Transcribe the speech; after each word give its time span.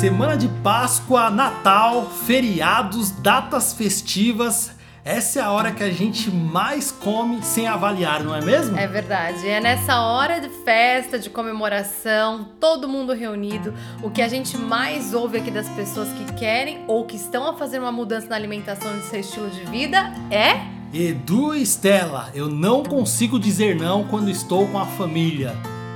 Semana 0.00 0.34
de 0.34 0.48
Páscoa, 0.48 1.28
Natal, 1.28 2.06
feriados, 2.06 3.10
datas 3.10 3.74
festivas. 3.74 4.70
Essa 5.04 5.40
é 5.40 5.42
a 5.42 5.50
hora 5.50 5.72
que 5.72 5.82
a 5.82 5.90
gente 5.90 6.30
mais 6.30 6.90
come 6.90 7.42
sem 7.42 7.68
avaliar, 7.68 8.24
não 8.24 8.34
é 8.34 8.40
mesmo? 8.40 8.78
É 8.78 8.86
verdade. 8.86 9.46
É 9.46 9.60
nessa 9.60 10.00
hora 10.00 10.40
de 10.40 10.48
festa, 10.48 11.18
de 11.18 11.28
comemoração, 11.28 12.48
todo 12.58 12.88
mundo 12.88 13.12
reunido. 13.12 13.74
O 14.02 14.08
que 14.10 14.22
a 14.22 14.28
gente 14.28 14.56
mais 14.56 15.12
ouve 15.12 15.36
aqui 15.36 15.50
das 15.50 15.68
pessoas 15.68 16.08
que 16.14 16.32
querem 16.32 16.82
ou 16.86 17.04
que 17.04 17.16
estão 17.16 17.46
a 17.46 17.52
fazer 17.52 17.78
uma 17.78 17.92
mudança 17.92 18.26
na 18.26 18.36
alimentação 18.36 18.96
de 18.96 19.04
seu 19.04 19.20
estilo 19.20 19.50
de 19.50 19.66
vida 19.66 20.14
é. 20.30 20.62
Edu 20.94 21.54
e 21.54 21.60
Estela, 21.60 22.30
eu 22.32 22.48
não 22.48 22.82
consigo 22.82 23.38
dizer 23.38 23.76
não 23.76 24.04
quando 24.04 24.30
estou 24.30 24.66
com 24.66 24.78
a 24.78 24.86
família. 24.86 25.54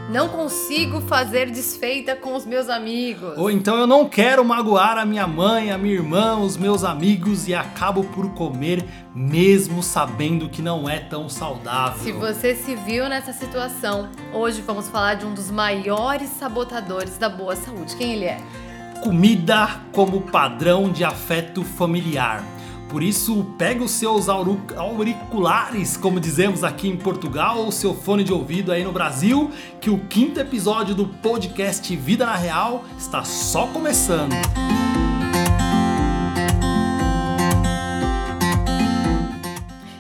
Não 0.09 0.29
consigo 0.29 1.01
fazer 1.01 1.51
desfeita 1.51 2.15
com 2.15 2.35
os 2.35 2.45
meus 2.45 2.69
amigos. 2.69 3.39
Ou 3.39 3.51
então 3.51 3.79
eu 3.79 3.87
não 3.87 4.07
quero 4.07 4.45
magoar 4.45 4.99
a 4.99 5.05
minha 5.05 5.27
mãe, 5.27 5.71
a 5.71 5.79
minha 5.79 5.95
irmã, 5.95 6.37
os 6.37 6.59
meus 6.59 6.85
amigos 6.85 7.49
e 7.49 7.55
acabo 7.55 8.05
por 8.05 8.31
comer 8.35 8.85
mesmo 9.15 9.83
sabendo 9.83 10.49
que 10.49 10.61
não 10.61 10.89
é 10.89 10.99
tão 10.99 11.29
saudável. 11.29 12.03
Se 12.03 12.13
você 12.13 12.55
se 12.55 12.75
viu 12.75 13.09
nessa 13.09 13.33
situação, 13.33 14.11
hoje 14.33 14.61
vamos 14.61 14.89
falar 14.89 15.15
de 15.15 15.25
um 15.25 15.33
dos 15.33 15.51
maiores 15.51 16.29
sabotadores 16.31 17.17
da 17.17 17.31
boa 17.31 17.57
saúde. 17.57 17.97
Quem 17.97 18.13
ele 18.13 18.27
é? 18.27 18.39
Comida 19.03 19.69
como 19.93 20.21
padrão 20.21 20.93
de 20.93 21.03
afeto 21.03 21.65
familiar. 21.65 22.43
Por 22.89 23.03
isso, 23.03 23.45
pega 23.59 23.83
os 23.83 23.91
seus 23.91 24.29
auriculares, 24.29 25.97
como 25.97 26.21
dizemos 26.21 26.63
aqui 26.63 26.89
em 26.89 26.97
Portugal, 26.97 27.59
ou 27.59 27.73
seu 27.73 27.95
fone 27.95 28.23
de 28.23 28.33
ouvido 28.33 28.71
aí 28.71 28.85
no 28.85 28.93
Brasil, 28.93 29.51
que 29.81 29.91
o 29.91 29.99
quinto 29.99 30.39
episódio 30.39 30.95
do 30.95 31.07
podcast 31.07 31.95
Vida 31.97 32.27
na 32.27 32.37
Real 32.37 32.85
está 32.99 33.25
só 33.25 33.67
começando. 33.67 34.35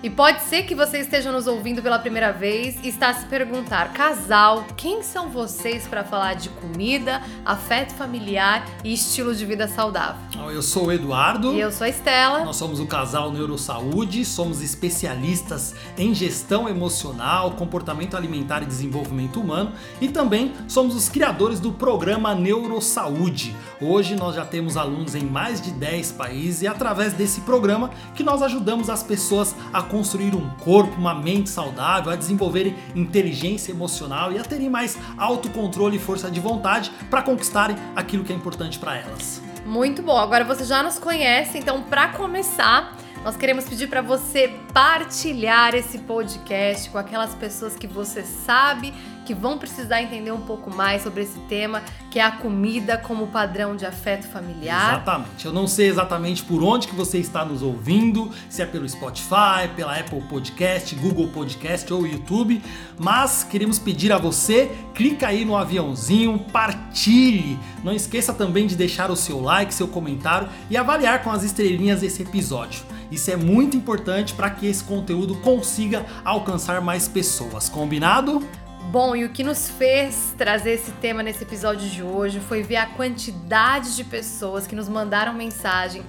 E 0.05 0.10
pode 0.10 0.42
ser 0.42 0.64
que 0.64 0.74
você 0.74 0.98
esteja 0.98 1.33
nos 1.33 1.47
ouvindo 1.47 1.80
pela 1.80 1.98
primeira 1.98 2.30
vez 2.30 2.77
e 2.83 2.88
está 2.88 3.08
a 3.08 3.14
se 3.14 3.24
perguntar, 3.24 3.94
casal, 3.94 4.66
quem 4.77 5.02
são 5.02 5.30
vocês 5.30 5.86
para 5.86 6.05
falar 6.05 6.34
de 6.34 6.50
comida, 6.50 7.22
afeto 7.42 7.94
familiar 7.94 8.66
e 8.84 8.92
estilo 8.92 9.34
de 9.34 9.46
vida 9.46 9.66
saudável? 9.66 10.20
Eu 10.50 10.61
sou 10.61 10.88
o 10.88 10.92
Eduardo. 10.92 11.55
E 11.55 11.61
eu 11.61 11.72
sou 11.72 11.86
a 11.86 11.88
Estela. 11.88 12.44
Nós 12.44 12.56
somos 12.56 12.80
o 12.80 12.86
casal 12.86 13.33
Neurosaúde, 13.33 14.27
somos 14.27 14.61
especialistas 14.61 15.74
em 15.96 16.12
gestão 16.12 16.68
emocional, 16.68 17.52
comportamento 17.52 18.14
alimentar 18.14 18.62
e 18.62 18.66
desenvolvimento 18.66 19.41
humano 19.41 19.72
e 20.02 20.08
também 20.11 20.52
somos 20.68 20.94
os 20.94 21.08
criadores 21.08 21.61
do 21.61 21.72
programa 21.72 22.34
Neurosaúde. 22.34 23.56
Hoje 23.80 24.16
nós 24.16 24.34
já 24.34 24.44
temos 24.44 24.77
alunos 24.77 25.14
em 25.14 25.24
mais 25.24 25.62
de 25.62 25.70
10 25.70 26.12
países 26.12 26.61
e 26.61 26.66
através 26.66 27.14
desse 27.14 27.41
programa 27.41 27.89
que 28.14 28.22
nós 28.22 28.42
ajudamos 28.42 28.91
as 28.91 29.02
pessoas 29.02 29.56
a 29.72 29.83
construir 29.94 30.34
um 30.34 30.50
corpo, 30.56 30.96
uma 30.98 31.14
mente 31.14 31.48
saudável, 31.48 32.10
a 32.10 32.16
desenvolverem 32.16 32.74
inteligência 32.96 33.70
emocional 33.70 34.32
e 34.32 34.38
a 34.40 34.42
terem 34.42 34.68
mais 34.68 34.98
autocontrole 35.16 35.98
e 35.98 36.00
força 36.00 36.28
de 36.28 36.40
vontade 36.40 36.90
para 37.08 37.22
conquistarem 37.22 37.76
aquilo 37.94 38.24
que 38.24 38.32
é 38.32 38.34
importante 38.36 38.76
para 38.76 38.96
elas. 38.96 39.40
Muito 39.64 40.02
bom. 40.02 40.18
Agora 40.18 40.42
você 40.42 40.64
já 40.64 40.82
nos 40.82 40.98
conhece, 40.98 41.58
então 41.58 41.80
para 41.82 42.08
começar, 42.08 42.96
nós 43.22 43.36
queremos 43.36 43.66
pedir 43.66 43.86
para 43.86 44.02
você 44.02 44.52
partilhar 44.72 45.76
esse 45.76 45.98
podcast 45.98 46.90
com 46.90 46.98
aquelas 46.98 47.32
pessoas 47.36 47.76
que 47.76 47.86
você 47.86 48.24
sabe 48.24 48.92
que 49.25 49.34
vão 49.34 49.58
precisar 49.58 50.03
entender 50.03 50.33
um 50.33 50.41
pouco 50.41 50.75
mais 50.75 51.03
sobre 51.03 51.22
esse 51.22 51.39
tema, 51.41 51.83
que 52.11 52.19
é 52.19 52.22
a 52.22 52.30
comida 52.30 52.97
como 52.98 53.27
padrão 53.28 53.75
de 53.77 53.86
afeto 53.86 54.27
familiar. 54.27 54.94
Exatamente. 54.94 55.47
Eu 55.47 55.53
não 55.53 55.67
sei 55.67 55.89
exatamente 55.89 56.42
por 56.42 56.62
onde 56.62 56.86
que 56.86 56.94
você 56.94 57.19
está 57.19 57.45
nos 57.45 57.62
ouvindo, 57.62 58.30
se 58.48 58.63
é 58.63 58.67
pelo 58.67 58.89
Spotify, 58.89 59.68
pela 59.74 59.98
Apple 59.98 60.20
Podcast, 60.23 60.95
Google 60.96 61.29
Podcast 61.29 61.92
ou 61.92 62.07
YouTube, 62.07 62.63
mas 62.98 63.42
queremos 63.45 63.79
pedir 63.79 64.13
a 64.13 64.18
você, 64.18 64.70
clica 64.95 65.29
aí 65.29 65.45
no 65.45 65.57
aviãozinho, 65.57 66.39
partilhe. 66.52 67.58
Não 67.83 67.92
esqueça 67.92 68.33
também 68.33 68.67
de 68.67 68.77
deixar 68.77 69.11
o 69.11 69.17
seu 69.17 69.40
like, 69.40 69.73
seu 69.73 69.89
comentário 69.89 70.48
e 70.70 70.77
avaliar 70.77 71.23
com 71.23 71.30
as 71.30 71.42
estrelinhas 71.42 72.02
esse 72.02 72.23
episódio. 72.23 72.83
Isso 73.11 73.30
é 73.30 73.36
muito 73.36 73.77
importante 73.77 74.34
para 74.34 74.51
que 74.51 74.67
esse 74.67 74.83
conteúdo 74.83 75.36
consiga 75.36 76.05
alcançar 76.24 76.80
mais 76.80 77.07
pessoas. 77.07 77.68
Combinado? 77.68 78.42
Bom, 78.90 79.17
e 79.17 79.24
o 79.24 79.28
que 79.28 79.42
nos 79.42 79.68
fez 79.68 80.34
trazer 80.39 80.72
esse 80.72 80.92
tema 80.92 81.22
nesse 81.22 81.42
episódio 81.42 81.89
de 81.89 82.02
hoje 82.02 82.39
foi 82.39 82.62
ver 82.62 82.77
a 82.77 82.86
quantidade 82.86 83.96
de 83.96 84.05
pessoas 84.05 84.67
que 84.67 84.74
nos 84.74 84.89
mandaram 84.89 85.33
mensagem 85.34 86.02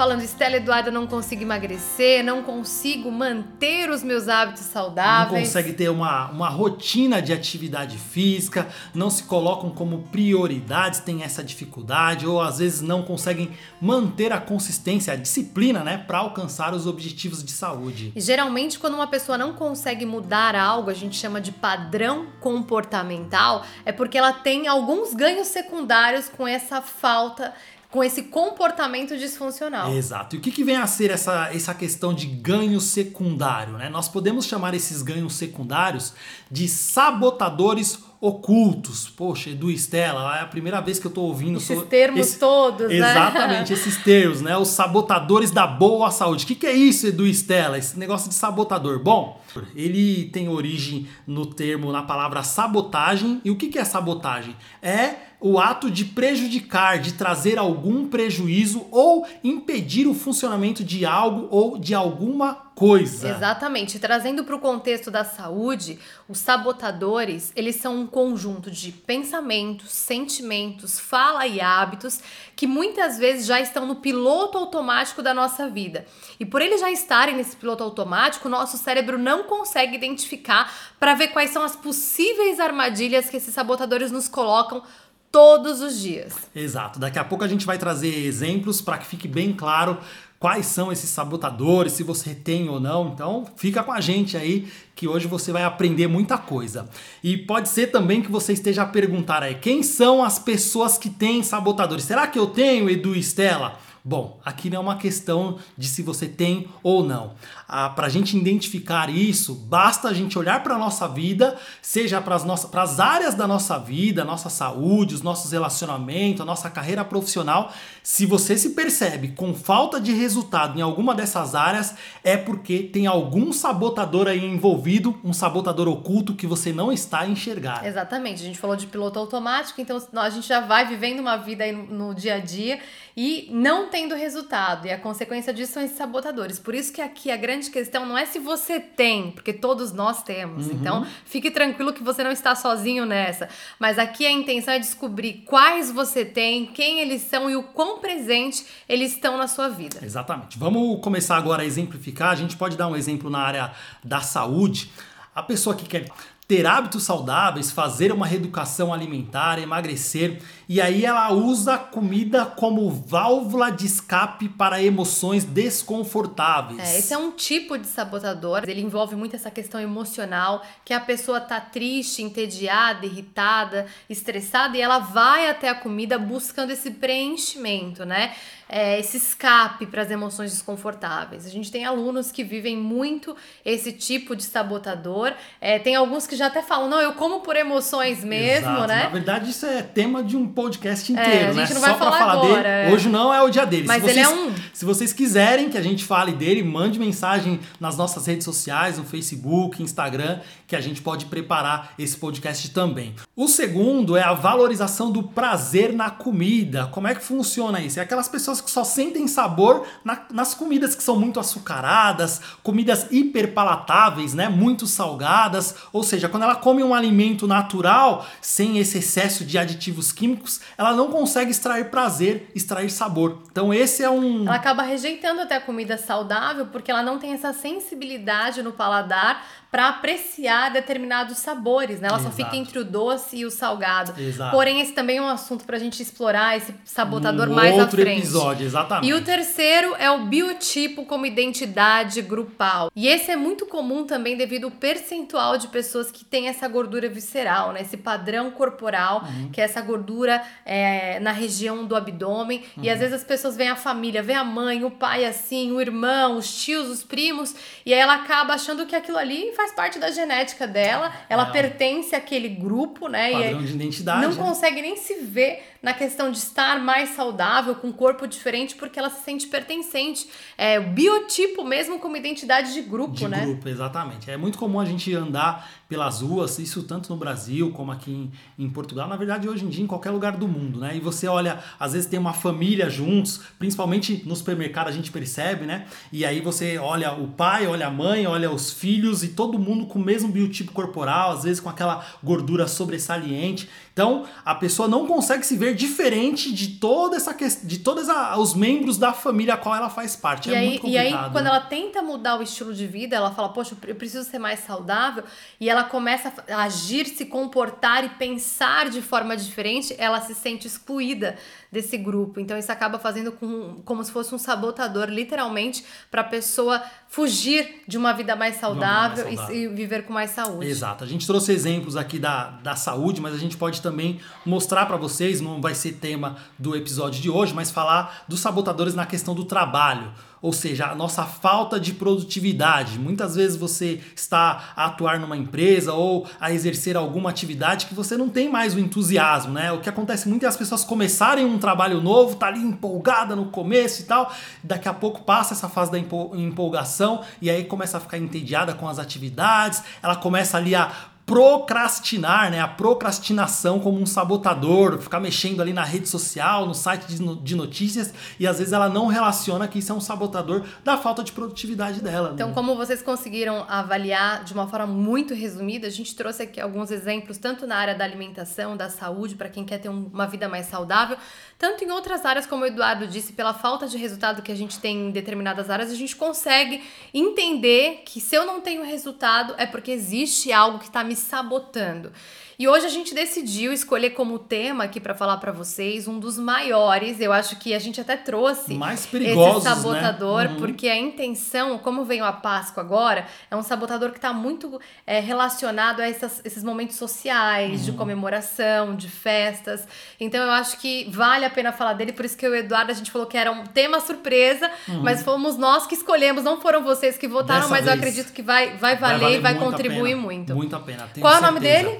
falando: 0.00 0.22
Estela 0.22 0.56
Eduarda, 0.56 0.90
não 0.90 1.06
consigo 1.06 1.42
emagrecer, 1.42 2.24
não 2.24 2.42
consigo 2.42 3.12
manter 3.12 3.90
os 3.90 4.02
meus 4.02 4.28
hábitos 4.28 4.62
saudáveis. 4.62 5.30
Não 5.30 5.40
consegue 5.40 5.74
ter 5.74 5.90
uma, 5.90 6.30
uma 6.30 6.48
rotina 6.48 7.20
de 7.20 7.34
atividade 7.34 7.98
física, 7.98 8.66
não 8.94 9.10
se 9.10 9.24
colocam 9.24 9.68
como 9.68 10.04
prioridades, 10.04 11.00
tem 11.00 11.22
essa 11.22 11.44
dificuldade, 11.44 12.26
ou 12.26 12.40
às 12.40 12.60
vezes 12.60 12.80
não 12.80 13.02
conseguem 13.02 13.50
manter 13.78 14.32
a 14.32 14.40
consistência, 14.40 15.12
a 15.12 15.16
disciplina, 15.16 15.84
né, 15.84 15.98
para 15.98 16.16
alcançar 16.16 16.72
os 16.72 16.86
objetivos 16.86 17.44
de 17.44 17.52
saúde. 17.52 18.10
E 18.16 18.20
geralmente, 18.22 18.78
quando 18.78 18.94
uma 18.94 19.06
pessoa 19.06 19.36
não 19.36 19.52
consegue 19.52 20.06
mudar 20.06 20.56
algo, 20.56 20.88
a 20.88 20.94
gente 20.94 21.18
chama 21.18 21.42
de 21.42 21.52
padrão 21.52 22.28
comportamental, 22.40 23.66
é 23.84 23.92
porque 23.92 24.16
ela 24.16 24.32
tem 24.32 24.66
alguns 24.66 25.12
ganhos 25.12 25.48
secundários 25.48 26.26
com 26.26 26.48
essa 26.48 26.80
falta 26.80 27.52
com 27.90 28.04
esse 28.04 28.24
comportamento 28.24 29.16
disfuncional. 29.18 29.92
Exato. 29.92 30.36
E 30.36 30.38
o 30.38 30.42
que, 30.42 30.52
que 30.52 30.62
vem 30.62 30.76
a 30.76 30.86
ser 30.86 31.10
essa, 31.10 31.50
essa 31.52 31.74
questão 31.74 32.14
de 32.14 32.26
ganho 32.26 32.80
secundário? 32.80 33.74
Né? 33.74 33.88
Nós 33.88 34.08
podemos 34.08 34.46
chamar 34.46 34.74
esses 34.74 35.02
ganhos 35.02 35.34
secundários 35.34 36.14
de 36.48 36.68
sabotadores 36.68 37.98
ocultos. 38.20 39.08
Poxa, 39.08 39.50
Edu 39.50 39.70
Estela, 39.70 40.36
é 40.36 40.42
a 40.42 40.46
primeira 40.46 40.80
vez 40.80 40.98
que 40.98 41.06
eu 41.06 41.10
tô 41.10 41.22
ouvindo 41.22 41.56
esses 41.56 41.68
sobre, 41.68 41.86
termos 41.86 42.20
esse, 42.20 42.38
todos, 42.38 42.88
né? 42.88 42.96
Exatamente, 42.96 43.72
esses 43.72 43.96
termos, 43.96 44.42
né? 44.42 44.56
Os 44.56 44.68
sabotadores 44.68 45.50
da 45.50 45.66
boa 45.66 46.10
saúde. 46.10 46.44
O 46.44 46.46
que, 46.46 46.54
que 46.54 46.66
é 46.66 46.72
isso, 46.72 47.06
Edu 47.06 47.26
Estela? 47.26 47.78
Esse 47.78 47.98
negócio 47.98 48.28
de 48.28 48.34
sabotador. 48.34 48.98
Bom, 49.02 49.39
ele 49.74 50.26
tem 50.30 50.48
origem 50.48 51.08
no 51.26 51.46
termo, 51.46 51.92
na 51.92 52.02
palavra 52.02 52.42
sabotagem. 52.42 53.40
E 53.44 53.50
o 53.50 53.56
que, 53.56 53.78
é 53.78 53.84
sabotagem? 53.84 54.56
É 54.82 55.30
o 55.40 55.58
ato 55.58 55.90
de 55.90 56.04
prejudicar, 56.04 56.98
de 56.98 57.14
trazer 57.14 57.58
algum 57.58 58.08
prejuízo 58.08 58.86
ou 58.90 59.26
impedir 59.42 60.06
o 60.06 60.14
funcionamento 60.14 60.84
de 60.84 61.06
algo 61.06 61.48
ou 61.50 61.78
de 61.78 61.94
alguma 61.94 62.70
coisa. 62.74 63.28
Exatamente. 63.28 63.98
Trazendo 63.98 64.44
para 64.44 64.56
o 64.56 64.58
contexto 64.58 65.10
da 65.10 65.24
saúde, 65.24 65.98
os 66.28 66.38
sabotadores, 66.38 67.52
eles 67.56 67.76
são 67.76 68.00
um 68.00 68.06
conjunto 68.06 68.70
de 68.70 68.92
pensamentos, 68.92 69.90
sentimentos, 69.90 70.98
fala 70.98 71.46
e 71.46 71.60
hábitos 71.60 72.20
que 72.60 72.66
muitas 72.66 73.16
vezes 73.16 73.46
já 73.46 73.58
estão 73.58 73.86
no 73.86 73.96
piloto 73.96 74.58
automático 74.58 75.22
da 75.22 75.32
nossa 75.32 75.66
vida. 75.70 76.04
E 76.38 76.44
por 76.44 76.60
eles 76.60 76.78
já 76.78 76.90
estarem 76.90 77.34
nesse 77.34 77.56
piloto 77.56 77.82
automático, 77.82 78.50
nosso 78.50 78.76
cérebro 78.76 79.16
não 79.16 79.44
consegue 79.44 79.96
identificar 79.96 80.70
para 80.98 81.14
ver 81.14 81.28
quais 81.28 81.52
são 81.52 81.62
as 81.62 81.74
possíveis 81.74 82.60
armadilhas 82.60 83.30
que 83.30 83.38
esses 83.38 83.54
sabotadores 83.54 84.12
nos 84.12 84.28
colocam 84.28 84.82
todos 85.30 85.80
os 85.80 86.00
dias. 86.00 86.34
Exato. 86.54 86.98
Daqui 86.98 87.18
a 87.18 87.24
pouco 87.24 87.44
a 87.44 87.48
gente 87.48 87.66
vai 87.66 87.78
trazer 87.78 88.24
exemplos 88.24 88.80
para 88.80 88.98
que 88.98 89.06
fique 89.06 89.28
bem 89.28 89.52
claro 89.52 89.98
quais 90.40 90.64
são 90.66 90.90
esses 90.90 91.10
sabotadores, 91.10 91.92
se 91.92 92.02
você 92.02 92.34
tem 92.34 92.68
ou 92.68 92.80
não. 92.80 93.08
Então, 93.08 93.46
fica 93.56 93.82
com 93.82 93.92
a 93.92 94.00
gente 94.00 94.38
aí 94.38 94.72
que 94.96 95.06
hoje 95.06 95.26
você 95.26 95.52
vai 95.52 95.64
aprender 95.64 96.06
muita 96.06 96.38
coisa. 96.38 96.88
E 97.22 97.36
pode 97.36 97.68
ser 97.68 97.88
também 97.88 98.22
que 98.22 98.30
você 98.30 98.54
esteja 98.54 98.82
a 98.82 98.86
perguntar 98.86 99.42
aí, 99.42 99.56
quem 99.56 99.82
são 99.82 100.24
as 100.24 100.38
pessoas 100.38 100.96
que 100.96 101.10
têm 101.10 101.42
sabotadores? 101.42 102.04
Será 102.04 102.26
que 102.26 102.38
eu 102.38 102.46
tenho, 102.46 102.88
Edu 102.88 103.14
e 103.14 103.20
Estela? 103.20 103.78
Bom, 104.02 104.40
aqui 104.42 104.70
não 104.70 104.78
é 104.78 104.80
uma 104.80 104.96
questão 104.96 105.58
de 105.76 105.86
se 105.86 106.02
você 106.02 106.26
tem 106.26 106.68
ou 106.82 107.04
não. 107.04 107.32
Ah, 107.68 107.90
para 107.90 108.06
a 108.06 108.08
gente 108.08 108.36
identificar 108.36 109.10
isso, 109.10 109.54
basta 109.54 110.08
a 110.08 110.12
gente 110.14 110.38
olhar 110.38 110.62
para 110.62 110.74
a 110.74 110.78
nossa 110.78 111.06
vida, 111.06 111.58
seja 111.82 112.20
para 112.20 112.36
as 112.82 112.98
áreas 112.98 113.34
da 113.34 113.46
nossa 113.46 113.78
vida, 113.78 114.24
nossa 114.24 114.48
saúde, 114.48 115.14
os 115.14 115.22
nossos 115.22 115.52
relacionamentos, 115.52 116.40
a 116.40 116.44
nossa 116.46 116.70
carreira 116.70 117.04
profissional. 117.04 117.72
Se 118.02 118.24
você 118.24 118.56
se 118.56 118.70
percebe 118.70 119.28
com 119.28 119.54
falta 119.54 120.00
de 120.00 120.12
resultado 120.12 120.78
em 120.78 120.82
alguma 120.82 121.14
dessas 121.14 121.54
áreas, 121.54 121.94
é 122.24 122.38
porque 122.38 122.78
tem 122.78 123.06
algum 123.06 123.52
sabotador 123.52 124.28
aí 124.28 124.42
envolvido, 124.42 125.20
um 125.22 125.34
sabotador 125.34 125.88
oculto 125.88 126.34
que 126.34 126.46
você 126.46 126.72
não 126.72 126.90
está 126.90 127.20
a 127.20 127.28
enxergar. 127.28 127.86
Exatamente. 127.86 128.40
A 128.40 128.46
gente 128.46 128.58
falou 128.58 128.76
de 128.76 128.86
piloto 128.86 129.18
automático, 129.18 129.78
então 129.80 130.02
a 130.16 130.30
gente 130.30 130.48
já 130.48 130.60
vai 130.60 130.86
vivendo 130.86 131.20
uma 131.20 131.36
vida 131.36 131.70
no 131.70 132.14
dia 132.14 132.36
a 132.36 132.38
dia 132.38 132.80
e 133.16 133.48
não 133.52 133.89
tendo 133.90 134.14
resultado. 134.14 134.86
E 134.86 134.90
a 134.90 134.98
consequência 134.98 135.52
disso 135.52 135.72
são 135.74 135.82
esses 135.82 135.96
sabotadores. 135.96 136.58
Por 136.58 136.74
isso 136.74 136.92
que 136.92 137.02
aqui 137.02 137.30
a 137.30 137.36
grande 137.36 137.68
questão 137.70 138.06
não 138.06 138.16
é 138.16 138.24
se 138.24 138.38
você 138.38 138.80
tem, 138.80 139.32
porque 139.32 139.52
todos 139.52 139.92
nós 139.92 140.22
temos. 140.22 140.66
Uhum. 140.66 140.72
Então, 140.72 141.06
fique 141.24 141.50
tranquilo 141.50 141.92
que 141.92 142.02
você 142.02 142.24
não 142.24 142.30
está 142.30 142.54
sozinho 142.54 143.04
nessa. 143.04 143.48
Mas 143.78 143.98
aqui 143.98 144.24
a 144.24 144.30
intenção 144.30 144.72
é 144.74 144.78
descobrir 144.78 145.42
quais 145.44 145.90
você 145.90 146.24
tem, 146.24 146.66
quem 146.66 147.00
eles 147.00 147.22
são 147.22 147.50
e 147.50 147.56
o 147.56 147.62
quão 147.62 147.98
presente 147.98 148.64
eles 148.88 149.12
estão 149.12 149.36
na 149.36 149.48
sua 149.48 149.68
vida. 149.68 149.98
Exatamente. 150.02 150.58
Vamos 150.58 151.00
começar 151.02 151.36
agora 151.36 151.62
a 151.62 151.66
exemplificar. 151.66 152.30
A 152.30 152.36
gente 152.36 152.56
pode 152.56 152.76
dar 152.76 152.86
um 152.86 152.96
exemplo 152.96 153.28
na 153.28 153.40
área 153.40 153.72
da 154.02 154.20
saúde. 154.20 154.90
A 155.34 155.42
pessoa 155.42 155.76
que 155.76 155.84
quer 155.84 156.06
ter 156.50 156.66
hábitos 156.66 157.04
saudáveis, 157.04 157.70
fazer 157.70 158.10
uma 158.10 158.26
reeducação 158.26 158.92
alimentar, 158.92 159.60
emagrecer, 159.60 160.42
e 160.72 160.80
aí 160.80 161.04
ela 161.04 161.32
usa 161.32 161.74
a 161.74 161.78
comida 161.78 162.46
como 162.46 162.88
válvula 162.88 163.72
de 163.72 163.86
escape 163.86 164.48
para 164.48 164.80
emoções 164.80 165.42
desconfortáveis. 165.42 166.78
É, 166.78 166.98
esse 167.00 167.12
é 167.12 167.18
um 167.18 167.32
tipo 167.32 167.76
de 167.76 167.88
sabotador, 167.88 168.62
ele 168.68 168.80
envolve 168.80 169.16
muito 169.16 169.34
essa 169.34 169.50
questão 169.50 169.80
emocional, 169.80 170.64
que 170.84 170.94
a 170.94 171.00
pessoa 171.00 171.40
tá 171.40 171.60
triste, 171.60 172.22
entediada, 172.22 173.04
irritada, 173.04 173.86
estressada, 174.08 174.76
e 174.76 174.80
ela 174.80 175.00
vai 175.00 175.50
até 175.50 175.68
a 175.68 175.74
comida 175.74 176.16
buscando 176.16 176.70
esse 176.70 176.92
preenchimento, 176.92 178.04
né? 178.04 178.32
É, 178.72 179.00
esse 179.00 179.16
escape 179.16 179.84
para 179.86 180.02
as 180.02 180.12
emoções 180.12 180.52
desconfortáveis. 180.52 181.44
A 181.44 181.48
gente 181.48 181.72
tem 181.72 181.84
alunos 181.84 182.30
que 182.30 182.44
vivem 182.44 182.76
muito 182.76 183.36
esse 183.64 183.92
tipo 183.92 184.36
de 184.36 184.44
sabotador. 184.44 185.32
É, 185.60 185.80
tem 185.80 185.96
alguns 185.96 186.24
que 186.24 186.36
já 186.36 186.46
até 186.46 186.62
falam, 186.62 186.88
não, 186.88 187.00
eu 187.00 187.14
como 187.14 187.40
por 187.40 187.56
emoções 187.56 188.22
mesmo, 188.22 188.70
Exato. 188.70 188.86
né? 188.86 189.02
Na 189.02 189.08
verdade, 189.08 189.50
isso 189.50 189.66
é 189.66 189.82
tema 189.82 190.22
de 190.22 190.36
um 190.36 190.46
podcast 190.62 191.12
É, 191.12 191.20
inteiro, 191.20 191.50
a 191.50 191.52
gente 191.52 191.68
né? 191.68 191.74
não 191.74 191.80
vai 191.80 191.90
Só 191.90 191.96
pra 191.96 192.06
falar 192.06 192.18
falar 192.18 192.32
agora, 192.32 192.62
dele. 192.62 192.68
é. 192.68 192.92
Hoje 192.92 193.08
não 193.08 193.32
é 193.34 193.42
o 193.42 193.48
dia 193.50 193.64
dele. 193.64 193.86
Mas 193.86 194.02
se 194.02 194.10
ele 194.10 194.24
vocês, 194.24 194.38
é 194.38 194.40
um- 194.42 194.50
Se 194.72 194.84
vocês 194.84 195.12
quiserem 195.12 195.68
que 195.68 195.76
a 195.76 195.82
gente 195.82 196.04
fale 196.04 196.32
dele, 196.32 196.62
mande 196.62 196.98
mensagem 196.98 197.60
nas 197.78 197.96
nossas 197.96 198.26
redes 198.26 198.44
sociais, 198.44 198.96
no 198.98 199.04
Facebook, 199.04 199.82
Instagram, 199.82 200.40
que 200.66 200.74
a 200.76 200.80
gente 200.80 201.02
pode 201.02 201.26
preparar 201.26 201.92
esse 201.98 202.16
podcast 202.16 202.70
também. 202.70 203.14
O 203.36 203.46
segundo 203.48 204.16
é 204.16 204.22
a 204.22 204.32
valorização 204.32 205.10
do 205.10 205.22
prazer 205.22 205.92
na 205.92 206.08
comida. 206.10 206.86
Como 206.92 207.06
é 207.08 207.14
que 207.14 207.22
funciona 207.22 207.80
isso? 207.80 207.98
É 207.98 208.02
aquelas 208.02 208.28
pessoas 208.28 208.60
que 208.60 208.70
só 208.70 208.84
sentem 208.84 209.26
sabor 209.28 209.84
na- 210.04 210.22
nas 210.32 210.54
comidas 210.54 210.94
que 210.94 211.02
são 211.02 211.18
muito 211.18 211.38
açucaradas, 211.40 212.40
comidas 212.62 213.06
hiperpalatáveis, 213.10 214.34
né? 214.34 214.48
Muito 214.48 214.86
salgadas. 214.86 215.74
Ou 215.92 216.02
seja, 216.02 216.28
quando 216.28 216.44
ela 216.44 216.54
come 216.54 216.82
um 216.82 216.94
alimento 216.94 217.46
natural, 217.46 218.26
sem 218.40 218.78
esse 218.78 218.98
excesso 218.98 219.44
de 219.44 219.58
aditivos 219.58 220.12
químicos, 220.12 220.49
ela 220.76 220.94
não 220.94 221.10
consegue 221.10 221.50
extrair 221.50 221.90
prazer, 221.90 222.50
extrair 222.54 222.90
sabor. 222.90 223.42
Então 223.50 223.72
esse 223.72 224.02
é 224.02 224.10
um. 224.10 224.42
Ela 224.42 224.56
acaba 224.56 224.82
rejeitando 224.82 225.40
até 225.40 225.56
a 225.56 225.60
comida 225.60 225.96
saudável 225.98 226.66
porque 226.66 226.90
ela 226.90 227.02
não 227.02 227.18
tem 227.18 227.32
essa 227.32 227.52
sensibilidade 227.52 228.62
no 228.62 228.72
paladar 228.72 229.44
para 229.70 229.88
apreciar 229.88 230.70
determinados 230.70 231.38
sabores, 231.38 232.00
né? 232.00 232.08
Ela 232.08 232.18
só 232.18 232.28
Exato. 232.28 232.36
fica 232.36 232.56
entre 232.56 232.78
o 232.78 232.84
doce 232.84 233.36
e 233.36 233.44
o 233.46 233.50
salgado. 233.50 234.20
Exato. 234.20 234.50
Porém, 234.50 234.80
esse 234.80 234.92
também 234.92 235.18
é 235.18 235.22
um 235.22 235.28
assunto 235.28 235.64
pra 235.64 235.78
gente 235.78 236.02
explorar 236.02 236.56
esse 236.56 236.74
sabotador 236.84 237.46
num 237.46 237.54
mais 237.54 237.78
à 237.78 237.82
outro 237.82 238.00
frente. 238.00 238.18
episódio, 238.18 238.66
exatamente. 238.66 239.08
E 239.08 239.14
o 239.14 239.22
terceiro 239.22 239.94
é 239.96 240.10
o 240.10 240.24
biotipo 240.26 241.04
como 241.04 241.24
identidade 241.24 242.20
grupal. 242.22 242.90
E 242.96 243.06
esse 243.06 243.30
é 243.30 243.36
muito 243.36 243.64
comum 243.66 244.04
também 244.04 244.36
devido 244.36 244.64
ao 244.64 244.70
percentual 244.70 245.56
de 245.56 245.68
pessoas 245.68 246.10
que 246.10 246.24
têm 246.24 246.48
essa 246.48 246.66
gordura 246.66 247.08
visceral, 247.08 247.72
né? 247.72 247.82
Esse 247.82 247.96
padrão 247.96 248.50
corporal, 248.50 249.22
Uhum. 249.24 249.50
que 249.52 249.60
é 249.60 249.64
essa 249.64 249.80
gordura 249.80 250.42
é, 250.64 251.20
na 251.20 251.30
região 251.32 251.84
do 251.84 251.94
abdômen. 251.94 252.64
E 252.76 252.86
Uhum. 252.88 252.92
às 252.92 252.98
vezes 252.98 253.14
as 253.14 253.24
pessoas 253.24 253.56
veem 253.56 253.70
a 253.70 253.76
família, 253.76 254.22
vê 254.22 254.32
a 254.34 254.42
mãe, 254.42 254.84
o 254.84 254.90
pai 254.90 255.24
assim, 255.24 255.70
o 255.72 255.80
irmão, 255.80 256.36
os 256.36 256.62
tios, 256.62 256.88
os 256.88 257.04
primos, 257.04 257.54
e 257.86 257.94
aí 257.94 258.00
ela 258.00 258.14
acaba 258.14 258.54
achando 258.54 258.84
que 258.86 258.96
aquilo 258.96 259.16
ali 259.18 259.52
faz 259.60 259.72
parte 259.72 259.98
da 259.98 260.10
genética 260.10 260.66
dela, 260.66 261.12
ela 261.28 261.48
É. 261.48 261.50
pertence 261.52 262.14
àquele 262.16 262.48
grupo, 262.48 263.08
né? 263.08 263.30
E 263.30 263.42
Padrão 263.42 263.62
de 263.64 263.72
identidade. 263.74 264.22
não 264.22 264.30
né? 264.30 264.42
consegue 264.42 264.80
nem 264.80 264.96
se 264.96 265.14
ver 265.16 265.69
na 265.82 265.94
questão 265.94 266.30
de 266.30 266.38
estar 266.38 266.78
mais 266.80 267.10
saudável, 267.10 267.74
com 267.74 267.88
um 267.88 267.92
corpo 267.92 268.26
diferente, 268.26 268.74
porque 268.74 268.98
ela 268.98 269.08
se 269.08 269.24
sente 269.24 269.46
pertencente. 269.46 270.28
É 270.58 270.78
o 270.78 270.90
biotipo 270.90 271.64
mesmo 271.64 271.98
como 271.98 272.16
identidade 272.16 272.74
de 272.74 272.82
grupo, 272.82 273.14
De 273.14 273.26
né? 273.26 273.44
grupo, 273.44 273.68
exatamente. 273.68 274.30
É 274.30 274.36
muito 274.36 274.58
comum 274.58 274.78
a 274.78 274.84
gente 274.84 275.14
andar 275.14 275.70
pelas 275.88 276.20
ruas, 276.20 276.58
isso 276.58 276.84
tanto 276.84 277.10
no 277.10 277.16
Brasil 277.16 277.72
como 277.72 277.90
aqui 277.90 278.12
em, 278.12 278.64
em 278.64 278.70
Portugal, 278.70 279.08
na 279.08 279.16
verdade 279.16 279.48
hoje 279.48 279.64
em 279.64 279.68
dia 279.68 279.82
em 279.82 279.88
qualquer 279.88 280.10
lugar 280.10 280.36
do 280.36 280.46
mundo, 280.46 280.78
né? 280.78 280.96
E 280.96 281.00
você 281.00 281.26
olha, 281.26 281.58
às 281.80 281.94
vezes 281.94 282.06
tem 282.08 282.18
uma 282.18 282.32
família 282.32 282.88
juntos, 282.88 283.40
principalmente 283.58 284.22
no 284.24 284.36
supermercado 284.36 284.86
a 284.86 284.92
gente 284.92 285.10
percebe, 285.10 285.66
né? 285.66 285.86
E 286.12 286.24
aí 286.24 286.40
você 286.40 286.78
olha 286.78 287.12
o 287.14 287.26
pai, 287.28 287.66
olha 287.66 287.88
a 287.88 287.90
mãe, 287.90 288.24
olha 288.24 288.48
os 288.52 288.72
filhos 288.72 289.24
e 289.24 289.28
todo 289.28 289.58
mundo 289.58 289.86
com 289.86 289.98
o 289.98 290.02
mesmo 290.02 290.28
biotipo 290.30 290.70
corporal, 290.70 291.32
às 291.32 291.42
vezes 291.42 291.58
com 291.58 291.68
aquela 291.68 292.06
gordura 292.22 292.68
sobressalente. 292.68 293.68
Então, 293.92 294.24
a 294.44 294.54
pessoa 294.54 294.88
não 294.88 295.06
consegue 295.06 295.44
se 295.44 295.56
ver 295.56 295.74
diferente 295.74 296.52
de 296.52 296.78
toda 296.78 297.16
essa 297.16 297.34
de 297.62 297.78
todos 297.78 298.08
os 298.38 298.54
membros 298.54 298.96
da 298.96 299.12
família 299.12 299.54
a 299.54 299.56
qual 299.56 299.74
ela 299.74 299.90
faz 299.90 300.14
parte. 300.14 300.48
E 300.48 300.54
é 300.54 300.58
aí, 300.58 300.66
muito 300.66 300.86
e 300.86 300.96
aí, 300.96 301.08
complicado. 301.08 301.32
quando 301.32 301.44
né? 301.44 301.50
ela 301.50 301.60
tenta 301.60 302.02
mudar 302.02 302.38
o 302.38 302.42
estilo 302.42 302.72
de 302.72 302.86
vida, 302.86 303.16
ela 303.16 303.30
fala, 303.32 303.48
poxa, 303.48 303.76
eu 303.86 303.94
preciso 303.94 304.28
ser 304.28 304.38
mais 304.38 304.60
saudável, 304.60 305.24
e 305.58 305.68
ela 305.68 305.84
começa 305.84 306.32
a 306.48 306.62
agir, 306.62 307.06
se 307.06 307.26
comportar 307.26 308.04
e 308.04 308.10
pensar 308.10 308.88
de 308.90 309.02
forma 309.02 309.36
diferente, 309.36 309.94
ela 309.98 310.20
se 310.20 310.34
sente 310.34 310.66
excluída 310.66 311.36
desse 311.70 311.96
grupo. 311.96 312.40
Então, 312.40 312.58
isso 312.58 312.70
acaba 312.72 312.98
fazendo 312.98 313.32
com, 313.32 313.80
como 313.84 314.02
se 314.04 314.10
fosse 314.10 314.34
um 314.34 314.38
sabotador, 314.38 315.08
literalmente, 315.08 315.84
para 316.10 316.22
a 316.22 316.24
pessoa 316.24 316.82
fugir 317.08 317.82
de 317.86 317.98
uma 317.98 318.12
vida 318.12 318.30
mais 318.30 318.30
vida 318.30 318.36
mais 318.36 318.56
saudável, 318.56 319.28
e- 319.28 319.36
saudável. 319.36 319.56
E, 319.56 319.68
viver 319.68 320.04
com 320.04 320.12
mais 320.12 320.30
saúde. 320.30 320.66
Exato. 320.66 321.04
A 321.04 321.06
gente 321.06 321.26
trouxe 321.26 321.52
exemplos 321.52 321.96
aqui 321.96 322.18
da, 322.18 322.50
da 322.62 322.76
saúde, 322.76 323.20
mas 323.20 323.34
a 323.34 323.38
gente 323.38 323.56
pode 323.56 323.80
também 323.80 324.20
mostrar 324.44 324.86
para 324.86 324.96
vocês, 324.96 325.40
não 325.40 325.60
vai 325.60 325.74
ser 325.74 325.92
tema 325.92 326.36
do 326.58 326.76
episódio 326.76 327.20
de 327.20 327.30
hoje, 327.30 327.54
mas 327.54 327.70
falar 327.70 328.24
dos 328.28 328.40
sabotadores 328.40 328.94
na 328.94 329.06
questão 329.06 329.34
do 329.34 329.44
trabalho. 329.44 330.12
Ou 330.42 330.54
seja, 330.54 330.86
a 330.86 330.94
nossa 330.94 331.24
falta 331.24 331.78
de 331.78 331.92
produtividade. 331.92 332.98
Muitas 332.98 333.34
vezes 333.34 333.58
você 333.58 334.00
está 334.16 334.72
a 334.74 334.86
atuar 334.86 335.20
numa 335.20 335.36
empresa 335.36 335.92
ou 335.92 336.26
a 336.40 336.50
exercer 336.50 336.96
alguma 336.96 337.28
atividade 337.28 337.84
que 337.84 337.94
você 337.94 338.16
não 338.16 338.30
tem 338.30 338.48
mais 338.48 338.74
o 338.74 338.78
entusiasmo, 338.78 339.52
né? 339.52 339.70
O 339.70 339.80
que 339.80 339.88
acontece 339.88 340.26
muito 340.30 340.46
é 340.46 340.48
as 340.48 340.56
pessoas 340.56 340.82
começarem 340.82 341.44
um 341.44 341.58
trabalho 341.60 342.00
novo, 342.00 342.36
tá 342.36 342.46
ali 342.48 342.60
empolgada 342.60 343.36
no 343.36 343.46
começo 343.46 344.02
e 344.02 344.04
tal, 344.04 344.32
daqui 344.64 344.88
a 344.88 344.94
pouco 344.94 345.22
passa 345.22 345.54
essa 345.54 345.68
fase 345.68 345.92
da 345.92 345.98
empo- 345.98 346.32
empolgação 346.34 347.22
e 347.40 347.48
aí 347.50 347.64
começa 347.64 347.98
a 347.98 348.00
ficar 348.00 348.18
entediada 348.18 348.74
com 348.74 348.88
as 348.88 348.98
atividades, 348.98 349.82
ela 350.02 350.16
começa 350.16 350.56
ali 350.56 350.74
a 350.74 350.90
procrastinar, 351.30 352.50
né? 352.50 352.60
A 352.60 352.66
procrastinação 352.68 353.78
como 353.78 354.00
um 354.00 354.06
sabotador, 354.06 354.98
ficar 354.98 355.20
mexendo 355.20 355.60
ali 355.60 355.72
na 355.72 355.84
rede 355.84 356.08
social, 356.08 356.66
no 356.66 356.74
site 356.74 357.04
de, 357.06 357.22
no- 357.22 357.36
de 357.36 357.54
notícias, 357.54 358.12
e 358.38 358.46
às 358.46 358.58
vezes 358.58 358.72
ela 358.72 358.88
não 358.88 359.06
relaciona 359.06 359.68
que 359.68 359.78
isso 359.78 359.92
é 359.92 359.94
um 359.94 360.00
sabotador 360.00 360.64
da 360.84 360.96
falta 360.98 361.22
de 361.22 361.32
produtividade 361.32 362.00
dela. 362.02 362.32
Então, 362.34 362.48
né? 362.48 362.54
como 362.54 362.74
vocês 362.74 363.02
conseguiram 363.02 363.64
avaliar 363.68 364.42
de 364.44 364.52
uma 364.52 364.66
forma 364.66 364.86
muito 364.86 365.32
resumida, 365.34 365.86
a 365.86 365.90
gente 365.90 366.14
trouxe 366.14 366.42
aqui 366.42 366.60
alguns 366.60 366.90
exemplos, 366.90 367.38
tanto 367.38 367.66
na 367.66 367.76
área 367.76 367.94
da 367.94 368.04
alimentação, 368.04 368.76
da 368.76 368.88
saúde, 368.90 369.34
para 369.36 369.48
quem 369.48 369.64
quer 369.64 369.78
ter 369.78 369.88
um- 369.88 370.10
uma 370.12 370.26
vida 370.26 370.48
mais 370.48 370.66
saudável, 370.66 371.16
tanto 371.58 371.84
em 371.84 371.90
outras 371.90 372.24
áreas, 372.24 372.46
como 372.46 372.64
o 372.64 372.66
Eduardo 372.66 373.06
disse, 373.06 373.32
pela 373.32 373.54
falta 373.54 373.86
de 373.86 373.96
resultado 373.96 374.42
que 374.42 374.50
a 374.50 374.54
gente 374.56 374.78
tem 374.78 375.08
em 375.08 375.10
determinadas 375.10 375.70
áreas, 375.70 375.90
a 375.90 375.94
gente 375.94 376.16
consegue 376.16 376.82
entender 377.12 378.02
que 378.04 378.20
se 378.20 378.34
eu 378.34 378.44
não 378.46 378.60
tenho 378.60 378.82
resultado 378.84 379.54
é 379.58 379.66
porque 379.66 379.90
existe 379.90 380.52
algo 380.52 380.78
que 380.78 380.86
está 380.86 381.04
me 381.04 381.14
sabotando. 381.20 382.12
E 382.60 382.68
hoje 382.68 382.84
a 382.84 382.90
gente 382.90 383.14
decidiu 383.14 383.72
escolher 383.72 384.10
como 384.10 384.38
tema 384.38 384.84
aqui 384.84 385.00
para 385.00 385.14
falar 385.14 385.38
para 385.38 385.50
vocês 385.50 386.06
um 386.06 386.18
dos 386.18 386.38
maiores, 386.38 387.18
eu 387.18 387.32
acho 387.32 387.56
que 387.58 387.72
a 387.72 387.78
gente 387.78 387.98
até 388.02 388.18
trouxe 388.18 388.74
Mais 388.74 389.06
perigosos, 389.06 389.64
esse 389.64 389.74
sabotador, 389.74 390.42
né? 390.44 390.50
Uhum. 390.50 390.56
porque 390.58 390.86
a 390.86 390.94
intenção, 390.94 391.78
como 391.78 392.04
veio 392.04 392.22
a 392.22 392.32
Páscoa 392.34 392.82
agora, 392.82 393.26
é 393.50 393.56
um 393.56 393.62
sabotador 393.62 394.10
que 394.10 394.18
está 394.18 394.34
muito 394.34 394.78
é, 395.06 395.20
relacionado 395.20 396.00
a 396.00 396.06
essas- 396.06 396.42
esses 396.44 396.62
momentos 396.62 396.96
sociais, 396.96 397.80
Uhum. 397.80 397.86
de 397.86 397.92
comemoração, 397.92 398.94
de 398.94 399.08
festas. 399.08 399.88
Então 400.20 400.42
eu 400.44 400.50
acho 400.50 400.76
que 400.80 401.08
vale 401.10 401.46
a 401.46 401.50
pena 401.50 401.72
falar 401.72 401.94
dele, 401.94 402.12
por 402.12 402.26
isso 402.26 402.36
que 402.36 402.44
eu 402.46 402.54
e 402.54 402.58
o 402.58 402.60
Eduardo 402.60 402.92
a 402.92 402.94
gente 402.94 403.10
falou 403.10 403.26
que 403.26 403.38
era 403.38 403.50
um 403.50 403.64
tema 403.64 404.00
surpresa, 404.00 404.70
mas 405.02 405.22
fomos 405.22 405.56
nós 405.56 405.86
que 405.86 405.94
escolhemos, 405.94 406.44
não 406.44 406.60
foram 406.60 406.84
vocês 406.84 407.16
que 407.16 407.26
votaram, 407.26 407.62
Uhum. 407.64 407.70
Dessa 407.70 407.70
mas 407.70 407.86
eu 407.86 407.92
vez. 407.92 407.98
acredito 408.00 408.34
que 408.34 408.42
vai, 408.42 408.76
vai 408.76 408.96
valer 408.96 409.36
e 409.36 409.38
vai 409.38 409.54
muito 409.54 409.66
a 409.66 409.70
contribuir 409.70 410.10
pena, 410.10 410.20
muito. 410.22 410.54
Muito 410.54 410.76
a 410.76 410.80
pena. 410.80 411.08
Qual 411.18 411.32
é 411.32 411.38
o 411.38 411.42
nome 411.42 411.60
dele? 411.60 411.98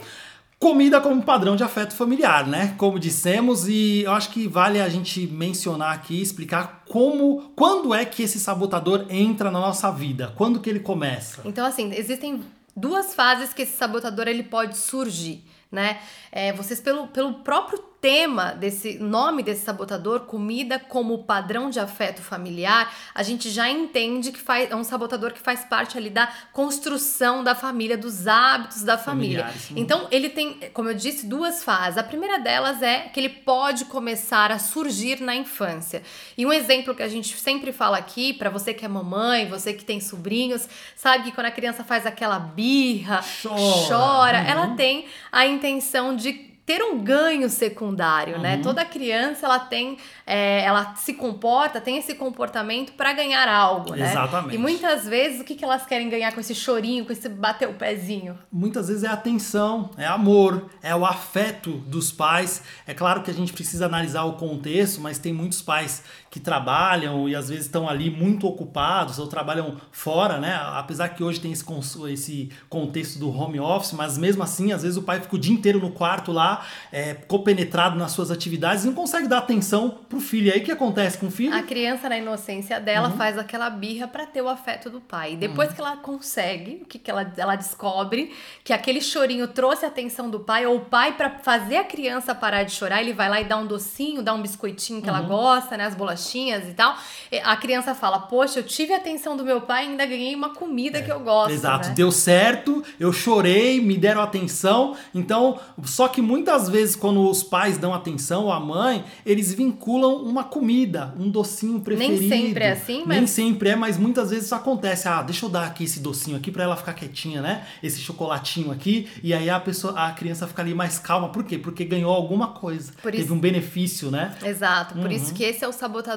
Comida 0.62 1.00
como 1.00 1.22
padrão 1.22 1.56
de 1.56 1.64
afeto 1.64 1.94
familiar, 1.94 2.46
né? 2.46 2.74
Como 2.76 2.98
dissemos, 2.98 3.66
e 3.66 4.02
eu 4.02 4.12
acho 4.12 4.28
que 4.28 4.46
vale 4.46 4.78
a 4.78 4.90
gente 4.90 5.26
mencionar 5.26 5.94
aqui, 5.94 6.20
explicar 6.20 6.84
como, 6.86 7.50
quando 7.56 7.94
é 7.94 8.04
que 8.04 8.22
esse 8.22 8.38
sabotador 8.38 9.06
entra 9.08 9.50
na 9.50 9.58
nossa 9.58 9.90
vida, 9.90 10.34
quando 10.36 10.60
que 10.60 10.68
ele 10.68 10.80
começa. 10.80 11.40
Então, 11.46 11.64
assim, 11.64 11.90
existem 11.94 12.42
duas 12.76 13.14
fases 13.14 13.54
que 13.54 13.62
esse 13.62 13.74
sabotador 13.74 14.28
ele 14.28 14.42
pode 14.42 14.76
surgir, 14.76 15.42
né? 15.72 15.98
É, 16.30 16.52
vocês, 16.52 16.78
pelo, 16.78 17.06
pelo 17.06 17.32
próprio 17.42 17.82
tema 18.00 18.52
desse 18.52 18.98
nome 18.98 19.42
desse 19.42 19.64
sabotador, 19.64 20.20
comida 20.20 20.78
como 20.78 21.24
padrão 21.24 21.68
de 21.68 21.78
afeto 21.78 22.22
familiar, 22.22 22.92
a 23.14 23.22
gente 23.22 23.50
já 23.50 23.68
entende 23.68 24.32
que 24.32 24.38
faz, 24.38 24.70
é 24.70 24.74
um 24.74 24.84
sabotador 24.84 25.32
que 25.32 25.40
faz 25.40 25.64
parte 25.64 25.98
ali 25.98 26.08
da 26.08 26.26
construção 26.52 27.44
da 27.44 27.54
família, 27.54 27.98
dos 27.98 28.26
hábitos 28.26 28.82
da 28.82 28.96
família. 28.96 29.44
Familiares. 29.44 29.70
Então, 29.76 30.08
ele 30.10 30.30
tem, 30.30 30.58
como 30.72 30.88
eu 30.88 30.94
disse, 30.94 31.26
duas 31.26 31.62
fases. 31.62 31.98
A 31.98 32.02
primeira 32.02 32.38
delas 32.38 32.82
é 32.82 33.00
que 33.00 33.20
ele 33.20 33.28
pode 33.28 33.84
começar 33.84 34.50
a 34.50 34.58
surgir 34.58 35.20
na 35.20 35.34
infância. 35.34 36.02
E 36.38 36.46
um 36.46 36.52
exemplo 36.52 36.94
que 36.94 37.02
a 37.02 37.08
gente 37.08 37.36
sempre 37.36 37.72
fala 37.72 37.98
aqui, 37.98 38.32
para 38.32 38.48
você 38.48 38.72
que 38.72 38.84
é 38.84 38.88
mamãe, 38.88 39.48
você 39.48 39.74
que 39.74 39.84
tem 39.84 40.00
sobrinhos, 40.00 40.66
sabe 40.96 41.24
que 41.24 41.32
quando 41.32 41.46
a 41.46 41.50
criança 41.50 41.84
faz 41.84 42.06
aquela 42.06 42.38
birra, 42.38 43.20
Chora. 43.42 43.88
chora 43.88 44.40
Uhum. 44.40 44.46
ela 44.46 44.66
tem 44.76 45.06
a 45.30 45.46
intenção 45.46 46.16
de 46.16 46.49
ter 46.70 46.84
um 46.84 47.02
ganho 47.02 47.50
secundário, 47.50 48.38
né? 48.38 48.54
Uhum. 48.54 48.62
Toda 48.62 48.84
criança 48.84 49.44
ela 49.44 49.58
tem, 49.58 49.98
é, 50.24 50.62
ela 50.62 50.94
se 50.94 51.14
comporta, 51.14 51.80
tem 51.80 51.98
esse 51.98 52.14
comportamento 52.14 52.92
para 52.92 53.12
ganhar 53.12 53.48
algo, 53.48 53.96
né? 53.96 54.08
Exatamente. 54.08 54.54
E 54.54 54.58
muitas 54.58 55.04
vezes 55.04 55.40
o 55.40 55.44
que, 55.44 55.56
que 55.56 55.64
elas 55.64 55.84
querem 55.84 56.08
ganhar 56.08 56.32
com 56.32 56.38
esse 56.38 56.54
chorinho, 56.54 57.04
com 57.04 57.10
esse 57.10 57.28
bater 57.28 57.68
o 57.68 57.74
pezinho? 57.74 58.38
Muitas 58.52 58.86
vezes 58.86 59.02
é 59.02 59.08
atenção, 59.08 59.90
é 59.98 60.06
amor, 60.06 60.70
é 60.80 60.94
o 60.94 61.04
afeto 61.04 61.72
dos 61.72 62.12
pais. 62.12 62.62
É 62.86 62.94
claro 62.94 63.24
que 63.24 63.32
a 63.32 63.34
gente 63.34 63.52
precisa 63.52 63.86
analisar 63.86 64.22
o 64.22 64.34
contexto, 64.34 65.00
mas 65.00 65.18
tem 65.18 65.32
muitos 65.32 65.60
pais 65.60 66.04
que 66.30 66.38
trabalham 66.38 67.28
e 67.28 67.34
às 67.34 67.48
vezes 67.48 67.64
estão 67.66 67.88
ali 67.88 68.08
muito 68.08 68.46
ocupados 68.46 69.18
ou 69.18 69.26
trabalham 69.26 69.76
fora, 69.90 70.38
né? 70.38 70.54
Apesar 70.74 71.08
que 71.08 71.24
hoje 71.24 71.40
tem 71.40 71.50
esse, 71.50 71.64
esse 72.12 72.50
contexto 72.68 73.18
do 73.18 73.28
home 73.36 73.58
office, 73.58 73.92
mas 73.94 74.16
mesmo 74.16 74.40
assim, 74.42 74.70
às 74.72 74.82
vezes 74.82 74.96
o 74.96 75.02
pai 75.02 75.20
fica 75.20 75.34
o 75.34 75.38
dia 75.38 75.52
inteiro 75.52 75.80
no 75.80 75.90
quarto 75.90 76.30
lá, 76.30 76.64
é, 76.92 77.14
compenetrado 77.14 77.96
nas 77.98 78.12
suas 78.12 78.30
atividades 78.30 78.84
e 78.84 78.86
não 78.86 78.94
consegue 78.94 79.26
dar 79.26 79.38
atenção 79.38 79.98
pro 80.08 80.20
filho. 80.20 80.46
E 80.46 80.52
aí 80.52 80.60
o 80.60 80.64
que 80.64 80.70
acontece 80.70 81.18
com 81.18 81.26
o 81.26 81.30
filho? 81.32 81.52
A 81.52 81.62
criança, 81.62 82.08
na 82.08 82.16
inocência 82.16 82.78
dela, 82.78 83.08
Uhum. 83.08 83.16
faz 83.16 83.36
aquela 83.36 83.68
birra 83.68 84.06
para 84.06 84.24
ter 84.24 84.40
o 84.40 84.48
afeto 84.48 84.88
do 84.88 85.00
pai. 85.00 85.32
E 85.32 85.36
depois 85.36 85.72
que 85.72 85.80
ela 85.80 85.96
consegue, 85.96 86.80
o 86.82 86.86
que, 86.86 86.98
que 86.98 87.10
ela, 87.10 87.32
ela 87.36 87.56
descobre? 87.56 88.32
Que 88.62 88.72
aquele 88.72 89.00
chorinho 89.00 89.48
trouxe 89.48 89.84
a 89.84 89.88
atenção 89.88 90.30
do 90.30 90.38
pai, 90.38 90.64
ou 90.64 90.76
o 90.76 90.80
pai, 90.80 91.16
para 91.16 91.30
fazer 91.40 91.78
a 91.78 91.84
criança 91.84 92.36
parar 92.36 92.62
de 92.62 92.70
chorar, 92.70 93.00
ele 93.00 93.12
vai 93.12 93.28
lá 93.28 93.40
e 93.40 93.44
dá 93.44 93.56
um 93.56 93.66
docinho, 93.66 94.22
dá 94.22 94.32
um 94.32 94.40
biscoitinho 94.42 95.02
que 95.02 95.08
ela 95.08 95.22
gosta, 95.22 95.76
né? 95.76 95.86
As 95.86 95.94
bolachinhas 95.96 96.19
e 96.24 96.74
tal. 96.74 96.96
A 97.44 97.56
criança 97.56 97.94
fala: 97.94 98.18
Poxa, 98.20 98.58
eu 98.60 98.62
tive 98.64 98.92
a 98.92 98.96
atenção 98.96 99.36
do 99.36 99.44
meu 99.44 99.60
pai 99.60 99.86
e 99.86 99.88
ainda 99.90 100.04
ganhei 100.06 100.34
uma 100.34 100.50
comida 100.54 101.00
que 101.02 101.10
eu 101.10 101.20
gosto. 101.20 101.52
Exato, 101.52 101.88
né? 101.88 101.94
deu 101.94 102.10
certo, 102.12 102.82
eu 102.98 103.12
chorei, 103.12 103.80
me 103.80 103.96
deram 103.96 104.20
atenção. 104.20 104.96
Então, 105.14 105.58
só 105.84 106.08
que 106.08 106.20
muitas 106.20 106.68
vezes 106.68 106.96
quando 106.96 107.28
os 107.28 107.42
pais 107.42 107.78
dão 107.78 107.94
atenção, 107.94 108.50
a 108.52 108.58
mãe, 108.60 109.04
eles 109.24 109.52
vinculam 109.54 110.16
uma 110.22 110.44
comida, 110.44 111.14
um 111.18 111.30
docinho 111.30 111.80
preferido. 111.80 112.28
sempre 112.28 112.64
é 112.64 112.72
assim, 112.72 113.04
Nem 113.06 113.20
mas- 113.22 113.30
sempre 113.30 113.68
é, 113.70 113.76
mas 113.76 113.96
muitas 113.98 114.30
vezes 114.30 114.46
isso 114.46 114.54
acontece. 114.54 115.08
Ah, 115.08 115.22
deixa 115.22 115.46
eu 115.46 115.48
dar 115.48 115.64
aqui 115.66 115.84
esse 115.84 116.00
docinho 116.00 116.36
aqui 116.36 116.50
pra 116.50 116.64
ela 116.64 116.76
ficar 116.76 116.92
quietinha, 116.94 117.40
né? 117.40 117.66
Esse 117.82 118.00
chocolatinho 118.00 118.70
aqui, 118.70 119.08
e 119.22 119.32
aí 119.32 119.48
a 119.48 119.58
pessoa, 119.60 119.94
a 119.98 120.10
criança 120.12 120.46
fica 120.46 120.62
ali 120.62 120.74
mais 120.74 120.98
calma. 120.98 121.28
Por 121.28 121.44
quê? 121.44 121.58
Porque 121.58 121.84
ganhou 121.84 122.12
alguma 122.12 122.48
coisa. 122.48 122.92
Por 123.02 123.10
Teve 123.12 123.24
isso- 123.24 123.34
um 123.34 123.38
benefício, 123.38 124.10
né? 124.10 124.34
Exato, 124.44 124.94
por 124.94 125.04
Uhum. 125.06 125.10
isso 125.12 125.32
que 125.34 125.44
esse 125.44 125.64
é 125.64 125.68
o 125.68 125.72
sabotador 125.72 126.09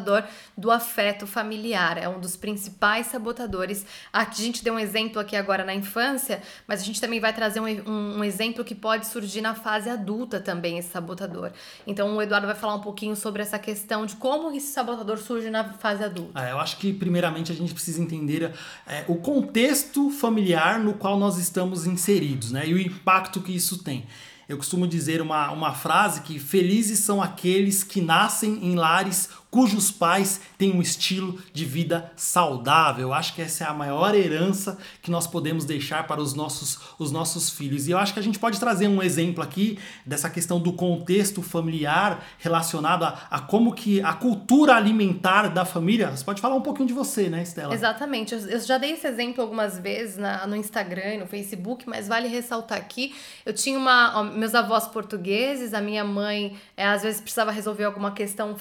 do 0.57 0.71
afeto 0.71 1.25
familiar, 1.27 1.97
é 1.97 2.07
um 2.07 2.19
dos 2.19 2.35
principais 2.35 3.07
sabotadores. 3.07 3.85
A 4.11 4.23
gente 4.31 4.63
deu 4.63 4.73
um 4.75 4.79
exemplo 4.79 5.19
aqui 5.19 5.35
agora 5.35 5.63
na 5.63 5.73
infância, 5.73 6.41
mas 6.67 6.81
a 6.81 6.83
gente 6.83 6.99
também 7.01 7.19
vai 7.19 7.33
trazer 7.33 7.59
um, 7.59 7.65
um- 7.67 8.17
um 8.19 8.23
exemplo 8.23 8.63
que 8.63 8.75
pode 8.75 9.07
surgir 9.07 9.41
na 9.41 9.55
fase 9.55 9.89
adulta 9.89 10.39
também, 10.39 10.77
esse 10.77 10.89
sabotador. 10.89 11.51
Então 11.87 12.15
o 12.15 12.21
Eduardo 12.21 12.47
vai 12.47 12.55
falar 12.55 12.75
um 12.75 12.81
pouquinho 12.81 13.15
sobre 13.15 13.41
essa 13.41 13.59
questão 13.59 14.05
de 14.05 14.15
como 14.15 14.51
esse 14.51 14.71
sabotador 14.71 15.17
surge 15.17 15.49
na 15.49 15.63
fase 15.73 16.03
adulta. 16.03 16.31
Ah, 16.35 16.49
eu 16.49 16.59
acho 16.59 16.77
que 16.77 16.91
primeiramente 16.93 17.51
a 17.51 17.55
gente 17.55 17.73
precisa 17.73 18.01
entender 18.01 18.51
é, 18.87 19.03
o 19.07 19.15
contexto 19.15 20.09
familiar 20.09 20.79
no 20.79 20.93
qual 20.93 21.17
nós 21.17 21.37
estamos 21.37 21.85
inseridos, 21.85 22.51
né? 22.51 22.67
E 22.67 22.73
o 22.73 22.79
impacto 22.79 23.41
que 23.41 23.55
isso 23.55 23.83
tem. 23.83 24.05
Eu 24.47 24.57
costumo 24.57 24.85
dizer 24.85 25.21
uma, 25.21 25.51
uma 25.51 25.73
frase 25.73 26.21
que 26.21 26.37
felizes 26.37 26.99
são 26.99 27.21
aqueles 27.21 27.83
que 27.83 28.01
nascem 28.01 28.59
em 28.65 28.75
lares 28.75 29.29
cujos 29.53 29.91
pais 29.91 30.41
têm 30.57 30.71
um 30.71 30.81
estilo 30.81 31.39
de 31.53 31.63
vida 31.63 32.11
saudável. 32.15 33.09
Eu 33.09 33.13
acho 33.13 33.35
que 33.35 33.41
essa 33.43 33.65
é 33.65 33.67
a 33.67 33.73
maior 33.73 34.15
herança 34.15 34.79
que 34.99 35.11
nós 35.11 35.27
podemos 35.27 35.63
deixar 35.63 36.07
para 36.07 36.19
os 36.19 36.33
nossos, 36.33 36.79
os 36.97 37.11
nossos 37.11 37.51
filhos. 37.51 37.87
E 37.87 37.91
eu 37.91 37.99
acho 37.99 38.13
que 38.15 38.19
a 38.19 38.23
gente 38.23 38.39
pode 38.39 38.59
trazer 38.59 38.87
um 38.87 38.99
exemplo 39.03 39.43
aqui 39.43 39.77
dessa 40.03 40.27
questão 40.27 40.59
do 40.59 40.73
contexto 40.73 41.43
familiar 41.43 42.25
relacionado 42.39 43.03
a, 43.03 43.19
a 43.29 43.39
como 43.41 43.73
que 43.75 44.01
a 44.01 44.13
cultura 44.13 44.73
alimentar 44.75 45.49
da 45.49 45.63
família. 45.65 46.09
Você 46.09 46.23
pode 46.25 46.41
falar 46.41 46.55
um 46.55 46.61
pouquinho 46.61 46.87
de 46.87 46.93
você, 46.93 47.29
né, 47.29 47.43
Estela? 47.43 47.75
Exatamente. 47.75 48.33
Eu, 48.33 48.59
já 48.59 48.79
dei 48.79 48.93
esse 48.93 49.05
exemplo 49.05 49.43
algumas 49.43 49.77
vezes 49.77 50.17
na- 50.17 50.47
no 50.47 50.55
Instagram 50.55 51.19
no 51.19 51.27
Facebook, 51.27 51.87
mas 51.87 52.07
vale 52.07 52.27
ressaltar 52.27 52.79
aqui. 52.79 53.13
Eu 53.45 53.53
tinha 53.53 53.77
uma. 53.77 54.23
Meus 54.23 54.55
avós 54.55 54.87
portugueses, 54.87 55.75
a 55.75 55.81
minha 55.81 56.03
mãe 56.03 56.55
é, 56.75 56.87
às 56.87 57.03
vezes 57.03 57.21
precisava 57.21 57.51
resolver 57.51 57.83
alguma 57.83 58.11
questão 58.11 58.55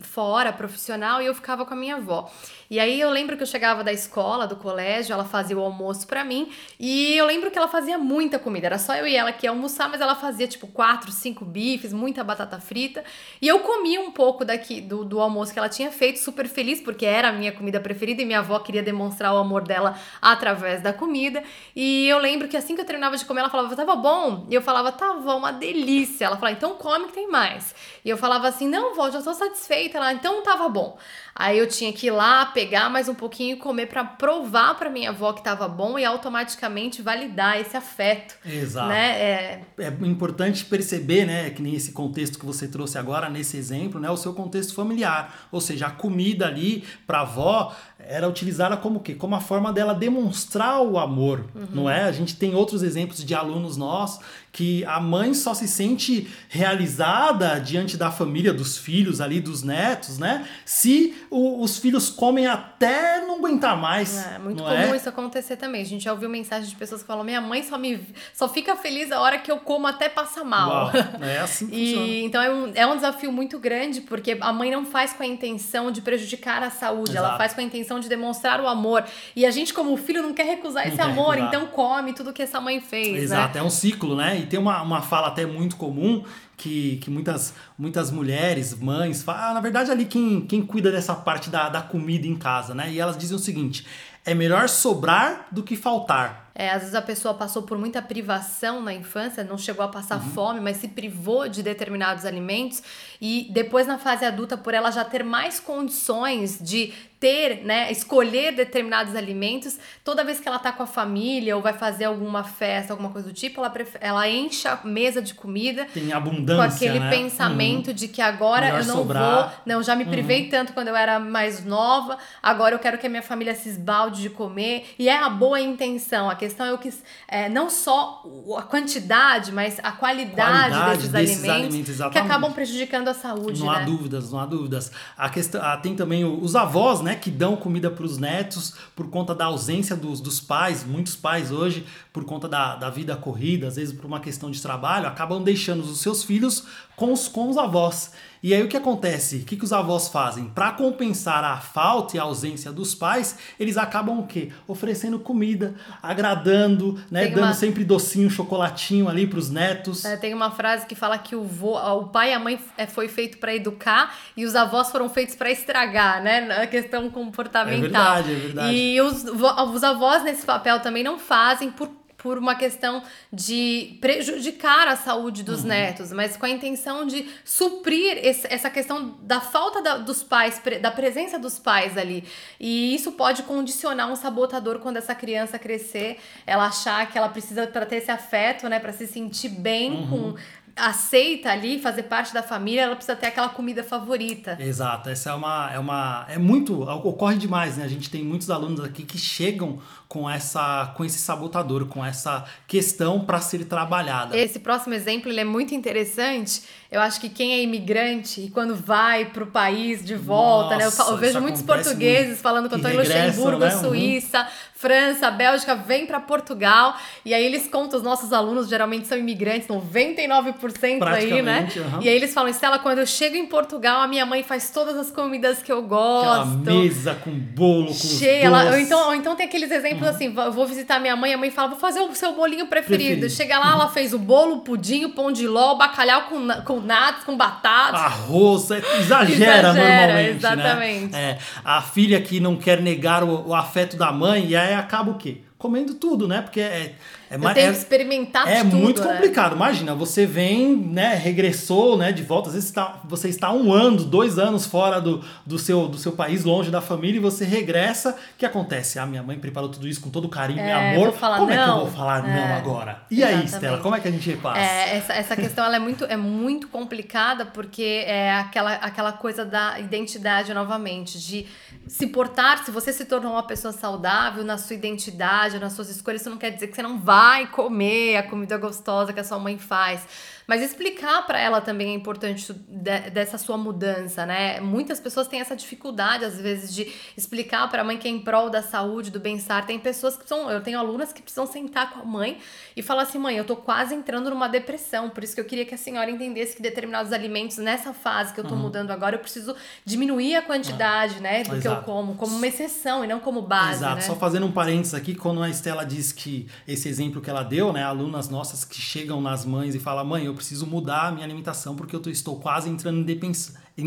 fora, 0.00 0.52
profissional, 0.52 1.20
e 1.20 1.26
eu 1.26 1.34
ficava 1.34 1.66
com 1.66 1.74
a 1.74 1.76
minha 1.76 1.96
avó. 1.96 2.30
E 2.70 2.80
aí 2.80 2.98
eu 2.98 3.10
lembro 3.10 3.36
que 3.36 3.42
eu 3.42 3.46
chegava 3.46 3.84
da 3.84 3.92
escola, 3.92 4.46
do 4.46 4.56
colégio, 4.56 5.12
ela 5.12 5.24
fazia 5.24 5.56
o 5.58 5.60
almoço 5.60 6.06
pra 6.06 6.24
mim, 6.24 6.50
e 6.80 7.14
eu 7.14 7.26
lembro 7.26 7.50
que 7.50 7.58
ela 7.58 7.68
fazia 7.68 7.98
muita 7.98 8.38
comida. 8.38 8.66
Era 8.66 8.78
só 8.78 8.94
eu 8.94 9.06
e 9.06 9.14
ela 9.14 9.30
que 9.32 9.46
ia 9.46 9.50
almoçar, 9.50 9.90
mas 9.90 10.00
ela 10.00 10.14
fazia 10.14 10.48
tipo 10.48 10.66
quatro, 10.66 11.12
cinco 11.12 11.44
bifes, 11.44 11.92
muita 11.92 12.24
batata 12.24 12.58
frita. 12.58 13.04
E 13.40 13.46
eu 13.46 13.60
comia 13.60 14.00
um 14.00 14.10
pouco 14.10 14.44
daqui 14.44 14.80
do, 14.80 15.04
do 15.04 15.20
almoço 15.20 15.52
que 15.52 15.58
ela 15.58 15.68
tinha 15.68 15.92
feito, 15.92 16.18
super 16.18 16.48
feliz, 16.48 16.80
porque 16.80 17.04
era 17.04 17.28
a 17.28 17.32
minha 17.32 17.52
comida 17.52 17.78
preferida 17.78 18.22
e 18.22 18.24
minha 18.24 18.38
avó 18.38 18.58
queria 18.60 18.82
demonstrar 18.82 19.34
o 19.34 19.36
amor 19.36 19.62
dela 19.62 19.98
através 20.22 20.80
da 20.80 20.94
comida. 20.94 21.44
E 21.76 22.08
eu 22.08 22.18
lembro 22.18 22.48
que 22.48 22.56
assim 22.56 22.74
que 22.74 22.80
eu 22.80 22.86
terminava 22.86 23.16
de 23.18 23.26
comer, 23.26 23.40
ela 23.40 23.50
falava, 23.50 23.76
tava 23.76 23.94
bom? 23.96 24.46
E 24.48 24.54
eu 24.54 24.62
falava, 24.62 24.90
tava 24.90 25.34
uma 25.34 25.52
delícia. 25.52 26.24
Ela 26.24 26.36
falava, 26.36 26.56
então 26.56 26.76
come 26.76 27.08
que 27.08 27.12
tem 27.12 27.28
mais. 27.28 27.74
E 28.02 28.08
eu 28.08 28.16
falava 28.16 28.48
assim, 28.48 28.66
não, 28.66 28.94
vó, 28.94 29.10
já 29.10 29.20
tô 29.20 29.34
satisfeita. 29.34 29.81
Ela, 29.92 30.12
então 30.12 30.42
tava 30.42 30.68
bom. 30.68 30.98
Aí 31.34 31.58
eu 31.58 31.66
tinha 31.66 31.92
que 31.92 32.08
ir 32.08 32.10
lá, 32.10 32.46
pegar 32.46 32.90
mais 32.90 33.08
um 33.08 33.14
pouquinho 33.14 33.56
e 33.56 33.58
comer 33.58 33.86
pra 33.86 34.04
provar 34.04 34.74
pra 34.74 34.90
minha 34.90 35.10
avó 35.10 35.32
que 35.32 35.42
tava 35.42 35.66
bom 35.66 35.98
e 35.98 36.04
automaticamente 36.04 37.00
validar 37.00 37.58
esse 37.58 37.74
afeto. 37.74 38.36
Exato. 38.44 38.88
Né? 38.88 39.20
É, 39.20 39.62
é 39.78 39.88
importante 40.02 40.64
perceber, 40.64 41.24
né, 41.24 41.50
que 41.50 41.62
nem 41.62 41.74
esse 41.74 41.92
contexto 41.92 42.38
que 42.38 42.44
você 42.44 42.68
trouxe 42.68 42.98
agora, 42.98 43.30
nesse 43.30 43.56
exemplo, 43.56 43.98
né, 43.98 44.10
o 44.10 44.16
seu 44.16 44.34
contexto 44.34 44.74
familiar. 44.74 45.48
Ou 45.50 45.60
seja, 45.60 45.86
a 45.86 45.90
comida 45.90 46.46
ali 46.46 46.84
para 47.06 47.22
avó 47.22 47.74
era 48.08 48.28
utilizada 48.28 48.76
como 48.76 48.98
o 48.98 49.02
quê? 49.02 49.14
Como 49.14 49.34
a 49.34 49.40
forma 49.40 49.72
dela 49.72 49.94
demonstrar 49.94 50.80
o 50.82 50.98
amor, 50.98 51.44
não 51.70 51.88
é? 51.88 52.04
A 52.04 52.12
gente 52.12 52.36
tem 52.36 52.54
outros 52.54 52.82
exemplos 52.82 53.24
de 53.24 53.34
alunos 53.34 53.76
nossos 53.76 54.20
que 54.52 54.84
a 54.84 55.00
mãe 55.00 55.32
só 55.32 55.54
se 55.54 55.66
sente 55.66 56.28
realizada 56.76 57.58
diante 57.58 57.96
da 57.96 58.10
família, 58.10 58.52
dos 58.52 58.76
filhos 58.76 59.20
ali, 59.20 59.40
dos 59.40 59.62
netos, 59.62 60.18
né? 60.18 60.46
Se 60.64 61.14
o- 61.30 61.62
os 61.62 61.78
filhos 61.78 62.10
comem 62.10 62.46
até 62.46 63.20
não 63.26 63.36
aguentar 63.36 63.76
mais. 63.80 64.26
É 64.26 64.38
muito 64.38 64.62
comum 64.62 64.72
é? 64.74 64.96
isso 64.96 65.08
acontecer 65.08 65.56
também. 65.56 65.80
A 65.82 65.84
gente 65.86 66.04
já 66.04 66.12
ouviu 66.12 66.28
mensagens 66.28 66.68
de 66.68 66.76
pessoas 66.76 67.00
que 67.02 67.06
falam: 67.06 67.24
minha 67.24 67.40
mãe 67.40 67.62
só 67.62 67.78
me 67.78 68.00
só 68.34 68.48
fica 68.48 68.76
feliz 68.76 69.10
a 69.10 69.20
hora 69.20 69.38
que 69.38 69.50
eu 69.50 69.58
como 69.58 69.86
até 69.86 70.08
passa 70.08 70.44
mal. 70.44 70.68
Uau, 70.86 70.90
é 71.22 71.38
assim 71.38 71.66
que 71.68 71.76
funciona. 71.94 72.06
E 72.06 72.24
então 72.24 72.42
é 72.42 72.50
um, 72.52 72.72
é 72.74 72.86
um 72.86 72.94
desafio 72.96 73.32
muito 73.32 73.58
grande, 73.58 74.00
porque 74.02 74.36
a 74.40 74.52
mãe 74.52 74.70
não 74.70 74.84
faz 74.84 75.12
com 75.12 75.22
a 75.22 75.26
intenção 75.26 75.90
de 75.90 76.00
prejudicar 76.02 76.62
a 76.62 76.70
saúde, 76.70 77.16
ela 77.16 77.28
Exato. 77.28 77.38
faz 77.38 77.54
com 77.54 77.60
a 77.60 77.64
intenção 77.64 77.91
de 78.00 78.08
demonstrar 78.08 78.60
o 78.60 78.66
amor. 78.66 79.04
E 79.34 79.44
a 79.46 79.50
gente, 79.50 79.72
como 79.72 79.96
filho, 79.96 80.22
não 80.22 80.32
quer 80.32 80.46
recusar 80.46 80.86
esse 80.86 81.00
amor, 81.00 81.34
recusar. 81.34 81.48
então 81.48 81.66
come 81.68 82.12
tudo 82.12 82.32
que 82.32 82.42
essa 82.42 82.60
mãe 82.60 82.80
fez. 82.80 83.24
Exato, 83.24 83.54
Né? 83.54 83.60
é 83.60 83.62
um 83.62 83.70
ciclo, 83.70 84.16
né? 84.16 84.38
E 84.38 84.46
tem 84.46 84.58
uma, 84.58 84.80
uma 84.82 85.02
fala 85.02 85.28
até 85.28 85.44
muito 85.46 85.76
comum 85.76 86.24
que, 86.56 86.98
que 86.98 87.10
muitas, 87.10 87.54
muitas 87.76 88.10
mulheres, 88.10 88.78
mães, 88.78 89.22
falam, 89.22 89.42
ah, 89.50 89.54
na 89.54 89.60
verdade 89.60 89.90
ali 89.90 90.04
quem, 90.04 90.42
quem 90.42 90.64
cuida 90.64 90.92
dessa 90.92 91.14
parte 91.14 91.50
da, 91.50 91.68
da 91.68 91.82
comida 91.82 92.26
em 92.26 92.36
casa, 92.36 92.74
né? 92.74 92.90
E 92.90 93.00
elas 93.00 93.16
dizem 93.18 93.36
o 93.36 93.40
seguinte, 93.40 93.84
é 94.24 94.34
melhor 94.34 94.68
sobrar 94.68 95.46
do 95.50 95.62
que 95.62 95.74
faltar. 95.76 96.51
É, 96.54 96.70
às 96.70 96.80
vezes 96.80 96.94
a 96.94 97.02
pessoa 97.02 97.32
passou 97.34 97.62
por 97.62 97.78
muita 97.78 98.02
privação 98.02 98.82
na 98.82 98.92
infância, 98.92 99.42
não 99.42 99.56
chegou 99.56 99.84
a 99.84 99.88
passar 99.88 100.16
Uhum. 100.16 100.30
fome, 100.30 100.60
mas 100.60 100.76
se 100.76 100.88
privou 100.88 101.48
de 101.48 101.62
determinados 101.62 102.24
alimentos 102.26 102.82
e 103.20 103.48
depois 103.50 103.86
na 103.86 103.98
fase 103.98 104.24
adulta, 104.24 104.56
por 104.56 104.74
ela 104.74 104.90
já 104.90 105.04
ter 105.04 105.24
mais 105.24 105.58
condições 105.60 106.58
de 106.60 106.92
ter, 107.18 107.64
né, 107.64 107.88
escolher 107.92 108.50
determinados 108.52 109.14
alimentos, 109.14 109.78
toda 110.02 110.24
vez 110.24 110.40
que 110.40 110.48
ela 110.48 110.58
tá 110.58 110.72
com 110.72 110.82
a 110.82 110.86
família 110.86 111.54
ou 111.54 111.62
vai 111.62 111.72
fazer 111.72 112.06
alguma 112.06 112.42
festa, 112.42 112.92
alguma 112.92 113.10
coisa 113.10 113.28
do 113.28 113.32
tipo, 113.32 113.60
ela, 113.60 113.72
ela 114.00 114.28
enche 114.28 114.66
a 114.66 114.80
mesa 114.82 115.22
de 115.22 115.32
comida 115.32 115.86
Tem 115.94 116.08
com 116.10 116.16
abundância, 116.16 116.64
aquele 116.90 116.98
né? 116.98 117.10
pensamento 117.10 117.94
de 117.94 118.08
que 118.08 118.20
agora 118.20 118.66
Melhor 118.66 118.80
eu 118.80 118.86
não 118.86 118.96
sobrar. 118.96 119.22
vou, 119.50 119.50
não, 119.64 119.82
já 119.84 119.94
me 119.94 120.04
privei 120.04 120.48
tanto 120.48 120.72
quando 120.72 120.88
eu 120.88 120.96
era 120.96 121.20
mais 121.20 121.64
nova, 121.64 122.18
agora 122.42 122.74
eu 122.74 122.80
quero 122.80 122.98
que 122.98 123.06
a 123.06 123.10
minha 123.10 123.22
família 123.22 123.54
se 123.54 123.68
esbalde 123.68 124.20
de 124.22 124.28
comer, 124.30 124.92
e 124.98 125.08
é 125.08 125.16
a 125.16 125.28
boa 125.30 125.60
intenção, 125.60 126.28
questão 126.42 126.66
é 126.66 126.72
o 126.72 126.78
que 126.78 126.92
é, 127.28 127.48
não 127.48 127.70
só 127.70 128.24
a 128.58 128.62
quantidade, 128.62 129.52
mas 129.52 129.78
a 129.80 129.92
qualidade, 129.92 130.74
Qualidade 130.74 130.96
desses, 130.96 131.12
desses 131.12 131.48
alimentos, 131.48 132.00
alimentos, 132.00 132.12
que 132.12 132.18
acabam 132.18 132.52
prejudicando 132.52 133.06
a 133.06 133.14
saúde, 133.14 133.60
Não 133.60 133.70
há 133.70 133.78
né? 133.78 133.84
dúvidas, 133.84 134.32
não 134.32 134.40
há 134.40 134.46
dúvidas. 134.46 134.90
A 135.16 135.30
questão, 135.30 135.62
ah, 135.62 135.76
tem 135.76 135.94
também 135.94 136.24
os 136.24 136.56
avós, 136.56 137.00
né, 137.00 137.14
que 137.14 137.30
dão 137.30 137.54
comida 137.54 137.90
para 137.90 138.04
os 138.04 138.18
netos 138.18 138.74
por 138.96 139.08
conta 139.08 139.34
da 139.34 139.44
ausência 139.44 139.94
dos, 139.94 140.20
dos 140.20 140.40
pais. 140.40 140.84
Muitos 140.84 141.14
pais 141.14 141.52
hoje, 141.52 141.86
por 142.12 142.24
conta 142.24 142.48
da, 142.48 142.74
da 142.74 142.90
vida 142.90 143.14
corrida, 143.14 143.68
às 143.68 143.76
vezes 143.76 143.94
por 143.94 144.04
uma 144.04 144.18
questão 144.18 144.50
de 144.50 144.60
trabalho, 144.60 145.06
acabam 145.06 145.40
deixando 145.42 145.82
os 145.82 146.00
seus 146.00 146.24
filhos 146.24 146.66
com 147.02 147.12
os, 147.12 147.26
com 147.26 147.50
os 147.50 147.58
avós. 147.58 148.12
E 148.40 148.54
aí 148.54 148.62
o 148.62 148.68
que 148.68 148.76
acontece? 148.76 149.38
O 149.38 149.44
que, 149.44 149.56
que 149.56 149.64
os 149.64 149.72
avós 149.72 150.08
fazem? 150.08 150.44
Para 150.46 150.70
compensar 150.72 151.42
a 151.44 151.56
falta 151.58 152.16
e 152.16 152.20
a 152.20 152.22
ausência 152.22 152.70
dos 152.72 152.94
pais, 152.94 153.36
eles 153.58 153.76
acabam 153.76 154.20
o 154.20 154.26
quê? 154.26 154.50
Oferecendo 154.68 155.18
comida, 155.18 155.74
agradando, 156.00 157.00
né, 157.10 157.24
Tem 157.24 157.32
dando 157.34 157.44
uma- 157.46 157.54
sempre 157.54 157.84
docinho, 157.84 158.30
chocolatinho 158.30 159.08
ali 159.08 159.26
para 159.26 159.38
os 159.38 159.50
netos. 159.50 160.04
É, 160.04 160.16
tem 160.16 160.32
uma 160.32 160.50
frase 160.50 160.86
que 160.86 160.94
fala 160.94 161.18
que 161.18 161.34
o, 161.34 161.42
vô, 161.42 161.76
o 161.76 162.08
pai 162.08 162.30
e 162.30 162.34
a 162.34 162.38
mãe 162.38 162.58
é, 162.76 162.86
foi 162.86 163.08
feito 163.08 163.38
para 163.38 163.52
educar 163.54 164.14
e 164.36 164.44
os 164.44 164.54
avós 164.54 164.90
foram 164.90 165.08
feitos 165.08 165.34
para 165.34 165.50
estragar, 165.50 166.22
né? 166.22 166.40
Na 166.42 166.66
questão 166.68 167.10
comportamental. 167.10 167.78
É 167.78 167.80
verdade, 168.22 168.32
é 168.32 168.36
verdade. 168.36 168.74
E 168.76 169.00
os, 169.00 169.24
os 169.24 169.84
avós 169.84 170.22
nesse 170.22 170.44
papel 170.46 170.78
também 170.80 171.02
não 171.02 171.18
fazem 171.18 171.70
por 171.70 171.88
por 172.22 172.38
uma 172.38 172.54
questão 172.54 173.02
de 173.32 173.98
prejudicar 174.00 174.86
a 174.88 174.96
saúde 174.96 175.40
Uhum. 175.40 175.46
dos 175.46 175.64
netos, 175.64 176.12
mas 176.12 176.36
com 176.36 176.46
a 176.46 176.50
intenção 176.50 177.06
de 177.06 177.26
suprir 177.44 178.18
esse- 178.22 178.46
essa 178.50 178.70
questão 178.70 179.16
da 179.22 179.40
falta 179.40 179.82
da- 179.82 179.98
dos 179.98 180.22
pais, 180.22 180.58
pre- 180.58 180.78
da 180.78 180.90
presença 180.90 181.38
dos 181.38 181.58
pais 181.58 181.98
ali. 181.98 182.24
E 182.60 182.94
isso 182.94 183.12
pode 183.12 183.42
condicionar 183.42 184.10
um 184.10 184.16
sabotador 184.16 184.78
quando 184.78 184.96
essa 184.98 185.14
criança 185.14 185.58
crescer, 185.58 186.18
ela 186.46 186.66
achar 186.66 187.10
que 187.10 187.18
ela 187.18 187.28
precisa 187.28 187.66
para 187.66 187.84
ter 187.86 187.96
esse 187.96 188.10
afeto, 188.10 188.68
né, 188.68 188.78
para 188.78 188.92
se 188.92 189.06
sentir 189.06 189.48
bem 189.48 189.90
Uhum. 189.92 190.08
com 190.08 190.34
aceita 190.74 191.50
ali, 191.50 191.78
fazer 191.78 192.04
parte 192.04 192.32
da 192.32 192.42
família, 192.42 192.80
ela 192.82 192.96
precisa 192.96 193.14
ter 193.14 193.26
aquela 193.26 193.50
comida 193.50 193.84
favorita. 193.84 194.56
Exato, 194.58 195.10
essa 195.10 195.28
é 195.28 195.34
uma, 195.34 195.70
é 195.70 195.78
uma, 195.78 196.24
é 196.30 196.38
muito, 196.38 196.80
ocorre 196.82 197.36
demais, 197.36 197.76
né? 197.76 197.84
A 197.84 197.88
gente 197.88 198.08
tem 198.08 198.24
muitos 198.24 198.50
alunos 198.50 198.80
aqui 198.82 199.02
que 199.04 199.18
chegam 199.18 199.78
com 200.12 200.28
essa, 200.28 200.92
com 200.94 201.06
esse 201.06 201.16
sabotador, 201.16 201.86
com 201.86 202.04
essa 202.04 202.44
questão 202.68 203.24
para 203.24 203.40
ser 203.40 203.64
trabalhada. 203.64 204.36
Esse 204.36 204.58
próximo 204.58 204.92
exemplo 204.92 205.30
ele 205.30 205.40
é 205.40 205.44
muito 205.44 205.74
interessante. 205.74 206.64
Eu 206.90 207.00
acho 207.00 207.18
que 207.18 207.30
quem 207.30 207.54
é 207.54 207.62
imigrante 207.62 208.42
e 208.42 208.50
quando 208.50 208.76
vai 208.76 209.24
para 209.24 209.42
o 209.42 209.46
país 209.46 210.04
de 210.04 210.14
volta, 210.14 210.76
né? 210.76 210.84
Eu, 210.84 210.90
eu 210.90 210.96
Nossa, 210.98 211.16
vejo 211.16 211.40
muitos 211.40 211.62
portugueses 211.62 212.26
muito. 212.26 212.42
falando 212.42 212.68
que 212.68 212.74
eu 212.74 212.76
estou 212.76 212.92
em 212.92 212.96
Luxemburgo, 212.98 213.58
né? 213.60 213.74
Uhum. 213.74 213.80
Suíça, 213.80 214.46
França, 214.74 215.30
Bélgica, 215.30 215.74
vem 215.74 216.04
para 216.04 216.20
Portugal 216.20 216.94
e 217.24 217.32
aí 217.32 217.42
eles 217.42 217.66
contam, 217.68 217.96
os 217.96 218.04
nossos 218.04 218.34
alunos 218.34 218.68
geralmente 218.68 219.08
são 219.08 219.16
imigrantes, 219.16 219.66
99% 219.68 221.02
aí, 221.06 221.40
né? 221.40 221.68
Aham. 221.74 222.02
E 222.02 222.08
aí 222.10 222.14
eles 222.14 222.34
falam, 222.34 222.50
Estela, 222.50 222.78
quando 222.78 222.98
eu 222.98 223.06
chego 223.06 223.36
em 223.36 223.46
Portugal, 223.46 224.02
a 224.02 224.06
minha 224.06 224.26
mãe 224.26 224.42
faz 224.42 224.68
todas 224.68 224.94
as 224.96 225.10
comidas 225.10 225.62
que 225.62 225.72
eu 225.72 225.78
Aquela 225.78 226.44
gosto. 226.44 226.70
mesa 226.70 227.14
com 227.14 227.30
bolo, 227.30 227.86
com 227.86 227.94
Cheia, 227.94 228.44
ela, 228.44 228.72
ou, 228.72 228.78
então, 228.78 229.06
ou 229.06 229.14
então 229.14 229.34
tem 229.34 229.46
aqueles 229.46 229.70
exemplos 229.70 230.01
assim: 230.08 230.34
eu 230.36 230.52
vou 230.52 230.66
visitar 230.66 231.00
minha 231.00 231.14
mãe, 231.16 231.32
a 231.34 231.38
mãe 231.38 231.50
fala, 231.50 231.68
vou 231.68 231.78
fazer 231.78 232.00
o 232.00 232.14
seu 232.14 232.34
bolinho 232.34 232.66
preferido. 232.66 233.02
Preferido. 233.20 233.30
Chega 233.30 233.58
lá, 233.58 233.72
ela 233.72 233.88
fez 233.88 234.12
o 234.12 234.18
bolo, 234.18 234.56
o 234.56 234.60
pudim, 234.60 235.04
o 235.04 235.10
pão 235.10 235.32
de 235.32 235.46
ló, 235.46 235.72
o 235.74 235.78
bacalhau 235.78 236.22
com, 236.22 236.48
com 236.64 236.80
natas, 236.80 237.24
com 237.24 237.36
batata. 237.36 237.96
Arroz, 237.96 238.70
é- 238.70 238.78
exagera, 238.98 239.30
Exagera, 239.30 239.72
normalmente, 239.72 240.36
exatamente. 240.36 241.12
né? 241.12 241.30
É, 241.32 241.38
a 241.64 241.80
filha 241.82 242.20
que 242.20 242.40
não 242.40 242.56
quer 242.56 242.80
negar 242.80 243.22
o, 243.24 243.48
o 243.48 243.54
afeto 243.54 243.96
da 243.96 244.10
mãe 244.12 244.46
e 244.48 244.56
aí 244.56 244.74
acaba 244.74 245.10
o 245.10 245.14
quê? 245.14 245.38
Comendo 245.58 245.94
tudo, 245.94 246.26
né? 246.26 246.40
Porque 246.42 246.60
é, 246.60 246.94
é, 247.32 247.36
eu 247.36 247.54
tenho 247.54 247.68
é- 247.68 247.70
que 247.72 247.78
experimentar 247.78 248.48
É 248.48 248.62
tudo. 248.62 248.76
muito 248.76 249.02
né? 249.02 249.12
complicado. 249.12 249.54
Imagina, 249.56 249.94
você 249.94 250.26
vem, 250.26 250.76
né, 250.76 251.14
regressou, 251.14 251.96
né, 251.96 252.12
de 252.12 252.22
volta. 252.22 252.48
Às 252.48 252.54
vezes 252.54 252.68
está, 252.68 253.00
você 253.04 253.28
está 253.28 253.52
um 253.52 253.72
ano, 253.72 254.04
dois 254.04 254.38
anos 254.38 254.66
fora 254.66 255.00
do, 255.00 255.22
do, 255.46 255.58
seu, 255.58 255.88
do 255.88 255.96
seu 255.98 256.12
país, 256.12 256.44
longe 256.44 256.70
da 256.70 256.80
família, 256.80 257.16
e 257.18 257.20
você 257.20 257.44
regressa. 257.44 258.10
O 258.10 258.14
que 258.38 258.44
acontece? 258.46 258.98
Ah, 258.98 259.06
minha 259.06 259.22
mãe 259.22 259.38
preparou 259.38 259.68
tudo 259.68 259.88
isso 259.88 260.00
com 260.00 260.10
todo 260.10 260.28
carinho 260.28 260.58
e 260.60 260.62
É, 260.68 260.92
amor. 260.94 261.10
vou 261.10 261.18
falar 261.18 261.38
Como 261.38 261.50
é 261.50 261.54
que 261.56 261.62
eu 261.62 261.66
não? 261.66 261.78
vou 261.80 261.90
falar 261.90 262.28
É, 262.28 262.34
não 262.36 262.54
agora? 262.56 263.02
E 263.10 263.22
aí, 263.22 263.30
exatamente. 263.32 263.54
Estela, 263.54 263.78
como 263.78 263.94
é 263.96 264.00
que 264.00 264.08
a 264.08 264.10
gente 264.10 264.28
repassa? 264.30 264.58
É, 264.60 264.96
essa, 264.96 265.12
essa 265.12 265.36
questão 265.36 265.64
ela 265.64 265.76
é, 265.76 265.78
muito, 265.78 266.04
é 266.04 266.16
muito 266.16 266.68
complicada 266.68 267.46
porque 267.46 268.04
é 268.06 268.32
aquela, 268.34 268.74
aquela 268.74 269.12
coisa 269.12 269.44
da 269.44 269.78
identidade 269.80 270.52
novamente, 270.54 271.18
de 271.18 271.46
se 271.86 272.06
portar, 272.06 272.64
se 272.64 272.70
você 272.70 272.92
se 272.92 273.04
tornou 273.04 273.32
uma 273.32 273.42
pessoa 273.42 273.72
saudável 273.72 274.44
na 274.44 274.56
sua 274.58 274.74
identidade, 274.76 275.58
nas 275.58 275.72
suas 275.72 275.88
escolhas, 275.90 276.20
isso 276.22 276.30
não 276.30 276.36
quer 276.38 276.50
dizer 276.50 276.68
que 276.68 276.74
você 276.76 276.82
não 276.82 276.98
vai 277.22 277.46
comer 277.46 278.16
a 278.16 278.22
comida 278.24 278.58
gostosa 278.58 279.12
que 279.12 279.20
a 279.20 279.24
sua 279.24 279.38
mãe 279.38 279.56
faz. 279.56 280.04
Mas 280.52 280.60
explicar 280.60 281.26
para 281.26 281.40
ela 281.40 281.62
também 281.62 281.92
é 281.92 281.94
importante 281.94 282.52
de- 282.52 283.10
dessa 283.10 283.38
sua 283.38 283.56
mudança, 283.56 284.26
né? 284.26 284.60
Muitas 284.60 285.00
pessoas 285.00 285.26
têm 285.26 285.40
essa 285.40 285.56
dificuldade, 285.56 286.26
às 286.26 286.38
vezes, 286.38 286.74
de 286.74 286.92
explicar 287.16 287.70
para 287.70 287.80
a 287.80 287.84
mãe 287.86 287.96
que 287.96 288.06
é 288.06 288.10
em 288.10 288.18
prol 288.18 288.50
da 288.50 288.60
saúde, 288.60 289.10
do 289.10 289.18
bem-estar. 289.18 289.64
Tem 289.64 289.78
pessoas 289.78 290.14
que 290.14 290.28
são. 290.28 290.50
Eu 290.50 290.60
tenho 290.60 290.78
alunas 290.78 291.10
que 291.10 291.22
precisam 291.22 291.46
sentar 291.46 291.90
com 291.94 292.00
a 292.00 292.04
mãe 292.04 292.36
e 292.76 292.82
falar 292.82 293.04
assim: 293.04 293.16
mãe, 293.16 293.34
eu 293.34 293.46
tô 293.46 293.56
quase 293.56 293.94
entrando 293.94 294.28
numa 294.28 294.46
depressão. 294.46 295.08
Por 295.08 295.24
isso 295.24 295.34
que 295.34 295.40
eu 295.40 295.46
queria 295.46 295.64
que 295.64 295.74
a 295.74 295.78
senhora 295.78 296.10
entendesse 296.10 296.54
que 296.54 296.60
determinados 296.60 297.14
alimentos, 297.14 297.56
nessa 297.56 297.94
fase 297.94 298.34
que 298.34 298.40
eu 298.40 298.44
tô 298.44 298.54
mudando 298.54 298.90
agora, 298.90 299.16
eu 299.16 299.20
preciso 299.20 299.56
diminuir 299.86 300.36
a 300.36 300.42
quantidade, 300.42 301.18
né? 301.20 301.44
Do 301.44 301.58
que 301.62 301.66
eu 301.66 301.72
Exato. 301.72 301.86
como, 301.86 302.14
como 302.16 302.36
uma 302.36 302.46
exceção 302.46 303.02
e 303.02 303.08
não 303.08 303.20
como 303.20 303.40
base. 303.40 303.78
Exato, 303.78 303.94
né? 303.94 304.00
só 304.02 304.16
fazendo 304.16 304.44
um 304.44 304.52
parênteses 304.52 304.92
aqui, 304.92 305.14
quando 305.14 305.42
a 305.42 305.48
Estela 305.48 305.86
diz 305.86 306.12
que 306.12 306.46
esse 306.68 306.90
exemplo 306.90 307.22
que 307.22 307.30
ela 307.30 307.42
deu, 307.42 307.72
né, 307.72 307.82
alunas 307.82 308.28
nossas 308.28 308.66
que 308.66 308.78
chegam 308.78 309.18
nas 309.18 309.46
mães 309.46 309.74
e 309.74 309.78
falam, 309.78 310.04
mãe, 310.04 310.26
eu 310.26 310.41
preciso 310.42 310.66
mudar 310.66 311.08
a 311.08 311.12
minha 311.12 311.24
alimentação 311.24 311.74
porque 311.76 311.94
eu 311.94 312.00
tô- 312.00 312.10
estou 312.10 312.36
quase 312.40 312.68
entrando 312.68 312.98
em, 312.98 313.04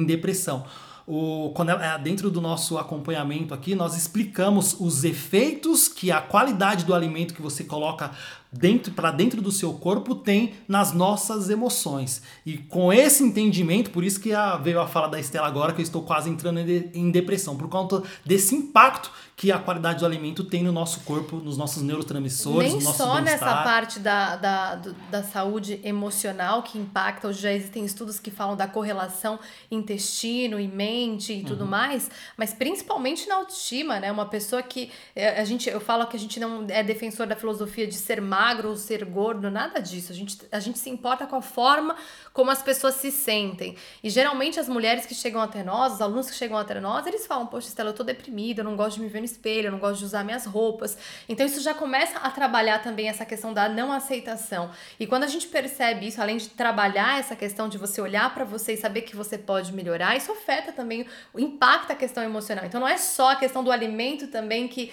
depressão. 0.05 0.65
O, 1.07 1.51
quando 1.53 1.69
ela- 1.69 1.85
é, 1.85 1.99
dentro 1.99 2.31
do 2.31 2.41
nosso 2.41 2.79
acompanhamento 2.79 3.53
aqui, 3.53 3.75
nós 3.75 3.95
explicamos 3.95 4.75
os 4.79 5.03
efeitos 5.03 5.87
que 5.87 6.09
a 6.11 6.19
qualidade 6.19 6.83
do 6.83 6.95
alimento 6.95 7.33
que 7.35 7.41
você 7.43 7.63
coloca 7.63 8.09
dentro 8.51 8.91
para 8.93 9.11
dentro 9.11 9.39
do 9.41 9.51
seu 9.51 9.73
corpo 9.73 10.15
tem 10.15 10.53
nas 10.67 10.93
nossas 10.93 11.49
emoções. 11.49 12.23
E 12.43 12.57
com 12.57 12.91
esse 12.91 13.21
entendimento, 13.23 13.91
por 13.91 14.03
isso 14.03 14.19
que 14.19 14.33
a, 14.33 14.55
veio 14.57 14.79
a 14.79 14.87
fala 14.87 15.07
da 15.09 15.19
Estela 15.19 15.45
agora 15.45 15.73
que 15.73 15.81
eu 15.81 15.83
estou 15.83 16.01
quase 16.01 16.27
entrando 16.29 16.59
em, 16.61 16.65
de- 16.65 16.89
em 16.95 17.11
depressão, 17.11 17.55
por 17.55 17.67
conta 17.69 18.01
desse 18.25 18.55
impacto 18.55 19.11
que 19.37 19.51
a 19.51 19.59
qualidade 19.59 19.99
do 19.99 20.05
alimento 20.05 20.45
tem 20.45 20.63
no 20.63 20.71
nosso 20.71 21.01
corpo, 21.01 21.35
nos 21.37 21.57
nossos 21.57 21.83
neurotransmissores, 21.83 22.71
Nem 22.71 22.79
no 22.79 22.85
nosso 22.85 22.97
só 22.97 23.19
nessa 23.19 23.63
parte 23.63 23.99
da, 23.99 24.37
da, 24.37 24.75
da 25.11 25.23
saúde 25.23 25.81
emocional 25.83 26.63
que 26.63 26.77
impacta, 26.77 27.27
hoje 27.27 27.41
já 27.41 27.51
existem 27.51 27.83
estudos 27.83 28.17
que 28.17 28.31
falam 28.31 28.55
da 28.55 28.65
correlação 28.65 29.37
intestino 29.69 30.59
e 30.59 30.67
mente 30.67 31.33
e 31.33 31.39
Uhum. 31.39 31.43
tudo 31.45 31.65
mais, 31.65 32.09
mas 32.37 32.53
principalmente 32.53 33.27
na 33.27 33.35
autoestima, 33.35 33.99
né? 33.99 34.11
Uma 34.11 34.25
pessoa 34.25 34.63
que 34.63 34.89
é, 35.15 35.39
a 35.41 35.45
gente, 35.45 35.69
eu 35.69 35.81
falo 35.81 36.07
que 36.07 36.15
a 36.15 36.19
gente 36.19 36.39
não 36.39 36.65
é 36.69 36.81
defensor 36.81 37.27
da 37.27 37.35
filosofia 37.35 37.85
de 37.85 37.95
ser 37.95 38.21
magro 38.21 38.69
ou 38.69 38.75
ser 38.77 39.03
gordo, 39.05 39.51
nada 39.51 39.79
disso. 39.81 40.11
A 40.11 40.15
gente, 40.15 40.37
a 40.51 40.59
gente 40.59 40.79
se 40.79 40.89
importa 40.89 41.27
com 41.27 41.35
a 41.35 41.41
forma 41.41 41.95
como 42.35 42.51
as 42.51 42.61
pessoas 42.61 42.95
se 42.95 43.11
sentem. 43.11 43.77
E 44.03 44.09
geralmente 44.09 44.59
as 44.59 44.67
mulheres 44.67 45.05
que 45.05 45.15
chegam 45.15 45.41
até 45.41 45.63
nós, 45.63 45.93
os 45.93 46.01
alunos 46.01 46.29
que 46.29 46.35
chegam 46.35 46.57
até 46.57 46.77
nós, 46.81 47.07
eles 47.07 47.25
falam: 47.25 47.47
Poxa, 47.47 47.69
Estela, 47.69 47.91
eu 47.91 47.93
tô 47.93 48.03
deprimida, 48.03 48.59
eu 48.59 48.65
não 48.65 48.75
gosto 48.75 48.97
de 48.97 49.03
me 49.03 49.07
ver 49.07 49.19
no 49.19 49.25
espelho, 49.25 49.67
eu 49.67 49.71
não 49.71 49.79
gosto 49.79 49.99
de 49.99 50.05
usar 50.05 50.21
minhas 50.25 50.45
roupas. 50.45 50.97
Então 51.29 51.45
isso 51.45 51.61
já 51.61 51.73
começa 51.73 52.19
a 52.19 52.29
trabalhar 52.29 52.79
também 52.83 53.07
essa 53.07 53.25
questão 53.25 53.53
da 53.53 53.69
não 53.69 53.89
aceitação. 53.89 54.69
E 54.99 55.07
quando 55.07 55.23
a 55.23 55.27
gente 55.27 55.47
percebe 55.47 56.07
isso, 56.07 56.21
além 56.21 56.35
de 56.35 56.49
trabalhar 56.49 57.17
essa 57.17 57.37
questão 57.37 57.69
de 57.69 57.77
você 57.77 58.01
olhar 58.01 58.33
para 58.33 58.43
você 58.43 58.73
e 58.73 58.77
saber 58.77 59.03
que 59.03 59.15
você 59.15 59.37
pode 59.37 59.71
melhorar, 59.71 60.17
isso 60.17 60.29
afeta 60.33 60.73
também, 60.73 61.07
impacta 61.37 61.93
a 61.93 61.95
questão 61.95 62.21
emocional. 62.21 62.65
Então 62.65 62.81
não 62.81 62.87
é 62.87 62.97
só 62.97 63.31
a 63.31 63.35
questão 63.37 63.63
do 63.63 63.71
alimento 63.71 64.27
também 64.27 64.67
que 64.67 64.91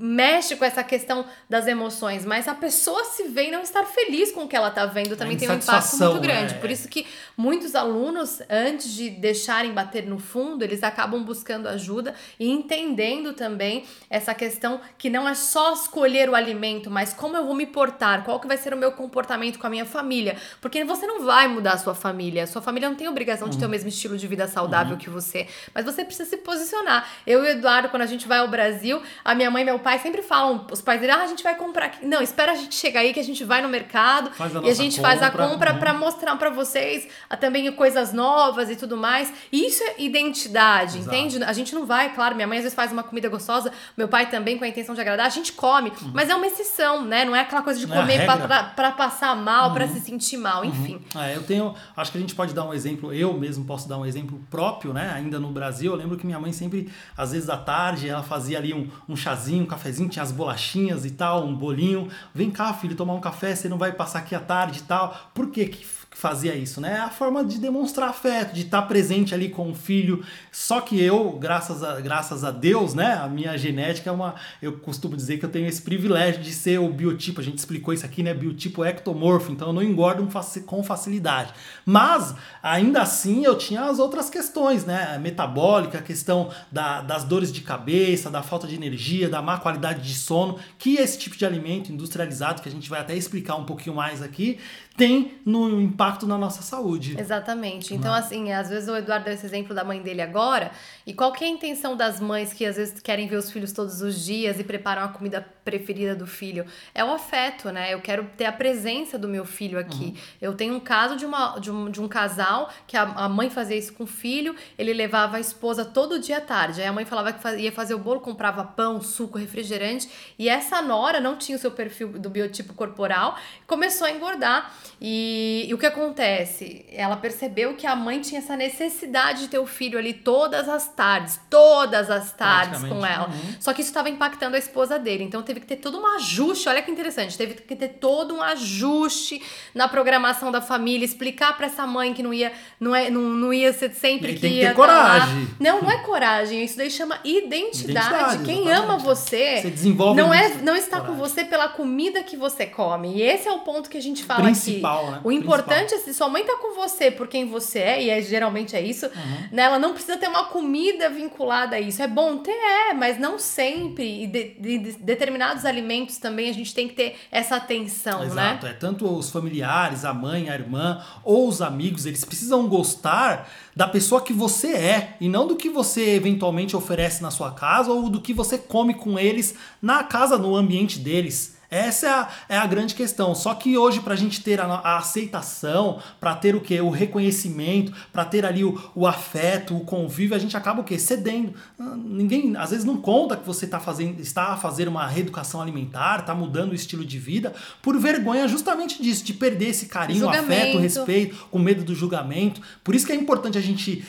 mexe 0.00 0.56
com 0.56 0.64
essa 0.64 0.82
questão 0.82 1.24
das 1.48 1.66
emoções, 1.66 2.24
mas 2.24 2.48
a 2.48 2.54
pessoa 2.54 3.04
se 3.04 3.24
vê 3.28 3.48
e 3.48 3.50
não 3.50 3.62
estar 3.62 3.84
feliz 3.84 4.32
com 4.32 4.44
o 4.44 4.48
que 4.48 4.56
ela 4.56 4.70
tá 4.70 4.84
vendo 4.86 5.16
também 5.16 5.36
tem 5.36 5.48
um 5.48 5.54
impacto 5.54 5.96
muito 5.96 6.20
grande. 6.20 6.54
né? 6.54 6.60
Por 6.60 6.70
isso 6.70 6.88
que 6.88 7.06
muitos 7.36 7.74
alunos, 7.76 8.42
antes 8.50 8.92
de 8.92 9.10
deixarem 9.10 9.72
bater 9.72 10.06
no 10.06 10.18
fundo, 10.18 10.64
eles 10.64 10.82
acabam 10.82 11.22
buscando 11.22 11.68
ajuda 11.68 12.14
e 12.38 12.50
entendendo 12.50 13.32
também 13.32 13.84
essa 14.08 14.34
questão 14.34 14.80
que 14.98 15.08
não 15.08 15.28
é 15.28 15.34
só 15.34 15.72
escolher 15.72 16.28
o 16.28 16.34
alimento, 16.34 16.90
mas 16.90 17.12
como 17.12 17.36
eu 17.36 17.44
vou 17.46 17.54
me 17.54 17.66
portar, 17.66 18.24
qual 18.24 18.40
que 18.40 18.48
vai 18.48 18.56
ser 18.56 18.74
o 18.74 18.76
meu 18.76 18.90
comportamento 18.92 19.58
com 19.58 19.66
a 19.66 19.70
minha 19.70 19.86
família, 19.86 20.36
porque 20.60 20.84
você 20.84 21.06
não 21.06 21.24
vai 21.24 21.46
mudar 21.46 21.74
a 21.74 21.78
sua 21.78 21.94
família, 21.94 22.46
sua 22.46 22.60
família 22.60 22.88
não 22.88 22.96
tem 22.96 23.08
obrigação 23.08 23.48
de 23.48 23.56
ter 23.56 23.66
o 23.66 23.68
mesmo 23.68 23.88
estilo 23.88 24.18
de 24.18 24.26
vida 24.26 24.48
saudável 24.48 24.96
que 24.96 25.08
você, 25.08 25.46
mas 25.72 25.84
você 25.84 26.04
precisa 26.04 26.28
se 26.28 26.38
posicionar. 26.38 27.08
Eu 27.26 27.44
e 27.44 27.48
o 27.48 27.50
Eduardo, 27.50 27.88
quando 27.88 28.02
a 28.02 28.06
gente 28.06 28.26
vai 28.26 28.38
ao 28.38 28.48
Brasil, 28.48 29.00
a 29.24 29.34
minha 29.34 29.50
mãe 29.50 29.59
mãe 29.60 29.62
e 29.62 29.64
meu 29.64 29.78
pai 29.78 29.98
sempre 29.98 30.22
falam, 30.22 30.66
os 30.70 30.80
pais 30.80 31.00
dele, 31.00 31.12
ah, 31.12 31.22
a 31.22 31.26
gente 31.26 31.42
vai 31.42 31.54
comprar 31.54 31.86
aqui. 31.86 32.04
Não, 32.06 32.20
espera 32.22 32.52
a 32.52 32.54
gente 32.54 32.74
chegar 32.74 33.00
aí 33.00 33.12
que 33.12 33.20
a 33.20 33.24
gente 33.24 33.44
vai 33.44 33.60
no 33.62 33.68
mercado 33.68 34.30
a 34.38 34.66
e 34.66 34.70
a 34.70 34.74
gente 34.74 35.00
nossa 35.00 35.02
faz 35.02 35.22
a 35.22 35.30
compra. 35.30 35.48
compra 35.48 35.72
Uhum. 35.74 35.78
pra 35.78 35.94
mostrar 35.94 36.36
pra 36.36 36.50
vocês 36.50 37.06
ah, 37.28 37.36
também 37.36 37.70
coisas 37.72 38.12
novas 38.12 38.70
e 38.70 38.76
tudo 38.76 38.96
mais. 38.96 39.32
E 39.52 39.66
isso 39.66 39.82
é 39.84 39.94
identidade, 40.02 40.98
Exato. 40.98 41.14
entende? 41.16 41.42
A 41.44 41.52
gente 41.52 41.74
não 41.74 41.86
vai, 41.86 42.14
claro, 42.14 42.34
minha 42.34 42.46
mãe 42.46 42.58
às 42.58 42.64
vezes 42.64 42.74
faz 42.76 42.92
uma 42.92 43.02
comida 43.02 43.28
gostosa, 43.28 43.72
meu 43.96 44.08
pai 44.08 44.28
também 44.30 44.56
com 44.58 44.64
a 44.64 44.68
intenção 44.68 44.94
de 44.94 45.00
agradar, 45.00 45.26
a 45.26 45.30
gente 45.30 45.52
come, 45.52 45.92
mas 46.14 46.28
é 46.28 46.34
uma 46.34 46.46
exceção, 46.46 47.02
né? 47.04 47.24
Não 47.24 47.34
é 47.34 47.40
aquela 47.40 47.62
coisa 47.62 47.78
de 47.78 47.86
Uhum. 47.86 47.90
Não 47.94 48.02
é 48.02 48.06
comer. 48.06 48.28
Uhum. 48.30 48.46
pra, 48.46 48.62
pra 48.64 48.92
passar 48.92 49.34
mal, 49.36 49.72
pra 49.72 49.86
se 49.88 50.00
sentir 50.00 50.36
mal, 50.36 50.64
enfim. 50.64 51.02
É, 51.16 51.34
eu 51.36 51.42
tenho. 51.42 51.74
Acho 51.96 52.12
que 52.12 52.18
a 52.18 52.20
gente 52.20 52.34
pode 52.34 52.54
dar 52.54 52.64
um 52.64 52.72
exemplo, 52.72 53.12
eu 53.12 53.32
mesmo 53.34 53.64
posso 53.64 53.88
dar 53.88 53.98
um 53.98 54.06
exemplo 54.06 54.40
próprio, 54.50 54.92
né? 54.92 55.12
Ainda 55.14 55.38
no 55.40 55.50
Brasil, 55.50 55.92
eu 55.92 55.98
lembro 55.98 56.16
que 56.16 56.24
minha 56.24 56.38
mãe 56.38 56.52
sempre, 56.52 56.90
às 57.16 57.32
vezes 57.32 57.48
à 57.50 57.56
tarde, 57.56 58.08
ela 58.08 58.22
fazia 58.22 58.58
ali 58.58 58.72
um, 58.72 58.88
um 59.08 59.16
chazinho, 59.16 59.49
um 59.58 59.66
cafezinho, 59.66 60.08
tinha 60.08 60.22
as 60.22 60.30
bolachinhas 60.30 61.04
e 61.04 61.10
tal, 61.10 61.46
um 61.46 61.54
bolinho. 61.54 62.08
Vem 62.34 62.50
cá, 62.50 62.74
filho, 62.74 62.94
tomar 62.94 63.14
um 63.14 63.20
café, 63.20 63.54
você 63.54 63.68
não 63.68 63.78
vai 63.78 63.92
passar 63.92 64.18
aqui 64.18 64.34
à 64.34 64.40
tarde 64.40 64.80
e 64.80 64.82
tal. 64.82 65.30
Por 65.34 65.50
que 65.50 65.66
que 65.66 65.84
fazia 66.20 66.54
isso, 66.54 66.80
né? 66.80 66.96
É 66.96 67.00
a 67.00 67.08
forma 67.08 67.42
de 67.42 67.58
demonstrar 67.58 68.10
afeto, 68.10 68.52
de 68.54 68.62
estar 68.62 68.82
presente 68.82 69.34
ali 69.34 69.48
com 69.48 69.70
o 69.70 69.74
filho. 69.74 70.22
Só 70.52 70.80
que 70.80 71.00
eu, 71.02 71.32
graças 71.32 71.82
a, 71.82 71.98
graças 72.00 72.44
a 72.44 72.50
Deus, 72.50 72.92
né? 72.94 73.14
A 73.14 73.26
minha 73.26 73.56
genética 73.56 74.10
é 74.10 74.12
uma. 74.12 74.34
Eu 74.60 74.78
costumo 74.78 75.16
dizer 75.16 75.38
que 75.38 75.44
eu 75.44 75.48
tenho 75.48 75.66
esse 75.66 75.80
privilégio 75.80 76.42
de 76.42 76.52
ser 76.52 76.78
o 76.78 76.88
biotipo. 76.92 77.40
A 77.40 77.44
gente 77.44 77.56
explicou 77.58 77.94
isso 77.94 78.04
aqui, 78.04 78.22
né? 78.22 78.34
Biotipo 78.34 78.84
ectomorfo, 78.84 79.50
então 79.50 79.68
eu 79.68 79.72
não 79.72 79.82
engordo 79.82 80.28
com 80.66 80.82
facilidade. 80.82 81.52
Mas, 81.86 82.34
ainda 82.62 83.00
assim, 83.00 83.44
eu 83.44 83.56
tinha 83.56 83.84
as 83.84 83.98
outras 83.98 84.28
questões, 84.28 84.84
né? 84.84 85.18
Metabólica, 85.18 85.98
a 85.98 86.02
questão 86.02 86.50
da- 86.70 87.00
das 87.00 87.24
dores 87.24 87.50
de 87.50 87.62
cabeça, 87.62 88.30
da 88.30 88.42
falta 88.42 88.66
de 88.66 88.74
energia, 88.74 89.28
da 89.28 89.40
má 89.40 89.58
qualidade 89.58 90.06
de 90.06 90.14
sono, 90.14 90.58
que 90.78 90.96
esse 90.96 91.18
tipo 91.18 91.36
de 91.36 91.46
alimento 91.46 91.90
industrializado, 91.90 92.60
que 92.60 92.68
a 92.68 92.72
gente 92.72 92.90
vai 92.90 93.00
até 93.00 93.16
explicar 93.16 93.56
um 93.56 93.64
pouquinho 93.64 93.96
mais 93.96 94.20
aqui, 94.20 94.58
tem 95.00 95.32
no 95.46 95.80
impacto 95.80 96.26
na 96.26 96.36
nossa 96.36 96.60
saúde. 96.60 97.18
Exatamente. 97.18 97.94
Então, 97.94 98.12
assim, 98.12 98.52
às 98.52 98.68
vezes 98.68 98.86
o 98.86 98.94
Eduardo 98.94 99.24
deu 99.24 99.32
esse 99.32 99.46
exemplo 99.46 99.74
da 99.74 99.82
mãe 99.82 100.02
dele 100.02 100.20
agora. 100.20 100.72
E 101.06 101.14
qual 101.14 101.32
que 101.32 101.42
é 101.42 101.46
a 101.46 101.50
intenção 101.50 101.96
das 101.96 102.20
mães 102.20 102.52
que 102.52 102.66
às 102.66 102.76
vezes 102.76 103.00
querem 103.00 103.26
ver 103.26 103.36
os 103.36 103.50
filhos 103.50 103.72
todos 103.72 104.02
os 104.02 104.22
dias 104.22 104.60
e 104.60 104.64
preparam 104.64 105.02
a 105.02 105.08
comida 105.08 105.40
preferida 105.64 106.14
do 106.14 106.26
filho? 106.26 106.64
É 106.94 107.04
o 107.04 107.12
afeto, 107.12 107.70
né? 107.70 107.92
Eu 107.94 108.00
quero 108.00 108.24
ter 108.36 108.46
a 108.46 108.52
presença 108.52 109.18
do 109.18 109.28
meu 109.28 109.44
filho 109.44 109.78
aqui. 109.78 110.14
Eu 110.40 110.54
tenho 110.54 110.74
um 110.74 110.80
caso 110.80 111.16
de, 111.16 111.24
uma, 111.26 111.58
de, 111.58 111.70
um, 111.70 111.90
de 111.90 112.00
um 112.00 112.08
casal 112.08 112.70
que 112.86 112.96
a, 112.96 113.02
a 113.02 113.28
mãe 113.28 113.50
fazia 113.50 113.76
isso 113.76 113.92
com 113.92 114.04
o 114.04 114.06
filho, 114.06 114.54
ele 114.78 114.92
levava 114.92 115.36
a 115.36 115.40
esposa 115.40 115.84
todo 115.84 116.18
dia 116.18 116.38
à 116.38 116.40
tarde. 116.40 116.80
Aí 116.80 116.86
a 116.86 116.92
mãe 116.92 117.04
falava 117.04 117.32
que 117.32 117.40
faz- 117.40 117.58
ia 117.60 117.72
fazer 117.72 117.94
o 117.94 117.98
bolo, 117.98 118.20
comprava 118.20 118.64
pão, 118.64 119.00
suco, 119.00 119.38
refrigerante. 119.38 120.08
E 120.38 120.48
essa 120.48 120.80
nora 120.82 121.20
não 121.20 121.36
tinha 121.36 121.56
o 121.56 121.60
seu 121.60 121.70
perfil 121.70 122.08
do 122.08 122.30
biotipo 122.30 122.74
corporal, 122.74 123.36
começou 123.66 124.06
a 124.06 124.10
engordar. 124.10 124.72
E, 125.00 125.66
e 125.68 125.74
o 125.74 125.78
que 125.78 125.86
acontece? 125.86 126.84
Ela 126.90 127.16
percebeu 127.16 127.74
que 127.74 127.86
a 127.86 127.94
mãe 127.96 128.20
tinha 128.20 128.40
essa 128.40 128.56
necessidade 128.56 129.40
de 129.42 129.48
ter 129.48 129.58
o 129.58 129.66
filho 129.66 129.98
ali 129.98 130.12
todas 130.12 130.68
as 130.68 130.88
tardes, 130.88 131.40
todas 131.48 132.10
as 132.10 132.32
tardes 132.32 132.82
com 132.84 133.04
ela. 133.04 133.28
uhum. 133.28 133.54
Só 133.60 133.72
que 133.72 133.80
isso 133.80 133.90
estava 133.90 134.08
impactando 134.08 134.56
a 134.56 134.58
esposa 134.58 134.98
dele. 134.98 135.24
Então 135.24 135.42
teve 135.50 135.60
que 135.60 135.66
ter 135.66 135.76
todo 135.76 135.98
um 136.00 136.06
ajuste. 136.16 136.68
Olha 136.68 136.80
que 136.82 136.90
interessante. 136.90 137.36
Teve 137.36 137.54
que 137.54 137.76
ter 137.76 137.88
todo 137.88 138.34
um 138.34 138.40
ajuste 138.42 139.42
na 139.74 139.88
programação 139.88 140.50
da 140.52 140.60
família, 140.60 141.04
explicar 141.04 141.56
pra 141.56 141.66
essa 141.66 141.86
mãe 141.86 142.14
que 142.14 142.22
não 142.22 142.32
ia, 142.32 142.52
não 142.78 142.94
é, 142.94 143.10
não, 143.10 143.22
não 143.22 143.52
ia 143.52 143.72
ser 143.72 143.92
sempre 143.94 144.32
E 144.32 144.34
que 144.34 144.40
tem 144.40 144.50
que 144.52 144.56
ia 144.58 144.68
ter 144.70 144.74
tá 144.76 144.86
lá. 144.86 145.10
coragem. 145.20 145.48
Não, 145.58 145.82
não 145.82 145.90
é 145.90 145.98
coragem. 145.98 146.64
Isso 146.64 146.76
daí 146.76 146.90
chama 146.90 147.18
identidade. 147.24 148.06
Identidade, 148.08 148.44
Quem 148.44 148.60
exatamente. 148.66 148.84
ama 148.84 148.98
você, 148.98 149.60
Você 149.62 149.70
desenvolve 149.70 150.20
não 150.20 150.32
é, 150.32 150.48
não 150.62 150.76
está 150.76 150.98
com 151.00 151.06
Coragem. 151.14 151.28
você 151.28 151.44
pela 151.44 151.68
comida 151.68 152.22
que 152.22 152.36
você 152.36 152.66
come. 152.66 153.16
E 153.16 153.22
esse 153.22 153.48
é 153.48 153.52
o 153.52 153.60
ponto 153.60 153.88
que 153.90 153.98
a 153.98 154.02
gente 154.02 154.24
fala 154.24 154.42
Principal, 154.42 155.02
aqui. 155.04 155.10
né? 155.12 155.20
O 155.24 155.32
importante 155.32 155.94
é 155.94 155.98
se 155.98 156.14
sua 156.14 156.28
mãe 156.28 156.44
tá 156.44 156.56
com 156.56 156.74
você 156.74 157.10
por 157.10 157.26
quem 157.28 157.46
você 157.46 157.78
é, 157.80 158.02
e 158.02 158.10
é, 158.10 158.22
geralmente 158.22 158.76
é 158.76 158.80
isso, 158.80 159.06
Uhum. 159.06 159.48
né? 159.52 159.62
Ela 159.64 159.78
não 159.78 159.92
precisa 159.92 160.16
ter 160.16 160.28
uma 160.28 160.44
comida 160.44 161.08
vinculada 161.08 161.76
a 161.76 161.80
isso. 161.80 162.02
É 162.02 162.06
bom 162.08 162.38
ter, 162.38 162.50
é, 162.52 162.92
mas 162.94 163.18
não 163.18 163.38
sempre. 163.38 164.24
E 164.24 164.26
de, 164.26 164.44
de- 164.58 164.78
de 164.78 164.92
determinados 165.40 165.64
alimentos 165.64 166.18
também 166.18 166.50
a 166.50 166.52
gente 166.52 166.74
tem 166.74 166.86
que 166.86 166.94
ter 166.94 167.16
essa 167.32 167.56
atenção, 167.56 168.22
Exato, 168.22 168.66
né? 168.66 168.72
é 168.72 168.74
tanto 168.74 169.06
os 169.06 169.30
familiares, 169.30 170.04
a 170.04 170.12
mãe, 170.12 170.50
a 170.50 170.54
irmã 170.54 171.02
ou 171.24 171.48
os 171.48 171.62
amigos, 171.62 172.04
eles 172.04 172.24
precisam 172.24 172.68
gostar 172.68 173.48
da 173.74 173.88
pessoa 173.88 174.20
que 174.20 174.32
você 174.32 174.72
é 174.74 175.16
e 175.20 175.28
não 175.28 175.46
do 175.46 175.56
que 175.56 175.70
você 175.70 176.10
eventualmente 176.10 176.76
oferece 176.76 177.22
na 177.22 177.30
sua 177.30 177.52
casa 177.52 177.90
ou 177.90 178.10
do 178.10 178.20
que 178.20 178.34
você 178.34 178.58
come 178.58 178.92
com 178.92 179.18
eles 179.18 179.54
na 179.80 180.04
casa, 180.04 180.36
no 180.36 180.54
ambiente 180.54 180.98
deles. 180.98 181.58
Essa 181.70 182.06
é 182.06 182.10
a, 182.10 182.28
é 182.48 182.56
a 182.56 182.66
grande 182.66 182.94
questão. 182.94 183.34
Só 183.34 183.54
que 183.54 183.78
hoje, 183.78 184.00
para 184.00 184.14
a 184.14 184.16
gente 184.16 184.42
ter 184.42 184.60
a, 184.60 184.64
a 184.66 184.98
aceitação, 184.98 186.00
para 186.18 186.34
ter 186.34 186.54
o 186.56 186.60
que? 186.60 186.80
O 186.80 186.90
reconhecimento, 186.90 187.92
para 188.12 188.24
ter 188.24 188.44
ali 188.44 188.64
o, 188.64 188.80
o 188.94 189.06
afeto, 189.06 189.76
o 189.76 189.80
convívio, 189.80 190.34
a 190.34 190.38
gente 190.38 190.56
acaba 190.56 190.80
o 190.80 190.84
quê? 190.84 190.98
Cedendo. 190.98 191.54
Ah, 191.78 191.94
Ninguém, 191.96 192.56
às 192.56 192.70
vezes, 192.70 192.84
não 192.84 192.96
conta 192.96 193.36
que 193.36 193.46
você 193.46 193.66
tá 193.66 193.78
fazendo, 193.78 194.20
está 194.20 194.48
a 194.52 194.56
fazer 194.56 194.88
uma 194.88 195.06
reeducação 195.06 195.60
alimentar, 195.60 196.20
está 196.20 196.34
mudando 196.34 196.72
o 196.72 196.74
estilo 196.74 197.04
de 197.04 197.18
vida, 197.18 197.54
por 197.80 197.98
vergonha 197.98 198.48
justamente 198.48 199.00
disso, 199.00 199.24
de 199.24 199.34
perder 199.34 199.68
esse 199.68 199.86
carinho, 199.86 200.20
Julgamento. 200.20 200.52
afeto, 200.52 200.78
respeito, 200.78 201.46
com 201.50 201.58
medo 201.58 201.84
do 201.84 201.94
julgamento. 201.94 202.60
Por 202.82 202.94
isso 202.94 203.06
que 203.06 203.12
é 203.12 203.16
importante 203.16 203.56
a 203.56 203.60
gente 203.60 204.04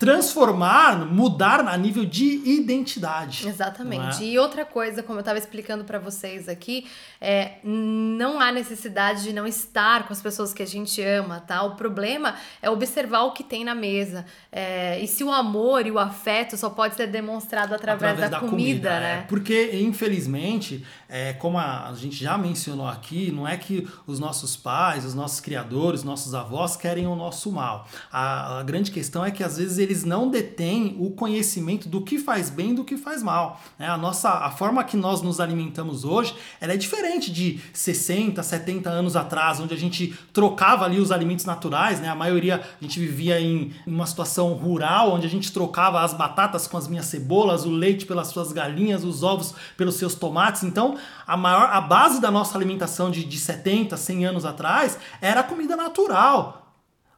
transformar, 0.00 1.04
mudar 1.04 1.60
a 1.60 1.76
nível 1.76 2.06
de 2.06 2.40
identidade. 2.46 3.46
Exatamente. 3.46 4.00
não 4.00 4.26
é? 4.26 4.30
E 4.30 4.38
outra 4.38 4.64
coisa, 4.64 5.02
como 5.02 5.18
eu 5.18 5.20
estava 5.20 5.38
explicando 5.38 5.84
para 5.84 5.98
vocês 5.98 6.48
aqui, 6.48 6.86
é 7.20 7.56
não 7.62 8.40
há 8.40 8.50
necessidade 8.50 9.24
de 9.24 9.32
não 9.34 9.46
estar 9.46 10.06
com 10.06 10.12
as 10.14 10.22
pessoas 10.22 10.54
que 10.54 10.62
a 10.62 10.66
gente 10.66 11.02
ama, 11.02 11.40
tá? 11.40 11.62
O 11.64 11.76
problema 11.76 12.34
é 12.62 12.70
observar 12.70 13.24
o 13.24 13.32
que 13.32 13.44
tem 13.44 13.62
na 13.62 13.74
mesa. 13.74 14.24
É, 14.50 14.98
e 15.00 15.06
se 15.06 15.22
o 15.22 15.30
amor 15.30 15.86
e 15.86 15.90
o 15.90 15.98
afeto 15.98 16.56
só 16.56 16.70
pode 16.70 16.94
ser 16.94 17.08
demonstrado 17.08 17.74
através, 17.74 18.30
da, 18.30 18.40
comida, 18.40 18.88
é. 18.88 19.00
né? 19.00 19.24
Porque, 19.28 19.82
infelizmente, 19.82 20.82
é, 21.10 21.34
como 21.34 21.58
a, 21.58 21.90
a 21.90 21.94
gente 21.94 22.16
já 22.16 22.38
mencionou 22.38 22.88
aqui, 22.88 23.30
não 23.30 23.46
é 23.46 23.58
que 23.58 23.86
os 24.06 24.18
nossos 24.18 24.56
pais, 24.56 25.04
os 25.04 25.14
nossos 25.14 25.40
criadores, 25.40 26.02
nossos 26.02 26.34
avós 26.34 26.74
querem 26.74 27.06
o 27.06 27.14
nosso 27.14 27.52
mal. 27.52 27.86
A, 28.10 28.60
a 28.60 28.62
grande 28.62 28.90
questão 28.90 29.22
é 29.22 29.30
que 29.30 29.44
às 29.44 29.58
vezes 29.58 29.76
eles 29.76 29.89
não 30.04 30.30
detêm 30.30 30.96
o 30.98 31.10
conhecimento 31.10 31.88
do 31.88 32.02
que 32.02 32.18
faz 32.18 32.48
bem 32.48 32.70
e 32.70 32.74
do 32.74 32.84
que 32.84 32.96
faz 32.96 33.22
mal. 33.22 33.60
né? 33.78 33.88
A 33.88 33.96
nossa, 33.96 34.30
a 34.30 34.50
forma 34.50 34.84
que 34.84 34.96
nós 34.96 35.22
nos 35.22 35.40
alimentamos 35.40 36.04
hoje, 36.04 36.34
ela 36.60 36.72
é 36.72 36.76
diferente 36.76 37.30
de 37.30 37.60
60, 37.72 38.42
70 38.42 38.88
anos 38.88 39.16
atrás, 39.16 39.60
onde 39.60 39.74
a 39.74 39.76
gente 39.76 40.14
trocava 40.32 40.84
ali 40.84 40.98
os 40.98 41.10
alimentos 41.10 41.44
naturais, 41.44 42.00
né? 42.00 42.08
A 42.08 42.14
maioria 42.14 42.60
a 42.80 42.84
gente 42.84 43.00
vivia 43.00 43.40
em 43.40 43.72
uma 43.86 44.06
situação 44.06 44.52
rural, 44.52 45.12
onde 45.12 45.26
a 45.26 45.30
gente 45.30 45.52
trocava 45.52 46.00
as 46.00 46.14
batatas 46.14 46.66
com 46.66 46.76
as 46.76 46.86
minhas 46.86 47.06
cebolas, 47.06 47.64
o 47.64 47.70
leite 47.70 48.06
pelas 48.06 48.28
suas 48.28 48.52
galinhas, 48.52 49.04
os 49.04 49.22
ovos 49.22 49.54
pelos 49.76 49.96
seus 49.96 50.14
tomates. 50.14 50.62
Então, 50.62 50.96
a 51.26 51.36
maior 51.36 51.70
a 51.70 51.80
base 51.80 52.20
da 52.20 52.30
nossa 52.30 52.56
alimentação 52.56 53.10
de, 53.10 53.24
de 53.24 53.38
70, 53.38 53.96
100 53.96 54.26
anos 54.26 54.44
atrás 54.44 54.98
era 55.20 55.40
a 55.40 55.44
comida 55.44 55.76
natural. 55.76 56.59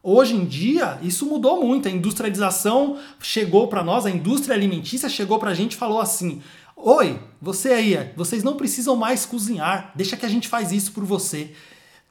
Hoje 0.05 0.35
em 0.35 0.43
dia, 0.43 0.99
isso 1.01 1.25
mudou 1.25 1.63
muito. 1.63 1.87
A 1.87 1.91
industrialização 1.91 2.99
chegou 3.21 3.69
para 3.69 3.81
nós, 3.81 4.05
a 4.05 4.11
indústria 4.11 4.53
alimentícia 4.53 5.07
chegou 5.07 5.39
para 5.39 5.51
a 5.51 5.53
gente 5.53 5.71
e 5.71 5.77
falou 5.77 6.01
assim: 6.01 6.41
Oi, 6.75 7.17
você 7.41 7.69
aí, 7.69 8.11
vocês 8.13 8.43
não 8.43 8.57
precisam 8.57 8.97
mais 8.97 9.25
cozinhar, 9.25 9.93
deixa 9.95 10.17
que 10.17 10.25
a 10.25 10.29
gente 10.29 10.49
faz 10.49 10.73
isso 10.73 10.91
por 10.91 11.05
você. 11.05 11.53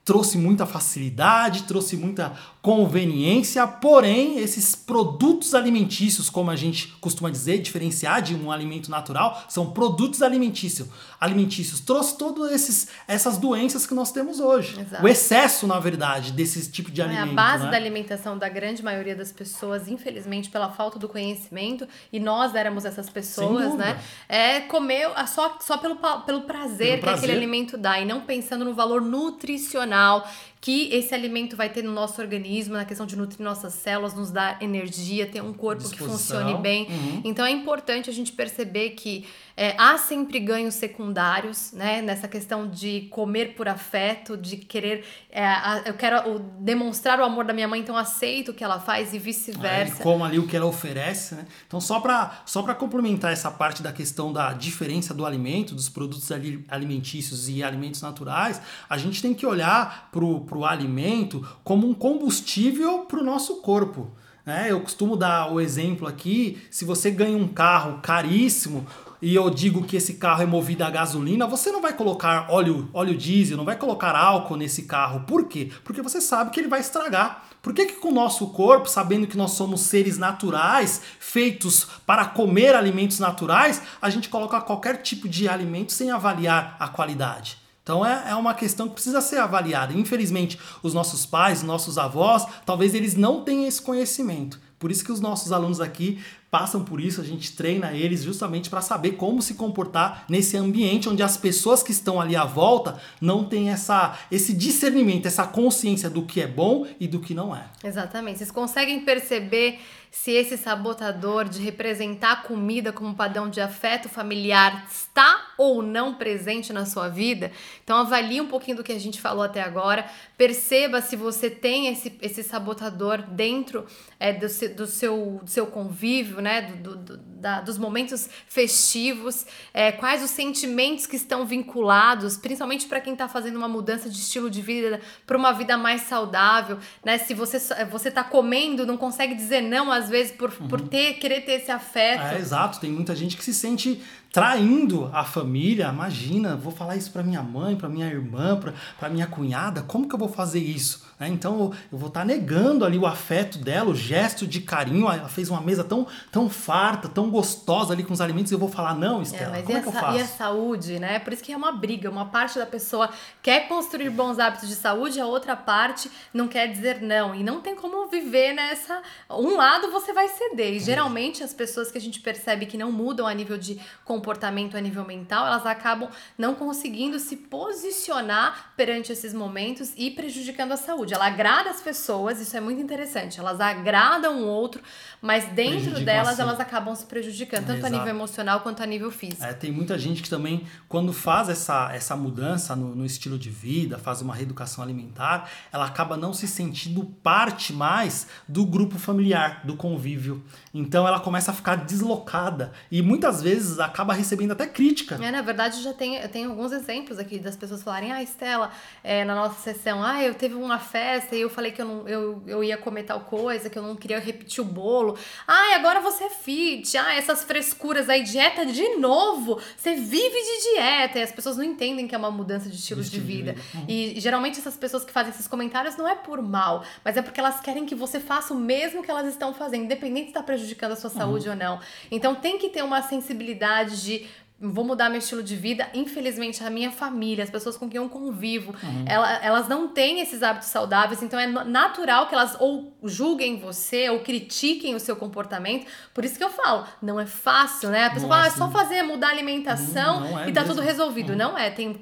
Trouxe 0.05 0.37
muita 0.37 0.67
facilidade, 0.67 1.63
trouxe 1.63 1.97
muita 1.97 2.33
conveniência, 2.61 3.65
porém, 3.67 4.39
esses 4.39 4.75
produtos 4.75 5.55
alimentícios, 5.55 6.29
como 6.29 6.51
a 6.51 6.57
gente 6.57 6.89
costuma 7.01 7.31
dizer, 7.31 7.59
diferenciar 7.59 8.21
de 8.21 8.35
um 8.35 8.51
alimento 8.51 8.91
natural, 8.91 9.45
são 9.49 9.71
produtos 9.71 10.21
alimentícios. 10.23 10.89
Alimentícios 11.21 11.79
trouxe 11.81 12.17
todas 12.19 12.89
essas 13.07 13.37
doenças 13.39 13.87
que 13.87 13.95
nós 13.95 14.11
temos 14.11 14.41
hoje. 14.41 14.81
Exato. 14.81 15.05
O 15.05 15.09
excesso, 15.09 15.67
na 15.67 15.79
verdade, 15.79 16.33
desse 16.33 16.69
tipo 16.71 16.91
de 16.91 17.01
É 17.01 17.05
alimento. 17.05 17.31
a 17.31 17.35
base 17.35 17.65
né? 17.65 17.71
da 17.71 17.77
alimentação 17.77 18.37
da 18.37 18.49
grande 18.49 18.83
maioria 18.83 19.15
das 19.15 19.31
pessoas, 19.31 19.87
infelizmente, 19.89 20.51
pela 20.51 20.69
falta 20.71 20.99
do 20.99 21.09
conhecimento, 21.09 21.87
e 22.13 22.19
nós 22.19 22.55
éramos 22.55 22.85
essas 22.85 23.09
pessoas, 23.09 23.75
né? 23.75 24.01
É 24.29 24.61
comer 24.61 25.09
só, 25.29 25.59
só 25.61 25.77
pelo, 25.79 25.97
pelo 26.27 26.43
prazer 26.43 26.87
Pelo 26.87 26.97
que 26.97 27.01
prazer. 27.03 27.19
aquele 27.25 27.33
alimento 27.39 27.77
dá, 27.77 28.01
e 28.01 28.05
não 28.05 28.23
pensando 28.23 28.65
no 28.65 28.75
valor 28.75 29.01
nutricional. 29.01 29.92
Now. 29.93 30.25
Que 30.63 30.95
esse 30.95 31.13
alimento 31.13 31.57
vai 31.57 31.69
ter 31.69 31.83
no 31.83 31.91
nosso 31.91 32.23
organismo, 32.23 32.75
na 32.75 32.85
questão 32.85 33.05
de 33.05 33.17
nutrir 33.17 33.43
nossas 33.43 33.75
células, 33.75 34.15
nos 34.15 34.31
dar 34.31 34.63
energia, 34.63 35.27
ter 35.27 35.43
um 35.43 35.53
corpo 35.53 35.91
que 35.91 35.99
funcione 35.99 36.55
bem. 36.55 36.87
Uhum. 36.89 37.23
Então 37.25 37.45
é 37.45 37.51
importante 37.51 38.09
a 38.09 38.13
gente 38.13 38.31
perceber 38.31 38.91
que 38.91 39.27
é, 39.57 39.75
há 39.77 39.99
sempre 39.99 40.41
ganhos 40.41 40.75
secundários, 40.75 41.73
né? 41.73 42.01
Nessa 42.01 42.27
questão 42.27 42.69
de 42.69 43.03
comer 43.11 43.55
por 43.55 43.69
afeto, 43.69 44.37
de 44.37 44.57
querer. 44.57 45.05
É, 45.31 45.45
a, 45.45 45.83
eu 45.85 45.95
quero 45.95 46.39
demonstrar 46.61 47.21
o 47.21 47.25
amor 47.25 47.45
da 47.45 47.53
minha 47.53 47.69
mãe, 47.69 47.81
então 47.81 47.97
aceito 47.97 48.53
o 48.53 48.55
que 48.55 48.65
ela 48.65 48.81
faz 48.81 49.13
e 49.13 49.19
vice-versa. 49.19 50.01
É, 50.01 50.03
como 50.03 50.25
ali 50.25 50.39
o 50.39 50.47
que 50.47 50.57
ela 50.57 50.67
oferece, 50.67 51.35
né? 51.35 51.47
Então, 51.67 51.81
só 51.81 52.01
para 52.01 52.43
só 52.47 52.63
complementar 52.75 53.33
essa 53.33 53.51
parte 53.51 53.83
da 53.83 53.93
questão 53.93 54.33
da 54.33 54.53
diferença 54.53 55.13
do 55.13 55.27
alimento, 55.27 55.75
dos 55.75 55.89
produtos 55.89 56.31
alimentícios 56.69 57.49
e 57.49 57.63
alimentos 57.63 58.01
naturais, 58.01 58.61
a 58.89 58.97
gente 58.97 59.21
tem 59.21 59.35
que 59.35 59.45
olhar 59.45 60.09
para 60.11 60.25
o 60.25 60.41
alimento 60.65 61.47
como 61.65 61.89
um 61.89 61.95
combustível 61.95 63.01
para 63.01 63.21
o 63.21 63.25
nosso 63.25 63.57
corpo. 63.57 64.11
É, 64.45 64.73
eu 64.73 64.81
costumo 64.81 65.17
dar 65.17 65.53
o 65.53 65.61
exemplo 65.61 66.07
aqui: 66.07 66.61
se 66.71 66.85
você 66.85 67.11
ganha 67.11 67.37
um 67.37 67.47
carro 67.47 68.01
caríssimo, 68.03 68.87
e 69.23 69.37
eu 69.37 69.49
digo 69.49 69.85
que 69.85 69.97
esse 69.97 70.15
carro 70.15 70.43
é 70.43 70.47
movido 70.47 70.83
a 70.83 70.91
gasolina, 70.91 71.47
você 71.47 71.71
não 71.71 71.81
vai 71.81 71.93
colocar 71.93 72.51
óleo, 72.51 72.91
óleo 72.93 73.17
diesel, 73.17 73.57
não 73.57 73.65
vai 73.65 73.77
colocar 73.77 74.17
álcool 74.17 74.57
nesse 74.57 74.83
carro. 74.83 75.21
Por 75.21 75.45
quê? 75.45 75.71
Porque 75.85 76.03
você 76.03 76.21
sabe 76.21 76.51
que 76.51 76.59
ele 76.59 76.67
vai 76.67 76.81
estragar. 76.81 77.45
Por 77.63 77.73
que, 77.73 77.87
que 77.87 78.01
com 78.01 78.09
o 78.09 78.15
nosso 78.15 78.49
corpo, 78.49 78.91
sabendo 78.91 79.29
que 79.29 79.37
nós 79.37 79.53
somos 79.53 79.83
seres 79.83 80.19
naturais, 80.19 81.01
feitos 81.21 81.87
para 82.05 82.25
comer 82.25 82.75
alimentos 82.75 83.21
naturais, 83.21 83.81
a 84.03 84.11
gente 84.11 84.29
coloca 84.29 84.61
qualquer 84.61 84.97
tipo 85.03 85.29
de 85.29 85.49
alimento 85.49 85.93
sem 85.93 86.11
avaliar 86.11 86.77
a 86.81 86.89
qualidade? 86.89 87.62
Então 87.83 88.07
é, 88.07 88.31
é 88.31 88.35
uma 88.35 88.55
questão 88.55 88.89
que 88.89 88.95
precisa 88.95 89.21
ser 89.21 89.39
avaliada. 89.39 89.93
Infelizmente, 89.93 90.59
os 90.83 90.95
nossos 90.95 91.27
pais, 91.27 91.63
nossos 91.63 91.99
avós, 91.99 92.47
talvez 92.65 92.95
eles 92.95 93.15
não 93.15 93.43
tenham 93.43 93.67
esse 93.67 93.83
conhecimento. 93.83 94.61
Por 94.79 94.91
isso 94.91 95.05
que 95.05 95.13
os 95.13 95.21
nossos 95.21 95.53
alunos 95.53 95.81
aqui 95.81 96.21
passam 96.53 96.85
por 96.85 97.01
isso, 97.01 97.19
a 97.19 97.25
gente 97.25 97.57
treina 97.57 97.95
eles 97.95 98.23
justamente 98.23 98.69
para 98.69 98.83
saber 98.83 99.13
como 99.13 99.41
se 99.41 99.55
comportar 99.55 100.27
nesse 100.29 100.55
ambiente 100.55 101.09
onde 101.09 101.23
as 101.23 101.35
pessoas 101.35 101.83
que 101.83 101.93
estão 101.93 102.21
ali 102.21 102.37
à 102.37 102.45
volta 102.45 103.01
não 103.19 103.43
têm 103.43 103.71
essa, 103.71 104.19
esse 104.31 104.53
discernimento, 104.53 105.25
essa 105.25 105.47
consciência 105.47 106.11
do 106.11 106.27
que 106.27 106.43
é 106.43 106.47
bom 106.47 106.87
e 107.01 107.09
do 107.09 107.21
que 107.21 107.33
não 107.33 107.57
é. 107.57 107.65
Exatamente. 107.83 108.37
Vocês 108.37 108.51
conseguem 108.51 109.01
perceber 109.01 109.81
se 110.13 110.31
esse 110.31 110.59
sabotador 110.59 111.49
de 111.49 111.59
representar 111.63 112.33
a 112.33 112.37
comida 112.37 112.93
como 112.93 113.15
padrão 113.15 113.49
de 113.49 113.63
afeto 113.63 114.11
familiar 114.11 114.87
está 114.91 115.55
ou 115.57 115.83
não 115.83 116.15
presente 116.17 116.71
na 116.71 116.85
sua 116.85 117.09
vida. 117.09 117.51
Então 117.83 117.97
avalie 117.97 118.39
um 118.39 118.47
pouquinho 118.47 118.77
do 118.77 118.85
que 118.85 118.93
a 118.93 119.01
gente 119.01 119.19
falou 119.19 119.43
até 119.43 119.63
agora, 119.63 120.05
perceba 120.37 121.01
se 121.01 121.17
você 121.17 121.49
tem 121.49 121.87
esse, 121.87 122.19
esse 122.21 122.43
sabotador 122.43 123.23
dentro 123.23 123.87
é, 124.21 124.35
do, 124.35 124.47
do, 124.77 124.87
seu, 124.87 125.41
do 125.43 125.51
seu 125.51 125.67
convívio, 125.67 126.42
né? 126.43 126.61
Do, 126.83 126.97
do, 126.97 127.17
da, 127.43 127.61
dos 127.61 127.77
momentos 127.77 128.31
festivos, 128.47 129.45
é, 129.75 129.91
quais 129.91 130.23
os 130.23 130.31
sentimentos 130.31 131.07
que 131.07 131.17
estão 131.17 131.45
vinculados, 131.45 132.37
principalmente 132.37 132.87
para 132.87 133.01
quem 133.01 133.15
está 133.15 133.29
fazendo 133.29 133.57
uma 133.57 133.69
mudança 133.69 134.09
de 134.09 134.17
estilo 134.17 134.49
de 134.49 134.63
vida 134.63 135.01
para 135.27 135.37
uma 135.37 135.53
vida 135.53 135.77
mais 135.77 136.03
saudável, 136.03 136.79
né? 137.05 137.19
Se 137.19 137.35
você 137.35 137.59
você 137.91 138.09
está 138.09 138.23
comendo, 138.23 138.87
não 138.87 138.97
consegue 138.97 139.35
dizer 139.35 139.61
não 139.61 139.91
às 139.91 140.09
vezes 140.09 140.33
por, 140.33 140.51
uhum. 140.51 140.69
por 140.69 140.81
ter 140.81 141.15
querer 141.15 141.41
ter 141.41 141.55
esse 141.55 141.71
afeto. 141.71 142.23
É, 142.23 142.39
exato, 142.39 142.79
tem 142.79 142.91
muita 142.91 143.15
gente 143.17 143.37
que 143.37 143.45
se 143.45 143.53
sente 143.53 144.01
traindo 144.33 145.11
a 145.13 145.25
família. 145.25 145.89
Imagina, 145.89 146.57
vou 146.57 146.73
falar 146.73 146.97
isso 146.97 147.11
para 147.11 147.23
minha 147.23 147.43
mãe, 147.43 147.77
para 147.77 147.89
minha 147.89 148.07
irmã, 148.07 148.59
para 148.99 149.09
minha 149.11 149.27
cunhada. 149.27 149.83
Como 149.83 150.09
que 150.09 150.15
eu 150.15 150.19
vou 150.19 150.29
fazer 150.29 150.61
isso? 150.61 151.05
Né? 151.21 151.29
Então 151.29 151.73
eu 151.93 151.99
vou 151.99 152.09
estar 152.09 152.21
tá 152.21 152.27
negando 152.27 152.85
ali 152.85 152.99
o 152.99 153.07
afeto 153.07 153.59
dela, 153.59 153.91
o 153.91 153.95
gesto 153.95 154.47
de 154.47 154.61
carinho. 154.61 155.11
Ela 155.11 155.29
fez 155.29 155.51
uma 155.51 155.61
mesa 155.61 155.85
tão, 155.85 156.07
tão 156.31 156.49
farta, 156.49 157.09
tão 157.09 157.31
gostosa 157.33 157.93
ali 157.93 158.05
com 158.05 158.13
os 158.13 158.21
alimentos. 158.21 158.53
E 158.53 158.55
eu 158.55 158.59
vou 158.59 158.69
falar, 158.69 158.95
não, 158.95 159.19
é, 159.19 159.23
Estela, 159.23 159.59
é, 159.59 159.63
como 159.63 159.79
é 159.79 159.81
que 159.81 159.89
eu 159.89 159.93
faço? 159.93 160.19
E 160.19 160.21
a 160.21 160.27
saúde, 160.27 160.99
né? 161.01 161.19
Por 161.19 161.33
isso 161.33 161.43
que 161.43 161.53
é 161.53 161.57
uma 161.57 161.73
briga. 161.73 162.09
Uma 162.09 162.27
parte 162.27 162.59
da 162.59 162.67
pessoa 162.67 163.11
quer 163.43 163.67
construir 163.67 164.11
bons 164.11 164.39
hábitos 164.39 164.69
de 164.69 164.75
saúde, 164.75 165.19
a 165.19 165.27
outra 165.27 165.57
parte 165.57 166.11
não 166.33 166.47
quer 166.47 166.69
dizer 166.69 167.01
não. 167.01 167.35
E 167.35 167.43
não 167.43 167.61
tem 167.61 167.75
como 167.75 168.07
viver 168.07 168.53
nessa. 168.53 169.03
Um 169.31 169.57
lado 169.57 169.91
você 169.91 170.13
vai 170.13 170.29
ceder. 170.29 170.75
E 170.75 170.79
geralmente 170.79 171.43
as 171.43 171.55
pessoas 171.55 171.91
que 171.91 171.99
a 171.99 172.01
gente 172.01 172.21
percebe 172.21 172.67
que 172.67 172.77
não 172.77 172.93
mudam 172.93 173.27
a 173.27 173.35
nível 173.35 173.57
de 173.57 173.81
comportamento 174.05 174.77
a 174.77 174.81
nível 174.81 175.05
mental, 175.05 175.47
elas 175.47 175.65
acabam 175.65 176.11
não 176.37 176.55
conseguindo 176.55 177.19
se 177.19 177.37
posicionar 177.37 178.73
perante 178.77 179.11
esses 179.11 179.33
momentos 179.33 179.93
e 179.97 180.11
prejudicando 180.11 180.73
a 180.73 180.77
saúde. 180.77 181.15
Ela 181.15 181.27
agrada 181.27 181.71
as 181.71 181.81
pessoas, 181.81 182.41
isso 182.41 182.57
é 182.57 182.61
muito 182.61 182.81
interessante. 182.81 183.41
Elas 183.41 183.61
agradam 183.61 184.43
o 184.43 184.47
outro, 184.47 184.83
mas 185.21 185.47
dentro 185.53 186.01
delas 186.05 186.39
elas 186.39 186.61
acabam 186.61 186.95
se 186.95 187.07
prejudicando, 187.07 187.22
tanto 187.31 187.73
Exato. 187.73 187.87
a 187.87 187.91
nível 187.91 188.09
emocional 188.09 188.61
quanto 188.61 188.83
a 188.83 188.87
nível 188.87 189.11
físico. 189.11 189.45
É, 189.45 189.53
tem 189.53 189.71
muita 189.71 189.99
gente 189.99 190.23
que 190.23 190.31
também, 190.31 190.67
quando 190.89 191.13
faz 191.13 191.49
essa, 191.49 191.91
essa 191.93 192.17
mudança 192.17 192.75
no, 192.75 192.95
no 192.95 193.05
estilo 193.05 193.39
de 193.39 193.51
vida, 193.51 193.99
faz 193.99 194.21
uma 194.23 194.35
reeducação 194.35 194.83
alimentar, 194.83 195.51
ela 195.73 195.87
acaba 195.87 196.17
não 196.17 196.33
se 196.33 196.49
sentindo 196.49 197.05
parte 197.23 197.73
mais 197.73 198.27
do 198.49 198.65
grupo 198.65 198.99
familiar, 198.99 199.63
do 199.65 199.77
convívio. 199.77 200.43
Então 200.73 201.07
ela 201.07 201.21
começa 201.21 201.51
a 201.51 201.55
ficar 201.55 201.77
deslocada 201.77 202.73
e 202.91 203.03
muitas 203.03 203.43
vezes 203.43 203.79
acaba 203.79 204.15
recebendo 204.15 204.53
até 204.53 204.67
crítica. 204.67 205.19
É, 205.23 205.31
na 205.31 205.43
verdade, 205.43 205.83
já 205.83 205.93
tem, 205.93 206.17
eu 206.17 206.29
tenho 206.29 206.51
alguns 206.51 206.73
exemplos 206.73 207.19
aqui 207.19 207.39
das 207.39 207.57
pessoas 207.57 207.83
falarem: 207.83 208.13
Ah, 208.13 208.23
Estela, 208.23 208.71
é, 209.05 209.25
na 209.25 209.35
nossa 209.35 209.61
sessão, 209.61 210.03
ah, 210.03 210.23
eu 210.23 210.35
teve 210.35 210.55
uma 210.55 210.79
festa 210.79 211.37
e 211.37 211.41
eu 211.41 211.51
falei 211.51 211.73
que 211.73 211.83
eu, 211.83 211.87
não, 211.87 212.09
eu, 212.09 212.43
eu 212.47 212.65
ia 212.65 212.77
comer 212.77 213.05
tal 213.05 213.21
coisa, 213.21 213.69
que 213.69 213.79
eu 213.79 213.83
não 213.83 213.97
queria 213.97 214.19
repetir 214.19 214.63
o 214.63 214.67
bolo. 214.67 215.17
Ah, 215.47 215.77
agora 215.77 216.01
você 216.01 216.25
é 216.25 216.31
fit. 216.31 216.97
Ah, 216.97 217.12
essas 217.17 217.45
frescuras 217.45 218.09
aí, 218.09 218.23
dieta 218.23 218.65
de 218.67 218.97
novo. 218.97 219.61
Você 219.77 219.95
vive 219.95 220.19
de 220.19 220.73
dieta. 220.73 221.19
E 221.19 221.23
as 221.23 221.33
pessoas 221.33 221.57
não 221.57 221.65
entendem 221.65 222.07
que 222.07 222.15
é 222.15 222.19
uma 222.19 222.31
mudança 222.31 222.69
de 222.69 222.77
estilo 222.77 223.03
de, 223.03 223.21
vida. 223.21 223.55
Uhum. 223.75 223.85
E 223.89 224.21
geralmente 224.21 224.59
essas 224.59 224.77
pessoas 224.77 225.05
que 225.05 225.13
fazem 225.13 225.33
esses 225.33 225.47
comentários 225.47 225.97
não 225.97 226.09
é 226.09 226.15
por 226.15 226.43
mal, 226.43 226.85
mas 227.05 227.17
é 227.17 227.23
porque 227.23 227.41
elas 227.41 227.61
querem 227.61 227.87
que 227.87 227.95
você 227.95 228.19
faça 228.19 228.53
o 228.55 228.57
mesmo 228.57 229.03
que 229.03 229.11
elas 229.11 229.27
estão 229.27 229.55
fazendo, 229.55 229.85
independente 229.85 230.25
se 230.25 230.31
está 230.31 230.43
prejudicando 230.43 230.93
a 230.93 230.97
sua 230.97 231.11
saúde 231.11 231.47
uhum. 231.47 231.55
ou 231.55 231.59
não. 231.59 231.81
Então 232.11 232.35
tem 232.35 232.59
que 232.59 232.69
ter 232.69 232.83
uma 232.83 233.03
sensibilidade 233.03 234.03
de 234.03 234.27
vou 234.63 234.85
mudar 234.85 235.09
meu 235.09 235.19
estilo 235.19 235.43
de 235.43 235.57
vida. 235.57 235.89
Infelizmente, 235.93 236.63
a 236.63 236.71
minha 236.71 236.93
família, 236.93 237.43
as 237.43 237.51
pessoas 237.51 237.77
com 237.77 237.89
quem 237.89 238.01
eu 238.01 238.09
convivo, 238.09 238.73
uhum. 238.83 239.05
ela, 239.07 239.45
elas 239.45 239.69
não 239.69 239.89
têm 239.89 240.21
esses 240.21 240.43
hábitos 240.43 240.69
saudáveis, 240.69 241.23
então 241.23 241.39
é 241.39 241.47
natural 241.47 242.29
que 242.29 242.35
elas 242.35 242.57
ou 242.61 242.97
julguem 243.03 243.59
você 243.59 244.09
ou 244.09 244.21
critiquem 244.21 244.95
o 244.95 245.01
seu 245.01 245.17
comportamento. 245.17 245.87
Por 246.15 246.25
isso 246.25 246.39
que 246.39 246.45
eu 246.45 246.51
falo, 246.51 246.87
não 247.03 247.19
é 247.19 247.27
fácil, 247.27 247.91
né? 247.91 248.07
A 248.07 248.11
pessoa 248.11 248.29
não 248.29 248.37
fala, 248.37 248.45
é, 248.45 248.49
assim. 248.49 248.63
ah, 248.63 248.67
é 248.67 248.69
só 248.69 248.73
fazer, 248.73 249.03
mudar 249.03 249.29
a 249.29 249.31
alimentação 249.31 250.21
não, 250.21 250.31
não 250.31 250.39
é 250.39 250.49
e 250.49 250.53
tá 250.53 250.61
mesmo. 250.61 250.77
tudo 250.77 250.85
resolvido. 250.85 251.31
Uhum. 251.31 251.39
Não 251.39 251.59
é, 251.59 251.71
tem 251.71 252.01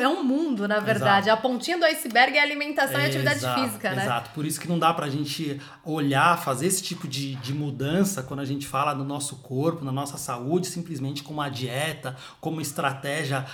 é 0.00 0.08
um 0.08 0.24
mundo, 0.24 0.66
na 0.66 0.80
verdade. 0.80 1.28
Exato. 1.28 1.38
A 1.38 1.42
pontinha 1.42 1.76
do 1.76 1.84
iceberg 1.84 2.36
é 2.38 2.40
alimentação 2.40 2.98
é, 2.98 3.04
e 3.04 3.06
atividade 3.06 3.38
exato, 3.38 3.60
física, 3.60 3.90
né? 3.90 4.04
Exato, 4.04 4.30
por 4.30 4.46
isso 4.46 4.58
que 4.58 4.66
não 4.66 4.78
dá 4.78 4.94
pra 4.94 5.10
gente 5.10 5.60
olhar, 5.84 6.38
fazer 6.38 6.66
esse 6.66 6.82
tipo 6.82 7.06
de, 7.06 7.34
de 7.36 7.52
mudança 7.52 8.22
quando 8.22 8.40
a 8.40 8.44
gente 8.44 8.66
fala 8.66 8.94
no 8.94 9.04
nosso 9.04 9.36
corpo, 9.36 9.84
na 9.84 9.92
nossa 9.92 10.16
saúde, 10.16 10.66
simplesmente 10.68 11.22
com 11.22 11.32
uma 11.34 11.48
dieta 11.48 11.97
dieta, 11.98 12.16
como 12.40 12.60
estratégia 12.60 13.44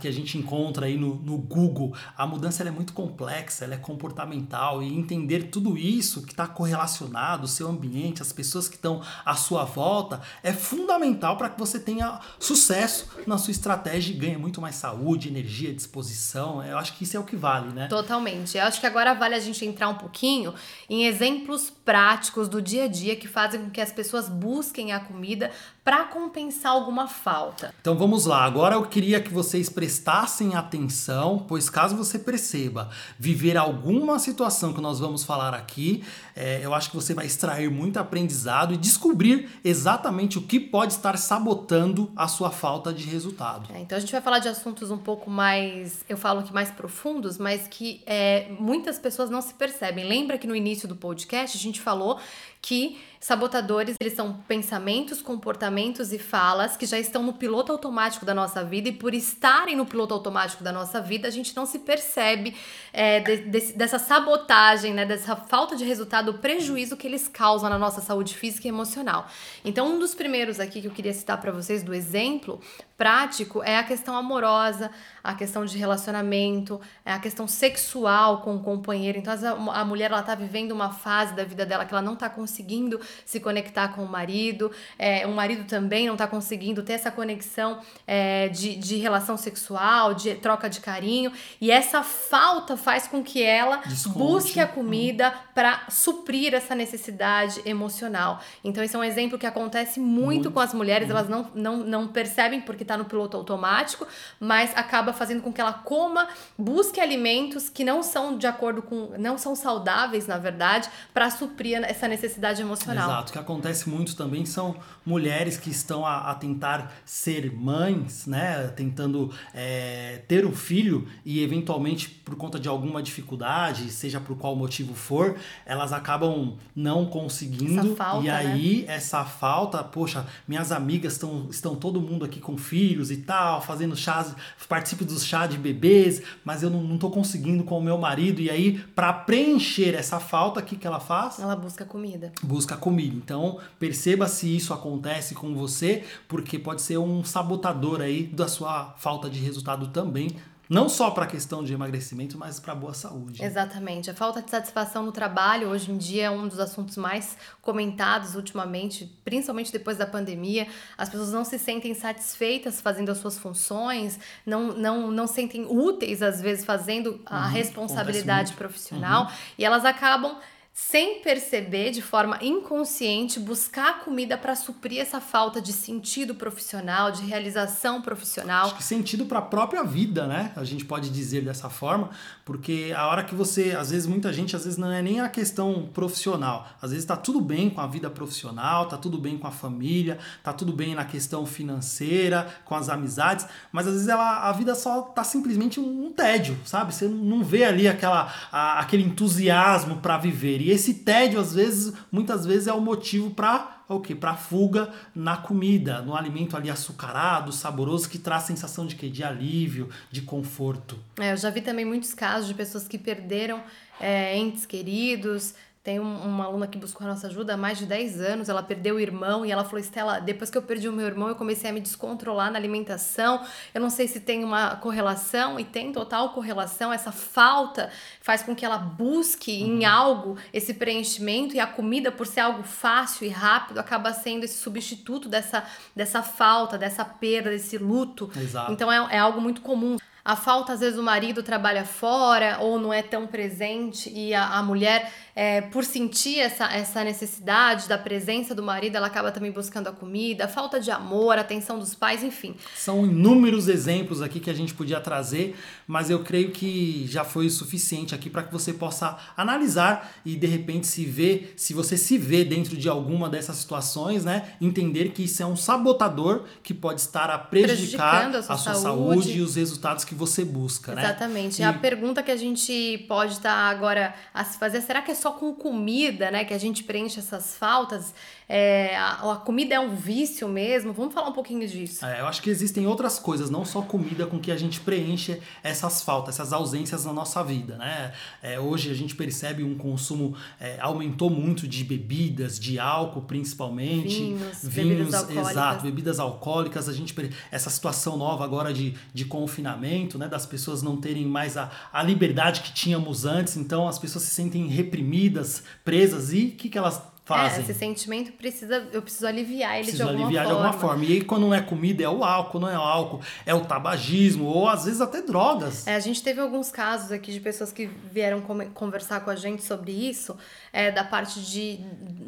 que 0.00 0.08
a 0.08 0.12
gente 0.12 0.36
encontra 0.36 0.86
aí 0.86 0.96
no, 0.96 1.14
no 1.16 1.38
Google. 1.38 1.94
A 2.16 2.26
mudança 2.26 2.62
é 2.62 2.70
muito 2.70 2.92
complexa, 2.92 3.64
ela 3.64 3.74
é 3.74 3.78
comportamental 3.78 4.82
e 4.82 4.92
entender 4.92 5.44
tudo 5.44 5.78
isso 5.78 6.22
que 6.22 6.32
está 6.32 6.46
correlacionado, 6.46 7.44
o 7.44 7.48
seu 7.48 7.68
ambiente, 7.68 8.20
as 8.20 8.32
pessoas 8.32 8.68
que 8.68 8.76
estão 8.76 9.02
à 9.24 9.34
sua 9.34 9.64
volta, 9.64 10.20
é 10.42 10.52
fundamental 10.52 11.36
para 11.36 11.48
que 11.48 11.58
você 11.58 11.78
tenha 11.78 12.20
sucesso 12.38 13.08
na 13.26 13.38
sua 13.38 13.52
estratégia 13.52 14.12
e 14.12 14.16
ganhe 14.16 14.36
muito 14.36 14.60
mais 14.60 14.74
saúde, 14.74 15.28
energia, 15.28 15.72
disposição. 15.72 16.64
Eu 16.64 16.78
acho 16.78 16.94
que 16.94 17.04
isso 17.04 17.16
é 17.16 17.20
o 17.20 17.24
que 17.24 17.36
vale, 17.36 17.72
né? 17.72 17.86
Totalmente. 17.88 18.56
Eu 18.56 18.64
acho 18.64 18.80
que 18.80 18.86
agora 18.86 19.14
vale 19.14 19.34
a 19.34 19.40
gente 19.40 19.64
entrar 19.64 19.88
um 19.88 19.94
pouquinho 19.94 20.54
em 20.88 21.06
exemplos 21.06 21.70
práticos 21.84 22.48
do 22.48 22.60
dia 22.60 22.84
a 22.84 22.88
dia 22.88 23.16
que 23.16 23.28
fazem 23.28 23.62
com 23.62 23.70
que 23.70 23.80
as 23.80 23.92
pessoas 23.92 24.28
busquem 24.28 24.92
a 24.92 25.00
comida 25.00 25.50
para 25.84 26.04
compensar 26.04 26.72
alguma 26.72 27.08
falta. 27.08 27.74
Então 27.80 27.96
vamos 27.96 28.24
lá, 28.24 28.44
agora 28.44 28.76
eu 28.76 28.84
queria 28.84 29.20
que 29.20 29.32
vocês 29.32 29.68
prestassem 29.68 30.54
atenção, 30.54 31.44
pois 31.48 31.68
caso 31.68 31.96
você 31.96 32.18
perceba 32.18 32.88
viver 33.18 33.56
alguma 33.56 34.18
situação 34.18 34.72
que 34.72 34.80
nós 34.80 35.00
vamos 35.00 35.24
falar 35.24 35.54
aqui, 35.54 36.04
é, 36.36 36.60
eu 36.64 36.72
acho 36.72 36.90
que 36.90 36.96
você 36.96 37.14
vai 37.14 37.26
extrair 37.26 37.68
muito 37.68 37.98
aprendizado 37.98 38.72
e 38.74 38.76
descobrir 38.76 39.50
exatamente 39.64 40.38
o 40.38 40.42
que 40.42 40.60
pode 40.60 40.92
estar 40.92 41.18
sabotando 41.18 42.12
a 42.14 42.28
sua 42.28 42.50
falta 42.50 42.92
de 42.92 43.04
resultado. 43.04 43.68
É, 43.74 43.80
então 43.80 43.98
a 43.98 44.00
gente 44.00 44.12
vai 44.12 44.20
falar 44.20 44.38
de 44.38 44.48
assuntos 44.48 44.90
um 44.90 44.98
pouco 44.98 45.28
mais, 45.28 46.04
eu 46.08 46.16
falo 46.16 46.44
que 46.44 46.52
mais 46.52 46.70
profundos, 46.70 47.38
mas 47.38 47.66
que 47.66 48.02
é, 48.06 48.48
muitas 48.58 48.98
pessoas 48.98 49.28
não 49.28 49.42
se 49.42 49.54
percebem. 49.54 50.04
Lembra 50.04 50.38
que 50.38 50.46
no 50.46 50.54
início 50.54 50.86
do 50.86 50.94
podcast 50.94 51.56
a 51.56 51.60
gente 51.60 51.80
falou 51.80 52.20
que 52.62 52.96
sabotadores 53.18 53.96
eles 54.00 54.14
são 54.14 54.34
pensamentos, 54.48 55.20
comportamentos 55.20 56.12
e 56.12 56.18
falas 56.18 56.76
que 56.76 56.86
já 56.86 56.98
estão 56.98 57.22
no 57.22 57.32
piloto 57.32 57.70
automático 57.70 58.24
da 58.24 58.34
nossa 58.34 58.64
vida 58.64 58.88
e 58.88 58.92
por 58.92 59.14
estarem 59.14 59.76
no 59.76 59.84
piloto 59.84 60.14
automático 60.14 60.64
da 60.64 60.72
nossa 60.72 61.00
vida, 61.00 61.28
a 61.28 61.30
gente 61.30 61.54
não 61.54 61.66
se 61.66 61.80
percebe 61.80 62.56
é, 62.92 63.20
de, 63.20 63.36
de, 63.48 63.72
dessa 63.74 63.98
sabotagem, 63.98 64.94
né, 64.94 65.04
dessa 65.04 65.36
falta 65.36 65.76
de 65.76 65.84
resultado, 65.84 66.30
o 66.30 66.38
prejuízo 66.38 66.96
que 66.96 67.06
eles 67.06 67.28
causam 67.28 67.68
na 67.68 67.78
nossa 67.78 68.00
saúde 68.00 68.36
física 68.36 68.66
e 68.66 68.70
emocional. 68.70 69.26
Então, 69.64 69.94
um 69.94 69.98
dos 69.98 70.14
primeiros 70.14 70.58
aqui 70.58 70.80
que 70.80 70.88
eu 70.88 70.92
queria 70.92 71.12
citar 71.12 71.40
para 71.40 71.52
vocês 71.52 71.82
do 71.82 71.94
exemplo 71.94 72.60
prático 73.02 73.64
é 73.64 73.78
a 73.78 73.82
questão 73.82 74.16
amorosa, 74.16 74.88
a 75.24 75.34
questão 75.34 75.64
de 75.64 75.76
relacionamento, 75.76 76.80
é 77.04 77.12
a 77.12 77.18
questão 77.18 77.48
sexual 77.48 78.42
com 78.42 78.54
o 78.54 78.60
companheiro. 78.60 79.18
Então, 79.18 79.34
a 79.72 79.84
mulher 79.84 80.12
ela 80.12 80.22
tá 80.22 80.36
vivendo 80.36 80.70
uma 80.70 80.90
fase 80.90 81.34
da 81.34 81.42
vida 81.42 81.66
dela 81.66 81.84
que 81.84 81.92
ela 81.92 82.00
não 82.00 82.14
tá 82.14 82.30
conseguindo 82.30 83.00
se 83.24 83.40
conectar 83.40 83.88
com 83.88 84.04
o 84.04 84.08
marido, 84.08 84.70
é, 84.96 85.26
o 85.26 85.32
marido 85.32 85.64
também 85.64 86.06
não 86.06 86.16
tá 86.16 86.28
conseguindo 86.28 86.80
ter 86.84 86.92
essa 86.92 87.10
conexão 87.10 87.80
é, 88.06 88.48
de, 88.48 88.76
de 88.76 88.96
relação 88.98 89.36
sexual, 89.36 90.14
de 90.14 90.36
troca 90.36 90.70
de 90.70 90.78
carinho, 90.78 91.32
e 91.60 91.72
essa 91.72 92.04
falta 92.04 92.76
faz 92.76 93.08
com 93.08 93.20
que 93.20 93.42
ela 93.42 93.78
Desconte. 93.78 94.16
busque 94.16 94.60
a 94.60 94.66
comida 94.68 95.34
para 95.56 95.86
suprir 95.88 96.54
essa 96.54 96.76
necessidade 96.76 97.60
emocional. 97.64 98.40
Então, 98.62 98.84
esse 98.84 98.94
é 98.94 98.98
um 98.98 99.04
exemplo 99.04 99.36
que 99.36 99.46
acontece 99.46 99.98
muito, 99.98 100.22
muito. 100.22 100.50
com 100.52 100.60
as 100.60 100.72
mulheres, 100.72 101.10
elas 101.10 101.28
não, 101.28 101.50
não, 101.52 101.78
não 101.78 102.06
percebem 102.06 102.60
porque 102.60 102.84
tá 102.84 102.91
está 102.92 102.96
no 102.96 103.04
piloto 103.04 103.36
automático, 103.36 104.06
mas 104.38 104.76
acaba 104.76 105.12
fazendo 105.12 105.42
com 105.42 105.52
que 105.52 105.60
ela 105.60 105.72
coma, 105.72 106.28
busque 106.58 107.00
alimentos 107.00 107.68
que 107.68 107.84
não 107.84 108.02
são 108.02 108.36
de 108.36 108.46
acordo 108.46 108.82
com, 108.82 109.12
não 109.18 109.38
são 109.38 109.56
saudáveis, 109.56 110.26
na 110.26 110.38
verdade, 110.38 110.88
para 111.14 111.30
suprir 111.30 111.82
essa 111.84 112.06
necessidade 112.06 112.60
emocional. 112.60 113.10
Exato. 113.10 113.30
O 113.30 113.32
que 113.32 113.38
acontece 113.38 113.88
muito 113.88 114.14
também 114.14 114.44
são 114.44 114.76
mulheres 115.04 115.56
que 115.56 115.70
estão 115.70 116.04
a, 116.04 116.30
a 116.30 116.34
tentar 116.34 116.92
ser 117.04 117.52
mães, 117.52 118.26
né? 118.26 118.68
Tentando 118.76 119.32
é, 119.54 120.22
ter 120.28 120.44
um 120.44 120.52
filho 120.52 121.08
e 121.24 121.42
eventualmente 121.42 122.08
por 122.08 122.36
conta 122.36 122.58
de 122.58 122.68
alguma 122.68 123.02
dificuldade, 123.02 123.90
seja 123.90 124.20
por 124.20 124.36
qual 124.36 124.54
motivo 124.54 124.94
for, 124.94 125.36
elas 125.64 125.92
acabam 125.92 126.56
não 126.76 127.06
conseguindo. 127.06 127.96
Falta, 127.96 128.26
e 128.26 128.30
aí, 128.30 128.84
né? 128.86 128.94
essa 128.94 129.24
falta, 129.24 129.82
poxa, 129.82 130.26
minhas 130.46 130.72
amigas 130.72 131.14
estão, 131.14 131.46
estão 131.50 131.74
todo 131.74 132.00
mundo 132.00 132.24
aqui 132.24 132.40
com 132.40 132.56
filho 132.56 132.71
filhos 132.72 133.10
e 133.10 133.18
tal, 133.18 133.60
fazendo 133.60 133.94
chás, 133.94 134.34
participo 134.66 135.04
dos 135.04 135.26
chá 135.26 135.46
de 135.46 135.58
bebês, 135.58 136.22
mas 136.42 136.62
eu 136.62 136.70
não, 136.70 136.82
não 136.82 136.96
tô 136.96 137.10
conseguindo 137.10 137.64
com 137.64 137.78
o 137.78 137.82
meu 137.82 137.98
marido. 137.98 138.40
E 138.40 138.48
aí, 138.48 138.78
para 138.94 139.12
preencher 139.12 139.94
essa 139.94 140.18
falta, 140.18 140.60
o 140.60 140.62
que, 140.62 140.76
que 140.76 140.86
ela 140.86 140.98
faz? 140.98 141.38
Ela 141.38 141.54
busca 141.54 141.84
comida. 141.84 142.32
Busca 142.42 142.74
comida. 142.74 143.14
Então, 143.14 143.58
perceba 143.78 144.26
se 144.26 144.56
isso 144.56 144.72
acontece 144.72 145.34
com 145.34 145.54
você, 145.54 146.02
porque 146.26 146.58
pode 146.58 146.80
ser 146.80 146.96
um 146.96 147.22
sabotador 147.22 148.00
aí 148.00 148.22
da 148.22 148.48
sua 148.48 148.94
falta 148.96 149.28
de 149.28 149.38
resultado 149.38 149.88
também 149.88 150.30
não 150.72 150.88
só 150.88 151.10
para 151.10 151.24
a 151.24 151.26
questão 151.26 151.62
de 151.62 151.74
emagrecimento, 151.74 152.38
mas 152.38 152.58
para 152.58 152.74
boa 152.74 152.94
saúde. 152.94 153.44
Exatamente. 153.44 154.10
A 154.10 154.14
falta 154.14 154.40
de 154.40 154.50
satisfação 154.50 155.02
no 155.02 155.12
trabalho 155.12 155.68
hoje 155.68 155.92
em 155.92 155.98
dia 155.98 156.24
é 156.24 156.30
um 156.30 156.48
dos 156.48 156.58
assuntos 156.58 156.96
mais 156.96 157.36
comentados 157.60 158.34
ultimamente, 158.34 159.04
principalmente 159.22 159.70
depois 159.70 159.98
da 159.98 160.06
pandemia. 160.06 160.66
As 160.96 161.10
pessoas 161.10 161.30
não 161.30 161.44
se 161.44 161.58
sentem 161.58 161.92
satisfeitas 161.94 162.80
fazendo 162.80 163.10
as 163.10 163.18
suas 163.18 163.38
funções, 163.38 164.18
não, 164.46 164.68
não, 164.68 165.10
não 165.10 165.26
sentem 165.26 165.66
úteis, 165.68 166.22
às 166.22 166.40
vezes, 166.40 166.64
fazendo 166.64 167.20
a 167.26 167.46
uhum, 167.46 167.52
responsabilidade 167.52 168.54
profissional, 168.54 169.24
uhum. 169.24 169.32
e 169.58 169.64
elas 169.64 169.84
acabam 169.84 170.38
sem 170.74 171.20
perceber, 171.20 171.90
de 171.90 172.00
forma 172.00 172.38
inconsciente, 172.40 173.38
buscar 173.38 174.00
comida 174.00 174.38
para 174.38 174.56
suprir 174.56 175.00
essa 175.00 175.20
falta 175.20 175.60
de 175.60 175.70
sentido 175.70 176.34
profissional, 176.34 177.12
de 177.12 177.22
realização 177.24 178.00
profissional. 178.00 178.66
Acho 178.66 178.76
que 178.76 178.82
sentido 178.82 179.26
para 179.26 179.40
a 179.40 179.42
própria 179.42 179.84
vida, 179.84 180.26
né? 180.26 180.50
A 180.56 180.64
gente 180.64 180.86
pode 180.86 181.10
dizer 181.10 181.42
dessa 181.42 181.68
forma, 181.68 182.08
porque 182.42 182.90
a 182.96 183.06
hora 183.06 183.22
que 183.22 183.34
você, 183.34 183.76
às 183.78 183.90
vezes 183.90 184.06
muita 184.06 184.32
gente, 184.32 184.56
às 184.56 184.64
vezes 184.64 184.78
não 184.78 184.90
é 184.90 185.02
nem 185.02 185.20
a 185.20 185.28
questão 185.28 185.90
profissional. 185.92 186.66
Às 186.80 186.90
vezes 186.90 187.04
está 187.04 187.18
tudo 187.18 187.40
bem 187.40 187.68
com 187.68 187.80
a 187.82 187.86
vida 187.86 188.08
profissional, 188.08 188.86
tá 188.86 188.96
tudo 188.96 189.18
bem 189.18 189.36
com 189.36 189.46
a 189.46 189.52
família, 189.52 190.18
tá 190.42 190.54
tudo 190.54 190.72
bem 190.72 190.94
na 190.94 191.04
questão 191.04 191.44
financeira, 191.44 192.48
com 192.64 192.74
as 192.74 192.88
amizades, 192.88 193.46
mas 193.70 193.86
às 193.86 193.92
vezes 193.92 194.08
ela, 194.08 194.48
a 194.48 194.52
vida 194.52 194.74
só 194.74 195.02
tá 195.02 195.22
simplesmente 195.22 195.78
um, 195.78 196.10
tédio, 196.12 196.58
sabe? 196.64 196.94
Você 196.94 197.08
não 197.08 197.42
vê 197.42 197.64
ali 197.64 197.88
aquela, 197.88 198.32
a, 198.52 198.80
aquele 198.80 199.02
entusiasmo 199.02 199.96
para 199.96 200.18
viver. 200.18 200.61
E 200.62 200.70
esse 200.70 200.94
tédio, 200.94 201.40
às 201.40 201.54
vezes, 201.54 201.92
muitas 202.10 202.46
vezes 202.46 202.68
é 202.68 202.72
o 202.72 202.80
motivo 202.80 203.30
para 203.30 203.82
o 203.88 204.00
que 204.00 204.14
para 204.14 204.34
fuga 204.34 204.92
na 205.14 205.36
comida, 205.36 206.00
no 206.00 206.16
alimento 206.16 206.56
ali 206.56 206.70
açucarado, 206.70 207.52
saboroso 207.52 208.08
que 208.08 208.18
traz 208.18 208.44
sensação 208.44 208.86
de 208.86 208.96
que 208.96 209.08
de 209.08 209.22
alívio, 209.22 209.88
de 210.10 210.22
conforto. 210.22 210.98
É, 211.18 211.32
eu 211.32 211.36
já 211.36 211.50
vi 211.50 211.60
também 211.60 211.84
muitos 211.84 212.14
casos 212.14 212.48
de 212.48 212.54
pessoas 212.54 212.88
que 212.88 212.96
perderam 212.96 213.62
é, 214.00 214.36
entes 214.36 214.64
queridos, 214.64 215.54
tem 215.82 215.98
um, 215.98 216.16
uma 216.24 216.44
aluna 216.44 216.68
que 216.68 216.78
buscou 216.78 217.04
a 217.04 217.10
nossa 217.10 217.26
ajuda 217.26 217.54
há 217.54 217.56
mais 217.56 217.76
de 217.76 217.86
10 217.86 218.20
anos, 218.20 218.48
ela 218.48 218.62
perdeu 218.62 218.96
o 218.96 219.00
irmão 219.00 219.44
e 219.44 219.50
ela 219.50 219.64
falou: 219.64 219.80
Estela, 219.80 220.20
depois 220.20 220.48
que 220.48 220.56
eu 220.56 220.62
perdi 220.62 220.88
o 220.88 220.92
meu 220.92 221.06
irmão, 221.06 221.28
eu 221.28 221.34
comecei 221.34 221.68
a 221.68 221.72
me 221.72 221.80
descontrolar 221.80 222.52
na 222.52 222.58
alimentação. 222.58 223.44
Eu 223.74 223.80
não 223.80 223.90
sei 223.90 224.06
se 224.06 224.20
tem 224.20 224.44
uma 224.44 224.76
correlação, 224.76 225.58
e 225.58 225.64
tem 225.64 225.90
total 225.90 226.30
correlação. 226.30 226.92
Essa 226.92 227.10
falta 227.10 227.90
faz 228.20 228.44
com 228.44 228.54
que 228.54 228.64
ela 228.64 228.78
busque 228.78 229.62
uhum. 229.62 229.80
em 229.80 229.84
algo 229.84 230.36
esse 230.52 230.72
preenchimento, 230.74 231.56
e 231.56 231.58
a 231.58 231.66
comida, 231.66 232.12
por 232.12 232.28
ser 232.28 232.40
algo 232.40 232.62
fácil 232.62 233.26
e 233.26 233.30
rápido, 233.30 233.78
acaba 233.78 234.12
sendo 234.12 234.44
esse 234.44 234.58
substituto 234.58 235.28
dessa, 235.28 235.64
dessa 235.96 236.22
falta, 236.22 236.78
dessa 236.78 237.04
perda, 237.04 237.50
desse 237.50 237.76
luto. 237.76 238.30
Exato. 238.36 238.70
Então 238.70 238.90
é, 238.90 239.16
é 239.16 239.18
algo 239.18 239.40
muito 239.40 239.60
comum 239.60 239.96
a 240.24 240.36
falta, 240.36 240.72
às 240.72 240.80
vezes, 240.80 240.98
o 240.98 241.02
marido 241.02 241.42
trabalha 241.42 241.84
fora 241.84 242.58
ou 242.60 242.78
não 242.78 242.92
é 242.92 243.02
tão 243.02 243.26
presente 243.26 244.08
e 244.10 244.32
a, 244.32 244.58
a 244.58 244.62
mulher 244.62 245.12
é, 245.34 245.62
por 245.62 245.84
sentir 245.84 246.38
essa, 246.38 246.66
essa 246.66 247.02
necessidade 247.02 247.88
da 247.88 247.96
presença 247.96 248.54
do 248.54 248.62
marido, 248.62 248.96
ela 248.96 249.06
acaba 249.06 249.32
também 249.32 249.50
buscando 249.50 249.88
a 249.88 249.92
comida, 249.92 250.44
a 250.44 250.48
falta 250.48 250.78
de 250.78 250.90
amor, 250.90 251.38
atenção 251.38 251.78
dos 251.78 251.94
pais, 251.94 252.22
enfim. 252.22 252.54
São 252.76 253.06
inúmeros 253.06 253.66
exemplos 253.66 254.20
aqui 254.20 254.40
que 254.40 254.50
a 254.50 254.54
gente 254.54 254.74
podia 254.74 255.00
trazer, 255.00 255.56
mas 255.86 256.10
eu 256.10 256.22
creio 256.22 256.50
que 256.50 257.06
já 257.08 257.24
foi 257.24 257.46
o 257.46 257.50
suficiente 257.50 258.14
aqui 258.14 258.28
para 258.28 258.42
que 258.42 258.52
você 258.52 258.72
possa 258.72 259.18
analisar 259.36 260.12
e 260.24 260.36
de 260.36 260.46
repente 260.46 260.86
se 260.86 261.04
ver, 261.04 261.54
se 261.56 261.72
você 261.72 261.96
se 261.96 262.18
vê 262.18 262.44
dentro 262.44 262.76
de 262.76 262.88
alguma 262.88 263.28
dessas 263.28 263.56
situações, 263.56 264.24
né? 264.24 264.52
Entender 264.60 265.12
que 265.12 265.24
isso 265.24 265.42
é 265.42 265.46
um 265.46 265.56
sabotador 265.56 266.44
que 266.62 266.74
pode 266.74 267.00
estar 267.00 267.30
a 267.30 267.38
prejudicar 267.38 268.34
a 268.34 268.42
sua, 268.42 268.54
a 268.54 268.58
sua 268.58 268.74
saúde. 268.74 269.22
saúde. 269.22 269.38
e 269.38 269.40
os 269.40 269.56
resultados 269.56 270.04
que 270.04 270.11
você 270.14 270.44
busca, 270.44 270.94
né? 270.94 271.02
Exatamente. 271.02 271.60
E... 271.60 271.64
A 271.64 271.72
pergunta 271.72 272.22
que 272.22 272.30
a 272.30 272.36
gente 272.36 273.04
pode 273.08 273.32
estar 273.32 273.52
agora 273.52 274.14
a 274.32 274.44
se 274.44 274.58
fazer, 274.58 274.80
será 274.80 275.02
que 275.02 275.10
é 275.10 275.14
só 275.14 275.32
com 275.32 275.54
comida, 275.54 276.30
né, 276.30 276.44
que 276.44 276.54
a 276.54 276.58
gente 276.58 276.84
preenche 276.84 277.18
essas 277.18 277.56
faltas? 277.56 278.14
É, 278.54 278.94
a, 278.98 279.32
a, 279.32 279.36
comida 279.36 279.74
é 279.74 279.80
um 279.80 279.96
vício 279.96 280.46
mesmo? 280.46 280.92
Vamos 280.92 281.14
falar 281.14 281.30
um 281.30 281.32
pouquinho 281.32 281.66
disso. 281.66 282.04
É, 282.04 282.20
eu 282.20 282.26
acho 282.26 282.42
que 282.42 282.50
existem 282.50 282.86
outras 282.86 283.18
coisas, 283.18 283.48
não 283.48 283.64
só 283.64 283.80
comida, 283.80 284.26
com 284.26 284.38
que 284.38 284.52
a 284.52 284.56
gente 284.58 284.78
preenche 284.78 285.40
essas 285.62 286.02
faltas, 286.02 286.34
essas 286.34 286.52
ausências 286.52 287.06
na 287.06 287.14
nossa 287.14 287.42
vida, 287.42 287.78
né? 287.78 288.12
É, 288.42 288.60
hoje 288.60 288.90
a 288.90 288.94
gente 288.94 289.14
percebe 289.14 289.64
um 289.64 289.74
consumo 289.74 290.36
é, 290.60 290.78
aumentou 290.80 291.30
muito 291.30 291.66
de 291.66 291.82
bebidas, 291.82 292.60
de 292.60 292.78
álcool 292.78 293.22
principalmente, 293.22 294.18
vinhos, 294.18 294.58
vinhos 294.62 294.74
bebidas 294.74 295.14
alcoólicas. 295.14 295.50
exato, 295.50 295.84
bebidas 295.84 296.20
alcoólicas. 296.20 296.88
A 296.90 296.92
gente 296.92 297.14
essa 297.50 297.70
situação 297.70 298.18
nova 298.18 298.44
agora 298.44 298.70
de, 298.70 298.94
de 299.14 299.24
confinamento, 299.24 300.18
né, 300.18 300.28
das 300.28 300.44
pessoas 300.44 300.82
não 300.82 300.98
terem 300.98 301.24
mais 301.24 301.56
a, 301.56 301.70
a 301.90 302.02
liberdade 302.02 302.60
que 302.60 302.74
tínhamos 302.74 303.24
antes, 303.24 303.56
então 303.56 303.88
as 303.88 303.98
pessoas 303.98 304.24
se 304.24 304.30
sentem 304.30 304.66
reprimidas, 304.66 305.62
presas 305.82 306.34
e 306.34 306.48
o 306.48 306.50
que, 306.50 306.68
que 306.68 306.76
elas 306.76 307.11
fazem. 307.24 307.58
É, 307.58 307.62
esse 307.62 307.74
sentimento 307.74 308.32
precisa, 308.32 308.88
eu 308.92 309.00
preciso 309.00 309.26
aliviar 309.26 309.74
ele 309.74 309.82
preciso 309.84 310.04
de 310.04 310.08
alguma 310.08 310.26
aliviar 310.26 310.44
forma. 310.44 310.60
de 310.60 310.66
alguma 310.66 310.80
forma. 310.80 311.04
E 311.04 311.12
aí, 311.12 311.24
quando 311.24 311.42
não 311.42 311.54
é 311.54 311.60
comida, 311.60 312.02
é 312.02 312.08
o 312.08 312.24
álcool, 312.24 312.60
não 312.60 312.68
é 312.68 312.76
o 312.76 312.82
álcool, 312.82 313.20
é 313.46 313.54
o 313.54 313.60
tabagismo, 313.60 314.44
ou 314.44 314.68
às 314.68 314.84
vezes 314.84 315.00
até 315.00 315.22
drogas. 315.22 315.86
É, 315.86 315.94
a 315.94 316.00
gente 316.00 316.22
teve 316.22 316.40
alguns 316.40 316.70
casos 316.70 317.12
aqui 317.12 317.32
de 317.32 317.40
pessoas 317.40 317.72
que 317.72 317.86
vieram 317.86 318.40
conversar 318.74 319.20
com 319.20 319.30
a 319.30 319.36
gente 319.36 319.62
sobre 319.62 319.92
isso, 319.92 320.36
é, 320.72 320.90
da 320.90 321.04
parte 321.04 321.40
de, 321.40 321.78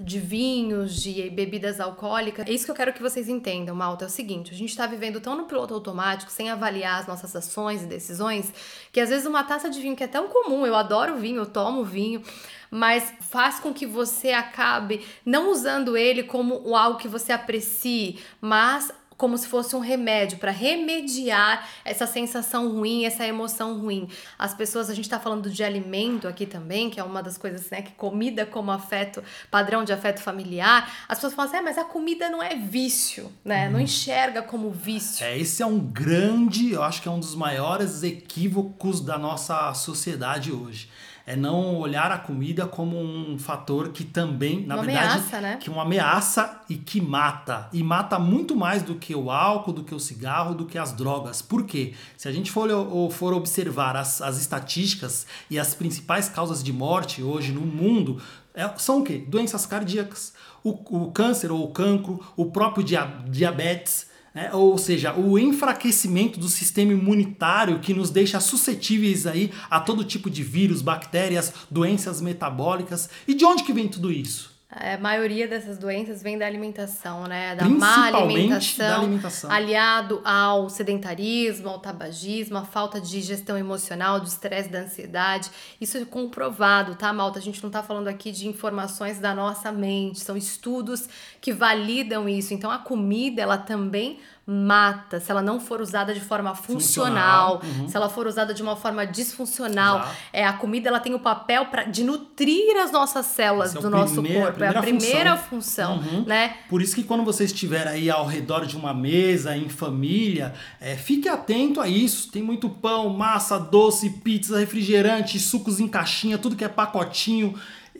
de 0.04 0.18
vinhos, 0.20 0.94
de 0.94 1.28
bebidas 1.30 1.80
alcoólicas. 1.80 2.46
É 2.46 2.52
isso 2.52 2.64
que 2.64 2.70
eu 2.70 2.76
quero 2.76 2.92
que 2.92 3.02
vocês 3.02 3.28
entendam, 3.28 3.74
Malta. 3.74 4.04
É 4.04 4.08
o 4.08 4.10
seguinte: 4.10 4.52
a 4.52 4.56
gente 4.56 4.70
está 4.70 4.86
vivendo 4.86 5.20
tão 5.20 5.36
no 5.36 5.44
piloto 5.44 5.74
automático, 5.74 6.30
sem 6.30 6.50
avaliar 6.50 7.00
as 7.00 7.06
nossas 7.06 7.34
ações 7.34 7.82
e 7.82 7.86
decisões, 7.86 8.52
que 8.92 9.00
às 9.00 9.08
vezes 9.08 9.26
uma 9.26 9.42
taça 9.42 9.68
de 9.68 9.80
vinho 9.80 9.96
que 9.96 10.04
é 10.04 10.08
tão 10.08 10.28
comum, 10.28 10.64
eu 10.64 10.76
adoro 10.76 11.16
vinho, 11.16 11.38
eu 11.38 11.46
tomo 11.46 11.84
vinho 11.84 12.22
mas 12.70 13.12
faz 13.20 13.58
com 13.58 13.72
que 13.72 13.86
você 13.86 14.32
acabe 14.32 15.04
não 15.24 15.50
usando 15.50 15.96
ele 15.96 16.22
como 16.22 16.74
algo 16.74 16.98
que 16.98 17.08
você 17.08 17.32
aprecie, 17.32 18.18
mas 18.40 18.92
como 19.16 19.38
se 19.38 19.46
fosse 19.46 19.74
um 19.76 19.80
remédio 19.80 20.38
para 20.38 20.50
remediar 20.50 21.66
essa 21.84 22.06
sensação 22.06 22.70
ruim, 22.70 23.04
essa 23.04 23.26
emoção 23.26 23.80
ruim. 23.80 24.08
As 24.38 24.54
pessoas, 24.54 24.90
a 24.90 24.94
gente 24.94 25.04
está 25.04 25.20
falando 25.20 25.50
de 25.50 25.62
alimento 25.62 26.26
aqui 26.26 26.46
também, 26.46 26.90
que 26.90 26.98
é 26.98 27.04
uma 27.04 27.22
das 27.22 27.38
coisas, 27.38 27.70
né, 27.70 27.82
que 27.82 27.92
comida 27.92 28.44
como 28.44 28.70
afeto, 28.70 29.22
padrão 29.50 29.84
de 29.84 29.92
afeto 29.92 30.20
familiar. 30.20 30.92
As 31.08 31.18
pessoas 31.18 31.34
falam 31.34 31.50
assim, 31.50 31.58
é, 31.58 31.62
mas 31.62 31.78
a 31.78 31.84
comida 31.84 32.28
não 32.28 32.42
é 32.42 32.54
vício, 32.56 33.32
né? 33.44 33.68
Hum. 33.68 33.72
Não 33.72 33.80
enxerga 33.80 34.42
como 34.42 34.70
vício. 34.70 35.24
É, 35.24 35.38
esse 35.38 35.62
é 35.62 35.66
um 35.66 35.78
grande, 35.78 36.72
eu 36.72 36.82
acho 36.82 37.00
que 37.00 37.08
é 37.08 37.10
um 37.10 37.20
dos 37.20 37.34
maiores 37.34 38.02
equívocos 38.02 39.00
da 39.00 39.18
nossa 39.18 39.72
sociedade 39.74 40.52
hoje 40.52 40.88
é 41.26 41.34
não 41.34 41.76
olhar 41.76 42.12
a 42.12 42.18
comida 42.18 42.66
como 42.66 43.00
um 43.00 43.38
fator 43.38 43.88
que 43.88 44.04
também, 44.04 44.66
na 44.66 44.74
uma 44.74 44.84
verdade, 44.84 45.12
ameaça, 45.12 45.40
né? 45.40 45.56
que 45.56 45.70
uma 45.70 45.82
ameaça 45.82 46.60
e 46.68 46.76
que 46.76 47.00
mata. 47.00 47.68
E 47.72 47.82
mata 47.82 48.18
muito 48.18 48.54
mais 48.54 48.82
do 48.82 48.94
que 48.96 49.14
o 49.14 49.30
álcool, 49.30 49.72
do 49.72 49.84
que 49.84 49.94
o 49.94 49.98
cigarro, 49.98 50.54
do 50.54 50.66
que 50.66 50.76
as 50.76 50.92
drogas. 50.92 51.40
Por 51.40 51.64
quê? 51.64 51.94
Se 52.16 52.28
a 52.28 52.32
gente 52.32 52.50
for, 52.50 52.68
for 53.10 53.32
observar 53.32 53.96
as, 53.96 54.20
as 54.20 54.38
estatísticas 54.38 55.26
e 55.48 55.58
as 55.58 55.74
principais 55.74 56.28
causas 56.28 56.62
de 56.62 56.72
morte 56.72 57.22
hoje 57.22 57.52
no 57.52 57.62
mundo, 57.62 58.20
é, 58.54 58.68
são 58.76 59.00
o 59.00 59.04
quê? 59.04 59.24
Doenças 59.26 59.64
cardíacas, 59.64 60.34
o, 60.62 60.70
o 61.04 61.10
câncer 61.10 61.50
ou 61.50 61.64
o 61.64 61.72
cancro, 61.72 62.20
o 62.36 62.46
próprio 62.46 62.84
dia, 62.84 63.04
diabetes 63.28 64.12
né? 64.34 64.50
ou 64.52 64.76
seja, 64.76 65.14
o 65.14 65.38
enfraquecimento 65.38 66.40
do 66.40 66.48
sistema 66.48 66.92
imunitário 66.92 67.78
que 67.78 67.94
nos 67.94 68.10
deixa 68.10 68.40
suscetíveis 68.40 69.26
aí 69.26 69.52
a 69.70 69.78
todo 69.78 70.04
tipo 70.04 70.28
de 70.28 70.42
vírus, 70.42 70.82
bactérias, 70.82 71.52
doenças 71.70 72.20
metabólicas. 72.20 73.08
E 73.28 73.34
de 73.34 73.44
onde 73.44 73.62
que 73.62 73.72
vem 73.72 73.86
tudo 73.86 74.10
isso? 74.10 74.53
É, 74.80 74.94
a 74.94 74.98
maioria 74.98 75.46
dessas 75.46 75.78
doenças 75.78 76.22
vem 76.22 76.36
da 76.36 76.46
alimentação, 76.46 77.24
né? 77.24 77.54
Da 77.54 77.68
má 77.68 78.06
alimentação, 78.06 78.88
da 78.88 78.96
alimentação, 78.98 79.50
aliado 79.50 80.20
ao 80.24 80.68
sedentarismo, 80.68 81.68
ao 81.68 81.78
tabagismo, 81.78 82.58
à 82.58 82.64
falta 82.64 83.00
de 83.00 83.20
gestão 83.20 83.56
emocional, 83.56 84.18
do 84.18 84.26
estresse, 84.26 84.68
da 84.68 84.80
ansiedade. 84.80 85.50
Isso 85.80 85.96
é 85.96 86.04
comprovado, 86.04 86.96
tá, 86.96 87.12
Malta? 87.12 87.38
A 87.38 87.42
gente 87.42 87.62
não 87.62 87.70
tá 87.70 87.82
falando 87.82 88.08
aqui 88.08 88.32
de 88.32 88.48
informações 88.48 89.20
da 89.20 89.32
nossa 89.34 89.70
mente, 89.70 90.20
são 90.20 90.36
estudos 90.36 91.08
que 91.40 91.52
validam 91.52 92.28
isso. 92.28 92.52
Então 92.52 92.70
a 92.70 92.78
comida, 92.78 93.42
ela 93.42 93.58
também 93.58 94.18
mata, 94.46 95.18
se 95.20 95.30
ela 95.30 95.40
não 95.40 95.58
for 95.58 95.80
usada 95.80 96.12
de 96.12 96.20
forma 96.20 96.54
funcional, 96.54 97.60
funcional. 97.60 97.80
Uhum. 97.80 97.88
se 97.88 97.96
ela 97.96 98.10
for 98.10 98.26
usada 98.26 98.52
de 98.52 98.62
uma 98.62 98.76
forma 98.76 99.06
disfuncional. 99.06 100.00
Exato. 100.00 100.16
É, 100.32 100.44
a 100.46 100.52
comida 100.52 100.88
ela 100.88 101.00
tem 101.00 101.14
o 101.14 101.18
papel 101.18 101.66
pra, 101.66 101.84
de 101.84 102.04
nutrir 102.04 102.76
as 102.76 102.92
nossas 102.92 103.26
células 103.26 103.74
é 103.74 103.80
do 103.80 103.88
nosso 103.88 104.22
corpo. 104.22 104.62
É 104.62 104.68
a 104.68 104.82
primeira 104.82 105.36
função, 105.36 105.98
função 105.98 106.18
uhum. 106.18 106.24
né? 106.26 106.56
Por 106.68 106.82
isso 106.82 106.94
que 106.94 107.02
quando 107.02 107.24
você 107.24 107.44
estiver 107.44 107.88
aí 107.88 108.10
ao 108.10 108.26
redor 108.26 108.66
de 108.66 108.76
uma 108.76 108.92
mesa, 108.92 109.56
em 109.56 109.68
família, 109.68 110.52
é, 110.78 110.94
fique 110.94 111.28
atento 111.28 111.80
a 111.80 111.88
isso. 111.88 112.30
Tem 112.30 112.42
muito 112.42 112.68
pão, 112.68 113.08
massa, 113.08 113.58
doce, 113.58 114.10
pizza, 114.10 114.58
refrigerante, 114.58 115.38
sucos 115.38 115.80
em 115.80 115.88
caixinha, 115.88 116.36
tudo 116.36 116.54
que 116.54 116.64
é 116.64 116.68
pacotinho. 116.68 117.54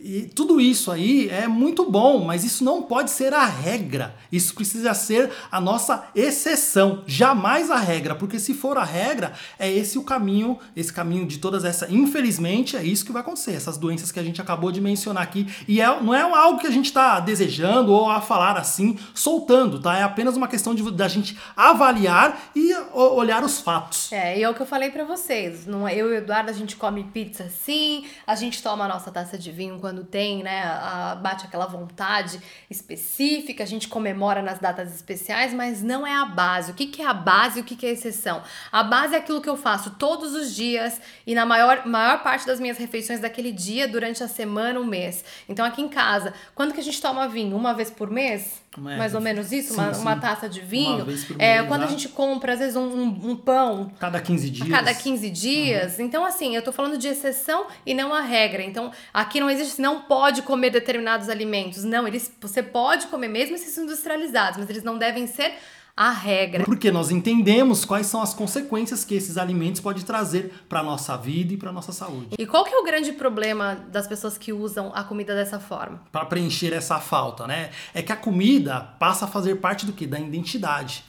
E 0.07 0.21
tudo 0.35 0.61
isso 0.61 0.91
aí 0.91 1.27
é 1.29 1.47
muito 1.47 1.89
bom, 1.89 2.23
mas 2.23 2.43
isso 2.43 2.63
não 2.63 2.83
pode 2.83 3.09
ser 3.09 3.33
a 3.33 3.43
regra. 3.43 4.15
Isso 4.31 4.53
precisa 4.53 4.93
ser 4.93 5.31
a 5.51 5.59
nossa 5.59 6.09
exceção, 6.13 7.01
jamais 7.07 7.71
a 7.71 7.77
regra, 7.77 8.13
porque 8.13 8.37
se 8.37 8.53
for 8.53 8.77
a 8.77 8.83
regra, 8.83 9.33
é 9.57 9.71
esse 9.71 9.97
o 9.97 10.03
caminho, 10.03 10.59
esse 10.75 10.93
caminho 10.93 11.25
de 11.25 11.39
todas 11.39 11.65
essas. 11.65 11.89
Infelizmente, 11.89 12.77
é 12.77 12.83
isso 12.83 13.03
que 13.03 13.11
vai 13.11 13.23
acontecer. 13.23 13.53
Essas 13.53 13.79
doenças 13.79 14.11
que 14.11 14.19
a 14.19 14.23
gente 14.23 14.39
acabou 14.39 14.71
de 14.71 14.79
mencionar 14.79 15.23
aqui. 15.23 15.47
E 15.67 15.81
é, 15.81 15.99
não 15.99 16.13
é 16.13 16.21
algo 16.21 16.59
que 16.59 16.67
a 16.67 16.71
gente 16.71 16.85
está 16.85 17.19
desejando 17.19 17.91
ou 17.91 18.07
a 18.07 18.21
falar 18.21 18.57
assim, 18.57 18.99
soltando, 19.11 19.79
tá? 19.79 19.97
É 19.97 20.03
apenas 20.03 20.37
uma 20.37 20.47
questão 20.47 20.75
de 20.75 20.85
da 20.91 21.07
gente 21.07 21.35
avaliar 21.57 22.51
e 22.55 22.75
olhar 22.93 23.43
os 23.43 23.59
fatos. 23.59 24.11
É, 24.11 24.37
e 24.37 24.43
é 24.43 24.49
o 24.49 24.53
que 24.53 24.61
eu 24.61 24.67
falei 24.67 24.91
para 24.91 25.03
vocês. 25.03 25.65
Não, 25.65 25.87
é, 25.87 25.95
eu 25.95 26.11
e 26.11 26.13
o 26.13 26.17
Eduardo, 26.17 26.51
a 26.51 26.53
gente 26.53 26.75
come 26.75 27.03
pizza 27.05 27.49
sim, 27.49 28.05
a 28.27 28.35
gente 28.35 28.61
toma 28.61 28.85
a 28.85 28.87
nossa 28.87 29.09
taça 29.09 29.35
de 29.35 29.51
vinho 29.51 29.79
quando 29.79 29.94
quando 29.95 30.03
tem, 30.03 30.43
né, 30.43 30.63
a, 30.63 31.15
bate 31.15 31.45
aquela 31.45 31.65
vontade 31.65 32.41
específica, 32.69 33.63
a 33.63 33.65
gente 33.65 33.87
comemora 33.87 34.41
nas 34.41 34.59
datas 34.59 34.93
especiais, 34.93 35.53
mas 35.53 35.81
não 35.81 36.05
é 36.05 36.13
a 36.13 36.25
base. 36.25 36.71
O 36.71 36.75
que, 36.75 36.87
que 36.87 37.01
é 37.01 37.05
a 37.05 37.13
base 37.13 37.59
e 37.59 37.61
o 37.61 37.65
que, 37.65 37.77
que 37.77 37.85
é 37.85 37.89
a 37.89 37.93
exceção? 37.93 38.43
A 38.69 38.83
base 38.83 39.15
é 39.15 39.17
aquilo 39.17 39.41
que 39.41 39.47
eu 39.47 39.55
faço 39.55 39.91
todos 39.91 40.33
os 40.33 40.53
dias 40.53 40.99
e 41.25 41.33
na 41.33 41.45
maior, 41.45 41.85
maior 41.85 42.21
parte 42.21 42.45
das 42.45 42.59
minhas 42.59 42.77
refeições 42.77 43.21
daquele 43.21 43.53
dia, 43.53 43.87
durante 43.87 44.21
a 44.21 44.27
semana, 44.27 44.79
um 44.79 44.85
mês. 44.85 45.23
Então 45.47 45.65
aqui 45.65 45.81
em 45.81 45.87
casa, 45.87 46.33
quando 46.53 46.73
que 46.73 46.81
a 46.81 46.83
gente 46.83 47.01
toma 47.01 47.29
vinho? 47.29 47.55
Uma 47.55 47.73
vez 47.73 47.89
por 47.89 48.11
mês? 48.11 48.64
É, 48.77 48.97
mais 48.97 49.15
ou 49.15 49.21
menos 49.21 49.51
isso, 49.51 49.73
sim, 49.73 49.79
uma, 49.79 49.93
sim. 49.93 50.01
uma 50.01 50.15
taça 50.17 50.49
de 50.49 50.59
vinho. 50.61 51.01
é, 51.39 51.57
mês, 51.57 51.67
quando 51.67 51.83
a 51.83 51.87
gente 51.87 52.09
compra, 52.09 52.53
às 52.53 52.59
vezes, 52.59 52.75
um, 52.75 52.85
um, 52.85 53.31
um, 53.31 53.35
pão. 53.35 53.91
Cada 53.99 54.19
15 54.19 54.49
dias. 54.49 54.69
Cada 54.69 54.93
15 54.93 55.29
dias. 55.29 55.97
Uhum. 55.97 56.05
Então, 56.05 56.25
assim, 56.25 56.55
eu 56.55 56.61
tô 56.61 56.71
falando 56.71 56.97
de 56.97 57.07
exceção 57.07 57.67
e 57.85 57.93
não 57.93 58.13
a 58.13 58.21
regra. 58.21 58.61
Então, 58.63 58.91
aqui 59.13 59.39
não 59.39 59.49
existe, 59.49 59.81
não 59.81 60.01
pode 60.01 60.41
comer 60.41 60.69
determinados 60.69 61.29
alimentos. 61.29 61.83
Não, 61.83 62.07
eles, 62.07 62.31
você 62.39 62.61
pode 62.61 63.07
comer 63.07 63.27
mesmo 63.27 63.55
esses 63.55 63.77
industrializados, 63.77 64.59
mas 64.59 64.69
eles 64.69 64.83
não 64.83 64.97
devem 64.97 65.27
ser 65.27 65.53
a 65.95 66.11
regra. 66.11 66.65
Porque 66.65 66.91
nós 66.91 67.09
entendemos 67.09 67.85
quais 67.85 68.07
são 68.07 68.21
as 68.21 68.33
consequências 68.33 69.05
que 69.05 69.15
esses 69.15 69.37
alimentos 69.37 69.79
podem 69.79 70.03
trazer 70.03 70.53
para 70.67 70.83
nossa 70.83 71.15
vida 71.15 71.53
e 71.53 71.57
para 71.57 71.71
nossa 71.71 71.91
saúde. 71.91 72.35
E 72.37 72.45
qual 72.45 72.65
que 72.65 72.73
é 72.73 72.77
o 72.77 72.83
grande 72.83 73.13
problema 73.13 73.75
das 73.91 74.05
pessoas 74.05 74.37
que 74.37 74.51
usam 74.51 74.91
a 74.93 75.03
comida 75.03 75.33
dessa 75.33 75.59
forma? 75.59 76.01
Para 76.11 76.25
preencher 76.25 76.73
essa 76.73 76.99
falta, 76.99 77.47
né? 77.47 77.69
É 77.93 78.01
que 78.01 78.11
a 78.11 78.15
comida 78.15 78.81
passa 78.99 79.25
a 79.25 79.27
fazer 79.27 79.55
parte 79.55 79.85
do 79.85 79.93
que 79.93 80.05
da 80.05 80.19
identidade. 80.19 81.05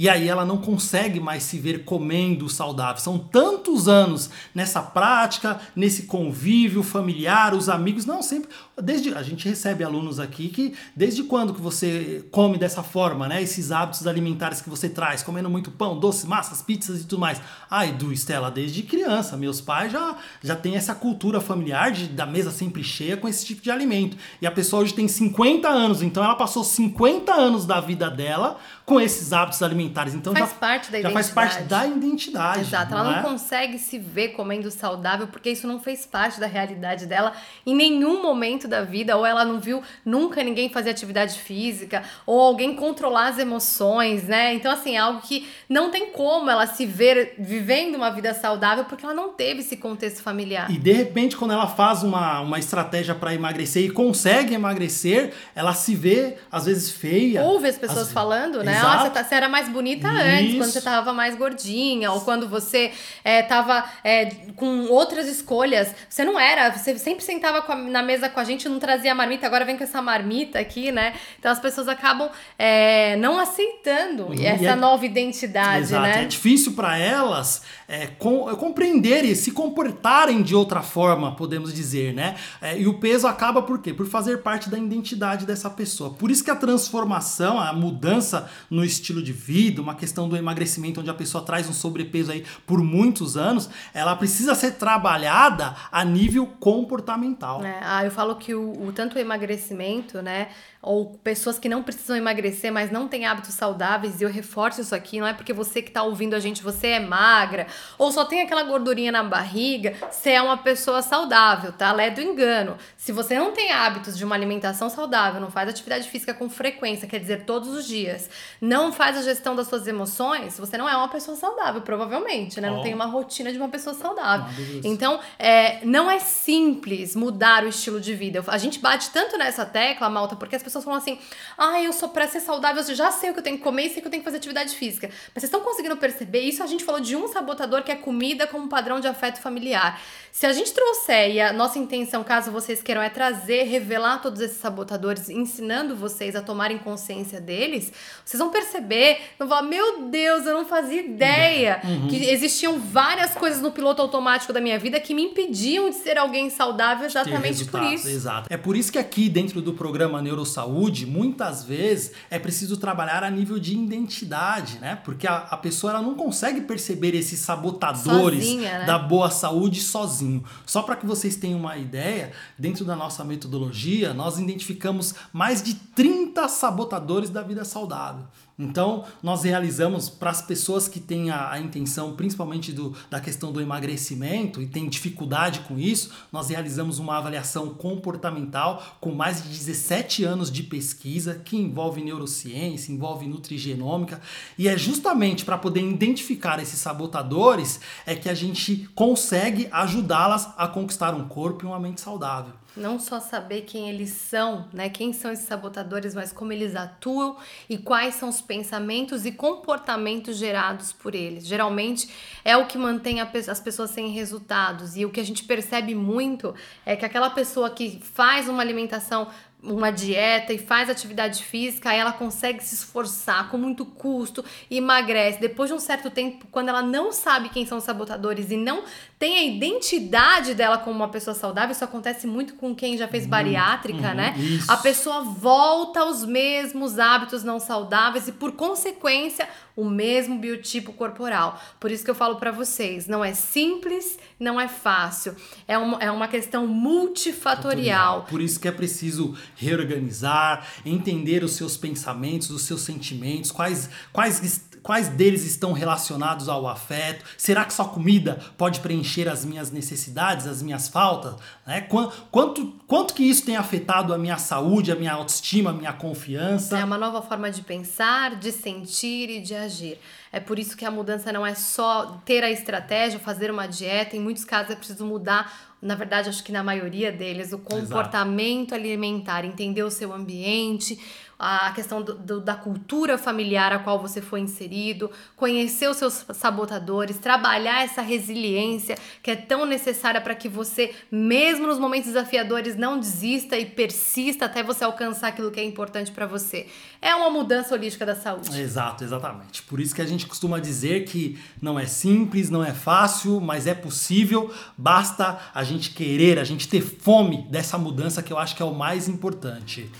E 0.00 0.08
aí 0.08 0.30
ela 0.30 0.46
não 0.46 0.56
consegue 0.56 1.20
mais 1.20 1.42
se 1.42 1.58
ver 1.58 1.84
comendo 1.84 2.48
saudável. 2.48 3.02
São 3.02 3.18
tantos 3.18 3.86
anos 3.86 4.30
nessa 4.54 4.80
prática, 4.80 5.60
nesse 5.76 6.04
convívio 6.04 6.82
familiar, 6.82 7.52
os 7.52 7.68
amigos, 7.68 8.06
não 8.06 8.22
sempre, 8.22 8.48
desde 8.82 9.12
a 9.12 9.22
gente 9.22 9.46
recebe 9.46 9.84
alunos 9.84 10.18
aqui 10.18 10.48
que 10.48 10.72
desde 10.96 11.24
quando 11.24 11.52
que 11.52 11.60
você 11.60 12.26
come 12.30 12.56
dessa 12.56 12.82
forma, 12.82 13.28
né? 13.28 13.42
Esses 13.42 13.70
hábitos 13.70 14.06
alimentares 14.06 14.62
que 14.62 14.70
você 14.70 14.88
traz, 14.88 15.22
comendo 15.22 15.50
muito 15.50 15.70
pão, 15.70 16.00
doces, 16.00 16.24
massas, 16.24 16.62
pizzas 16.62 17.02
e 17.02 17.04
tudo 17.04 17.20
mais. 17.20 17.38
Ai, 17.70 17.92
do 17.92 18.10
Estela, 18.10 18.50
desde 18.50 18.82
criança, 18.82 19.36
meus 19.36 19.60
pais 19.60 19.92
já 19.92 20.16
já 20.42 20.56
têm 20.56 20.76
essa 20.76 20.94
cultura 20.94 21.42
familiar 21.42 21.92
de 21.92 22.06
da 22.06 22.24
mesa 22.24 22.50
sempre 22.50 22.82
cheia 22.82 23.18
com 23.18 23.28
esse 23.28 23.44
tipo 23.44 23.60
de 23.60 23.70
alimento. 23.70 24.16
E 24.40 24.46
a 24.46 24.50
pessoa 24.50 24.80
hoje 24.80 24.94
tem 24.94 25.06
50 25.06 25.68
anos, 25.68 26.00
então 26.00 26.24
ela 26.24 26.36
passou 26.36 26.64
50 26.64 27.34
anos 27.34 27.66
da 27.66 27.82
vida 27.82 28.10
dela 28.10 28.58
com 28.90 29.00
esses 29.00 29.32
hábitos 29.32 29.62
alimentares. 29.62 30.14
Então 30.14 30.34
faz 30.34 30.50
já, 30.50 30.56
parte 30.56 30.90
da 30.90 31.00
já 31.00 31.08
identidade. 31.10 31.14
faz 31.14 31.30
parte 31.30 31.62
da 31.68 31.86
identidade. 31.86 32.60
Exato, 32.62 32.92
ela 32.92 33.04
não, 33.04 33.12
não 33.12 33.18
é? 33.20 33.22
consegue 33.22 33.78
se 33.78 33.98
ver 33.98 34.30
comendo 34.30 34.68
saudável 34.68 35.28
porque 35.28 35.48
isso 35.48 35.64
não 35.68 35.78
fez 35.78 36.04
parte 36.04 36.40
da 36.40 36.46
realidade 36.48 37.06
dela 37.06 37.32
em 37.64 37.72
nenhum 37.72 38.20
momento 38.20 38.66
da 38.66 38.82
vida, 38.82 39.16
ou 39.16 39.24
ela 39.24 39.44
não 39.44 39.60
viu 39.60 39.80
nunca 40.04 40.42
ninguém 40.42 40.68
fazer 40.68 40.90
atividade 40.90 41.38
física, 41.38 42.02
ou 42.26 42.40
alguém 42.40 42.74
controlar 42.74 43.28
as 43.28 43.38
emoções, 43.38 44.24
né? 44.24 44.54
Então, 44.54 44.72
assim, 44.72 44.96
é 44.96 44.98
algo 44.98 45.20
que 45.20 45.48
não 45.68 45.92
tem 45.92 46.10
como 46.10 46.50
ela 46.50 46.66
se 46.66 46.84
ver 46.84 47.36
vivendo 47.38 47.94
uma 47.94 48.10
vida 48.10 48.34
saudável 48.34 48.86
porque 48.86 49.04
ela 49.04 49.14
não 49.14 49.28
teve 49.28 49.60
esse 49.60 49.76
contexto 49.76 50.20
familiar. 50.20 50.68
E 50.68 50.76
de 50.76 50.90
repente, 50.90 51.36
quando 51.36 51.52
ela 51.52 51.68
faz 51.68 52.02
uma, 52.02 52.40
uma 52.40 52.58
estratégia 52.58 53.14
para 53.14 53.32
emagrecer 53.32 53.84
e 53.84 53.90
consegue 53.90 54.52
emagrecer, 54.52 55.32
ela 55.54 55.74
se 55.74 55.94
vê, 55.94 56.38
às 56.50 56.64
vezes, 56.64 56.90
feia. 56.90 57.44
Ouve 57.44 57.68
as 57.68 57.78
pessoas 57.78 58.08
as... 58.08 58.12
falando, 58.12 58.64
né? 58.64 58.79
Exato. 58.80 59.04
Você, 59.04 59.10
tá, 59.10 59.24
você, 59.24 59.34
era 59.34 59.48
mais 59.48 59.68
bonita 59.68 60.08
Isso. 60.08 60.20
antes, 60.20 60.56
quando 60.56 60.70
você 60.70 60.80
tava 60.80 61.12
mais 61.12 61.36
gordinha, 61.36 62.12
ou 62.12 62.20
quando 62.20 62.48
você 62.48 62.92
é, 63.24 63.42
tava 63.42 63.84
é, 64.04 64.26
com 64.56 64.86
outras 64.86 65.26
escolhas. 65.28 65.94
Você 66.08 66.24
não 66.24 66.38
era, 66.38 66.70
você 66.70 66.98
sempre 66.98 67.24
sentava 67.24 67.64
a, 67.66 67.76
na 67.76 68.02
mesa 68.02 68.28
com 68.28 68.40
a 68.40 68.44
gente, 68.44 68.68
não 68.68 68.78
trazia 68.78 69.14
marmita, 69.14 69.46
agora 69.46 69.64
vem 69.64 69.76
com 69.76 69.84
essa 69.84 70.02
marmita 70.02 70.58
aqui, 70.58 70.90
né? 70.92 71.14
Então 71.38 71.50
as 71.50 71.58
pessoas 71.58 71.88
acabam 71.88 72.30
é, 72.58 73.16
não 73.16 73.38
aceitando 73.38 74.26
uhum. 74.26 74.34
essa 74.34 74.64
é 74.64 74.76
nova 74.76 75.04
identidade, 75.04 75.82
Exato. 75.82 76.02
né? 76.02 76.22
É 76.22 76.26
difícil 76.26 76.72
para 76.72 76.98
elas 76.98 77.62
é, 77.88 78.06
com, 78.06 78.48
é, 78.48 78.54
compreenderem, 78.54 79.34
se 79.34 79.50
comportarem 79.50 80.42
de 80.42 80.54
outra 80.54 80.82
forma, 80.82 81.34
podemos 81.34 81.74
dizer, 81.74 82.14
né? 82.14 82.36
É, 82.60 82.78
e 82.78 82.86
o 82.86 82.94
peso 82.94 83.26
acaba 83.26 83.62
por 83.62 83.80
quê? 83.80 83.92
Por 83.92 84.06
fazer 84.06 84.38
parte 84.38 84.70
da 84.70 84.78
identidade 84.78 85.44
dessa 85.44 85.68
pessoa. 85.68 86.10
Por 86.10 86.30
isso 86.30 86.44
que 86.44 86.50
a 86.50 86.56
transformação, 86.56 87.58
a 87.58 87.72
mudança 87.72 88.48
no 88.70 88.84
estilo 88.84 89.20
de 89.22 89.32
vida, 89.32 89.82
uma 89.82 89.96
questão 89.96 90.28
do 90.28 90.36
emagrecimento, 90.36 91.00
onde 91.00 91.10
a 91.10 91.14
pessoa 91.14 91.44
traz 91.44 91.68
um 91.68 91.72
sobrepeso 91.72 92.30
aí 92.30 92.44
por 92.64 92.80
muitos 92.82 93.36
anos, 93.36 93.68
ela 93.92 94.14
precisa 94.14 94.54
ser 94.54 94.72
trabalhada 94.72 95.74
a 95.90 96.04
nível 96.04 96.46
comportamental. 96.46 97.64
É, 97.64 97.80
ah, 97.82 98.04
eu 98.04 98.10
falo 98.10 98.36
que 98.36 98.54
o, 98.54 98.86
o 98.86 98.92
tanto 98.92 99.16
o 99.16 99.18
emagrecimento, 99.18 100.22
né? 100.22 100.48
Ou 100.82 101.18
pessoas 101.22 101.58
que 101.58 101.68
não 101.68 101.82
precisam 101.82 102.16
emagrecer, 102.16 102.72
mas 102.72 102.90
não 102.90 103.06
têm 103.06 103.26
hábitos 103.26 103.54
saudáveis, 103.54 104.20
e 104.20 104.24
eu 104.24 104.30
reforço 104.30 104.80
isso 104.80 104.94
aqui, 104.94 105.20
não 105.20 105.26
é 105.26 105.34
porque 105.34 105.52
você 105.52 105.82
que 105.82 105.90
está 105.90 106.02
ouvindo 106.02 106.34
a 106.34 106.40
gente, 106.40 106.62
você 106.62 106.88
é 106.88 107.00
magra, 107.00 107.66
ou 107.98 108.10
só 108.10 108.24
tem 108.24 108.40
aquela 108.40 108.62
gordurinha 108.62 109.12
na 109.12 109.22
barriga, 109.22 109.94
você 110.10 110.30
é 110.30 110.42
uma 110.42 110.56
pessoa 110.56 111.02
saudável, 111.02 111.72
tá? 111.72 111.88
Ela 111.88 112.04
é 112.04 112.10
do 112.10 112.22
engano. 112.22 112.78
Se 112.96 113.12
você 113.12 113.38
não 113.38 113.52
tem 113.52 113.72
hábitos 113.72 114.16
de 114.16 114.24
uma 114.24 114.34
alimentação 114.34 114.88
saudável, 114.88 115.40
não 115.40 115.50
faz 115.50 115.68
atividade 115.68 116.08
física 116.08 116.32
com 116.32 116.48
frequência, 116.48 117.06
quer 117.06 117.18
dizer, 117.18 117.44
todos 117.44 117.68
os 117.68 117.86
dias, 117.86 118.30
não 118.60 118.92
faz 118.92 119.18
a 119.18 119.22
gestão 119.22 119.54
das 119.54 119.68
suas 119.68 119.86
emoções, 119.86 120.58
você 120.58 120.78
não 120.78 120.88
é 120.88 120.96
uma 120.96 121.08
pessoa 121.08 121.36
saudável, 121.36 121.82
provavelmente, 121.82 122.60
né? 122.60 122.70
Oh. 122.70 122.76
Não 122.76 122.82
tem 122.82 122.94
uma 122.94 123.06
rotina 123.06 123.52
de 123.52 123.58
uma 123.58 123.68
pessoa 123.68 123.94
saudável. 123.94 124.46
Então, 124.82 125.20
é, 125.38 125.84
não 125.84 126.10
é 126.10 126.18
simples 126.18 127.14
mudar 127.14 127.64
o 127.64 127.68
estilo 127.68 128.00
de 128.00 128.14
vida. 128.14 128.42
A 128.46 128.56
gente 128.56 128.78
bate 128.78 129.10
tanto 129.10 129.36
nessa 129.36 129.66
tecla, 129.66 130.08
Malta, 130.08 130.36
porque 130.36 130.56
as 130.56 130.62
pessoas 130.62 130.69
falam 130.72 130.98
assim: 130.98 131.18
ah, 131.56 131.80
eu 131.82 131.92
sou 131.92 132.08
pra 132.08 132.26
ser 132.28 132.40
saudável, 132.40 132.82
eu 132.82 132.94
já 132.94 133.10
sei 133.10 133.30
o 133.30 133.32
que 133.32 133.40
eu 133.40 133.44
tenho 133.44 133.58
que 133.58 133.62
comer 133.62 133.86
e 133.86 133.90
sei 133.90 134.00
que 134.00 134.06
eu 134.06 134.10
tenho 134.10 134.22
que 134.22 134.24
fazer 134.24 134.38
atividade 134.38 134.74
física. 134.74 135.08
Mas 135.08 135.42
vocês 135.42 135.44
estão 135.44 135.60
conseguindo 135.60 135.96
perceber? 135.96 136.40
Isso 136.40 136.62
a 136.62 136.66
gente 136.66 136.84
falou 136.84 137.00
de 137.00 137.16
um 137.16 137.28
sabotador 137.28 137.82
que 137.82 137.92
é 137.92 137.96
comida 137.96 138.46
como 138.46 138.68
padrão 138.68 139.00
de 139.00 139.06
afeto 139.06 139.40
familiar. 139.40 140.00
Se 140.32 140.46
a 140.46 140.52
gente 140.52 140.72
trouxer, 140.72 141.32
e 141.32 141.40
a 141.40 141.52
nossa 141.52 141.78
intenção, 141.78 142.22
caso 142.22 142.50
vocês 142.50 142.80
queiram, 142.82 143.02
é 143.02 143.10
trazer, 143.10 143.64
revelar 143.64 144.22
todos 144.22 144.40
esses 144.40 144.58
sabotadores, 144.58 145.28
ensinando 145.28 145.96
vocês 145.96 146.36
a 146.36 146.42
tomarem 146.42 146.78
consciência 146.78 147.40
deles, 147.40 147.92
vocês 148.24 148.38
vão 148.38 148.50
perceber, 148.50 149.18
vão 149.38 149.48
falar, 149.48 149.62
meu 149.62 150.08
Deus, 150.08 150.46
eu 150.46 150.54
não 150.54 150.64
fazia 150.64 151.00
ideia 151.00 151.80
que 152.08 152.30
existiam 152.30 152.78
várias 152.78 153.34
coisas 153.34 153.60
no 153.60 153.72
piloto 153.72 154.00
automático 154.02 154.52
da 154.52 154.60
minha 154.60 154.78
vida 154.78 155.00
que 155.00 155.14
me 155.14 155.22
impediam 155.22 155.90
de 155.90 155.96
ser 155.96 156.16
alguém 156.16 156.48
saudável 156.48 157.06
exatamente 157.06 157.64
por 157.64 157.82
isso. 157.82 158.08
Exato. 158.08 158.46
É 158.52 158.56
por 158.56 158.76
isso 158.76 158.92
que 158.92 158.98
aqui 158.98 159.28
dentro 159.28 159.60
do 159.60 159.72
programa 159.72 160.22
Neurosaúde, 160.60 161.06
muitas 161.06 161.64
vezes 161.64 162.12
é 162.28 162.38
preciso 162.38 162.76
trabalhar 162.76 163.22
a 163.24 163.30
nível 163.30 163.58
de 163.58 163.74
identidade, 163.74 164.78
né? 164.78 164.96
Porque 164.96 165.26
a, 165.26 165.36
a 165.36 165.56
pessoa 165.56 165.92
ela 165.92 166.02
não 166.02 166.14
consegue 166.14 166.62
perceber 166.62 167.14
esses 167.14 167.38
sabotadores 167.40 168.44
Sozinha, 168.44 168.80
né? 168.80 168.84
da 168.86 168.98
boa 168.98 169.30
saúde 169.30 169.80
sozinho. 169.80 170.44
Só 170.66 170.82
para 170.82 170.96
que 170.96 171.06
vocês 171.06 171.36
tenham 171.36 171.58
uma 171.58 171.76
ideia, 171.76 172.32
dentro 172.58 172.84
da 172.84 172.94
nossa 172.94 173.24
metodologia, 173.24 174.12
nós 174.12 174.38
identificamos 174.38 175.14
mais 175.32 175.62
de 175.62 175.74
30 175.74 176.48
sabotadores 176.48 177.30
da 177.30 177.42
vida 177.42 177.64
saudável. 177.64 178.24
Então, 178.60 179.04
nós 179.22 179.42
realizamos 179.42 180.10
para 180.10 180.30
as 180.30 180.42
pessoas 180.42 180.86
que 180.86 181.00
têm 181.00 181.30
a, 181.30 181.50
a 181.50 181.58
intenção, 181.58 182.14
principalmente 182.14 182.72
do, 182.72 182.94
da 183.08 183.18
questão 183.18 183.50
do 183.50 183.58
emagrecimento 183.58 184.60
e 184.60 184.66
têm 184.66 184.86
dificuldade 184.86 185.60
com 185.60 185.78
isso, 185.78 186.10
nós 186.30 186.50
realizamos 186.50 186.98
uma 186.98 187.16
avaliação 187.16 187.70
comportamental 187.70 188.98
com 189.00 189.12
mais 189.12 189.42
de 189.42 189.48
17 189.48 190.24
anos 190.24 190.52
de 190.52 190.62
pesquisa 190.62 191.40
que 191.42 191.56
envolve 191.56 192.04
neurociência, 192.04 192.92
envolve 192.92 193.26
nutrigenômica 193.26 194.20
e 194.58 194.68
é 194.68 194.76
justamente 194.76 195.42
para 195.42 195.56
poder 195.56 195.80
identificar 195.80 196.60
esses 196.60 196.78
sabotadores 196.78 197.80
é 198.04 198.14
que 198.14 198.28
a 198.28 198.34
gente 198.34 198.90
consegue 198.94 199.68
ajudá-las 199.72 200.52
a 200.58 200.68
conquistar 200.68 201.14
um 201.14 201.26
corpo 201.26 201.64
e 201.64 201.66
uma 201.66 201.80
mente 201.80 202.02
saudável. 202.02 202.59
Não 202.76 202.98
só 203.00 203.18
saber 203.18 203.62
quem 203.62 203.88
eles 203.88 204.10
são, 204.10 204.68
né? 204.72 204.88
Quem 204.88 205.12
são 205.12 205.32
esses 205.32 205.46
sabotadores, 205.46 206.14
mas 206.14 206.32
como 206.32 206.52
eles 206.52 206.76
atuam 206.76 207.36
e 207.68 207.76
quais 207.76 208.14
são 208.14 208.28
os 208.28 208.40
pensamentos 208.40 209.26
e 209.26 209.32
comportamentos 209.32 210.36
gerados 210.36 210.92
por 210.92 211.14
eles. 211.14 211.44
Geralmente 211.44 212.08
é 212.44 212.56
o 212.56 212.66
que 212.66 212.78
mantém 212.78 213.20
as 213.20 213.60
pessoas 213.60 213.90
sem 213.90 214.10
resultados. 214.10 214.96
E 214.96 215.04
o 215.04 215.10
que 215.10 215.20
a 215.20 215.24
gente 215.24 215.44
percebe 215.44 215.94
muito 215.94 216.54
é 216.86 216.94
que 216.94 217.04
aquela 217.04 217.30
pessoa 217.30 217.70
que 217.70 218.00
faz 218.02 218.48
uma 218.48 218.62
alimentação 218.62 219.28
uma 219.62 219.90
dieta 219.90 220.52
e 220.52 220.58
faz 220.58 220.88
atividade 220.88 221.44
física, 221.44 221.90
aí 221.90 221.98
ela 221.98 222.12
consegue 222.12 222.64
se 222.64 222.74
esforçar 222.74 223.50
com 223.50 223.58
muito 223.58 223.84
custo 223.84 224.44
e 224.70 224.78
emagrece. 224.78 225.40
Depois 225.40 225.68
de 225.68 225.74
um 225.74 225.78
certo 225.78 226.10
tempo, 226.10 226.46
quando 226.50 226.68
ela 226.68 226.82
não 226.82 227.12
sabe 227.12 227.50
quem 227.50 227.66
são 227.66 227.78
os 227.78 227.84
sabotadores 227.84 228.50
e 228.50 228.56
não 228.56 228.84
tem 229.18 229.38
a 229.38 229.44
identidade 229.44 230.54
dela 230.54 230.78
como 230.78 230.96
uma 230.96 231.08
pessoa 231.08 231.34
saudável, 231.34 231.72
isso 231.72 231.84
acontece 231.84 232.26
muito 232.26 232.54
com 232.54 232.74
quem 232.74 232.96
já 232.96 233.06
fez 233.06 233.26
bariátrica, 233.26 234.08
uhum, 234.08 234.14
né? 234.14 234.34
isso. 234.38 234.70
A 234.70 234.78
pessoa 234.78 235.22
volta 235.22 236.00
aos 236.00 236.24
mesmos 236.24 236.98
hábitos 236.98 237.44
não 237.44 237.60
saudáveis 237.60 238.28
e, 238.28 238.32
por 238.32 238.52
consequência, 238.52 239.46
o 239.76 239.84
mesmo 239.84 240.38
biotipo 240.38 240.92
corporal. 240.92 241.60
Por 241.78 241.90
isso 241.90 242.04
que 242.04 242.10
eu 242.10 242.14
falo 242.14 242.36
pra 242.36 242.50
vocês, 242.50 243.06
não 243.06 243.24
é 243.24 243.34
simples, 243.34 244.18
não 244.38 244.60
é 244.60 244.68
fácil. 244.68 245.34
É 245.66 245.78
uma, 245.78 245.98
é 245.98 246.10
uma 246.10 246.28
questão 246.28 246.66
multifatorial. 246.66 248.26
Por 248.28 248.40
isso 248.40 248.58
que 248.58 248.68
é 248.68 248.72
preciso 248.72 249.36
reorganizar, 249.60 250.66
entender 250.84 251.44
os 251.44 251.52
seus 251.52 251.76
pensamentos, 251.76 252.50
os 252.50 252.62
seus 252.62 252.80
sentimentos, 252.82 253.50
quais, 253.52 253.88
quais, 254.12 254.64
quais 254.82 255.08
deles 255.08 255.44
estão 255.44 255.72
relacionados 255.72 256.48
ao 256.48 256.66
afeto. 256.66 257.24
Será 257.36 257.64
que 257.64 257.74
só 257.74 257.84
comida 257.84 258.40
pode 258.56 258.80
preencher 258.80 259.28
as 259.28 259.44
minhas 259.44 259.70
necessidades, 259.70 260.46
as 260.46 260.62
minhas 260.62 260.88
faltas? 260.88 261.34
Né? 261.66 261.82
Quan- 261.82 262.10
Quanto, 262.30 262.66
quanto 262.86 263.14
que 263.14 263.22
isso 263.22 263.44
tem 263.44 263.56
afetado 263.56 264.14
a 264.14 264.18
minha 264.18 264.38
saúde, 264.38 264.90
a 264.92 264.96
minha 264.96 265.12
autoestima, 265.12 265.70
a 265.70 265.72
minha 265.72 265.92
confiança? 265.92 266.78
É 266.78 266.84
uma 266.84 266.98
nova 266.98 267.20
forma 267.22 267.50
de 267.50 267.62
pensar, 267.62 268.36
de 268.36 268.50
sentir 268.52 269.28
e 269.30 269.40
de 269.40 269.54
agir. 269.54 269.98
É 270.32 270.38
por 270.38 270.58
isso 270.60 270.76
que 270.76 270.84
a 270.84 270.90
mudança 270.92 271.32
não 271.32 271.44
é 271.44 271.54
só 271.56 272.20
ter 272.24 272.44
a 272.44 272.50
estratégia, 272.50 273.18
fazer 273.18 273.50
uma 273.50 273.66
dieta. 273.66 274.16
Em 274.16 274.20
muitos 274.20 274.44
casos 274.44 274.70
é 274.70 274.76
preciso 274.76 275.04
mudar, 275.04 275.69
na 275.82 275.94
verdade, 275.94 276.28
acho 276.28 276.44
que 276.44 276.52
na 276.52 276.62
maioria 276.62 277.10
deles, 277.10 277.52
o 277.52 277.58
comportamento 277.58 278.74
alimentar, 278.74 279.44
entender 279.44 279.82
o 279.82 279.90
seu 279.90 280.12
ambiente, 280.12 280.98
a 281.42 281.72
questão 281.72 282.02
do- 282.02 282.14
do- 282.18 282.40
da 282.40 282.54
cultura 282.54 283.16
familiar 283.16 283.72
a 283.72 283.78
qual 283.78 283.98
você 283.98 284.20
foi 284.20 284.40
inserido, 284.40 285.10
conhecer 285.34 285.88
os 285.88 285.96
seus 285.96 286.26
sabotadores, 286.34 287.16
trabalhar 287.18 287.82
essa 287.82 288.02
resiliência 288.02 288.98
que 289.22 289.30
é 289.30 289.36
tão 289.36 289.64
necessária 289.64 290.20
para 290.20 290.34
que 290.34 290.48
você, 290.50 290.94
mesmo 291.10 291.66
nos 291.66 291.78
momentos 291.78 292.08
desafiadores, 292.08 292.76
não 292.76 293.00
desista 293.00 293.56
e 293.56 293.64
persista 293.64 294.44
até 294.44 294.62
você 294.62 294.84
alcançar 294.84 295.28
aquilo 295.28 295.50
que 295.50 295.58
é 295.58 295.64
importante 295.64 296.12
para 296.12 296.26
você. 296.26 296.66
É 297.00 297.14
uma 297.14 297.30
mudança 297.30 297.74
holística 297.74 298.04
da 298.04 298.14
saúde. 298.14 298.60
Exato, 298.60 299.02
exatamente. 299.02 299.62
Por 299.62 299.80
isso 299.80 299.94
que 299.94 300.02
a 300.02 300.06
gente 300.06 300.26
costuma 300.26 300.58
dizer 300.58 301.04
que 301.06 301.38
não 301.62 301.78
é 301.78 301.86
simples, 301.86 302.50
não 302.50 302.62
é 302.62 302.74
fácil, 302.74 303.40
mas 303.40 303.66
é 303.66 303.72
possível. 303.74 304.52
Basta 304.76 305.38
a 305.54 305.64
gente 305.64 305.90
querer, 305.90 306.38
a 306.38 306.44
gente 306.44 306.68
ter 306.68 306.82
fome 306.82 307.46
dessa 307.50 307.78
mudança 307.78 308.22
que 308.22 308.30
eu 308.32 308.38
acho 308.38 308.54
que 308.54 308.62
é 308.62 308.66
o 308.66 308.74
mais 308.74 309.08
importante. 309.08 309.90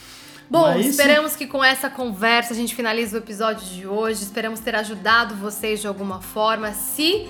Bom, 0.51 0.63
Não 0.63 0.73
é 0.73 0.81
isso? 0.81 0.91
esperamos 0.91 1.37
que 1.37 1.47
com 1.47 1.63
essa 1.63 1.89
conversa 1.89 2.53
a 2.53 2.57
gente 2.57 2.75
finalize 2.75 3.15
o 3.15 3.19
episódio 3.19 3.65
de 3.69 3.87
hoje. 3.87 4.23
Esperamos 4.25 4.59
ter 4.59 4.75
ajudado 4.75 5.35
vocês 5.37 5.81
de 5.81 5.87
alguma 5.87 6.21
forma. 6.21 6.73
Se 6.73 7.29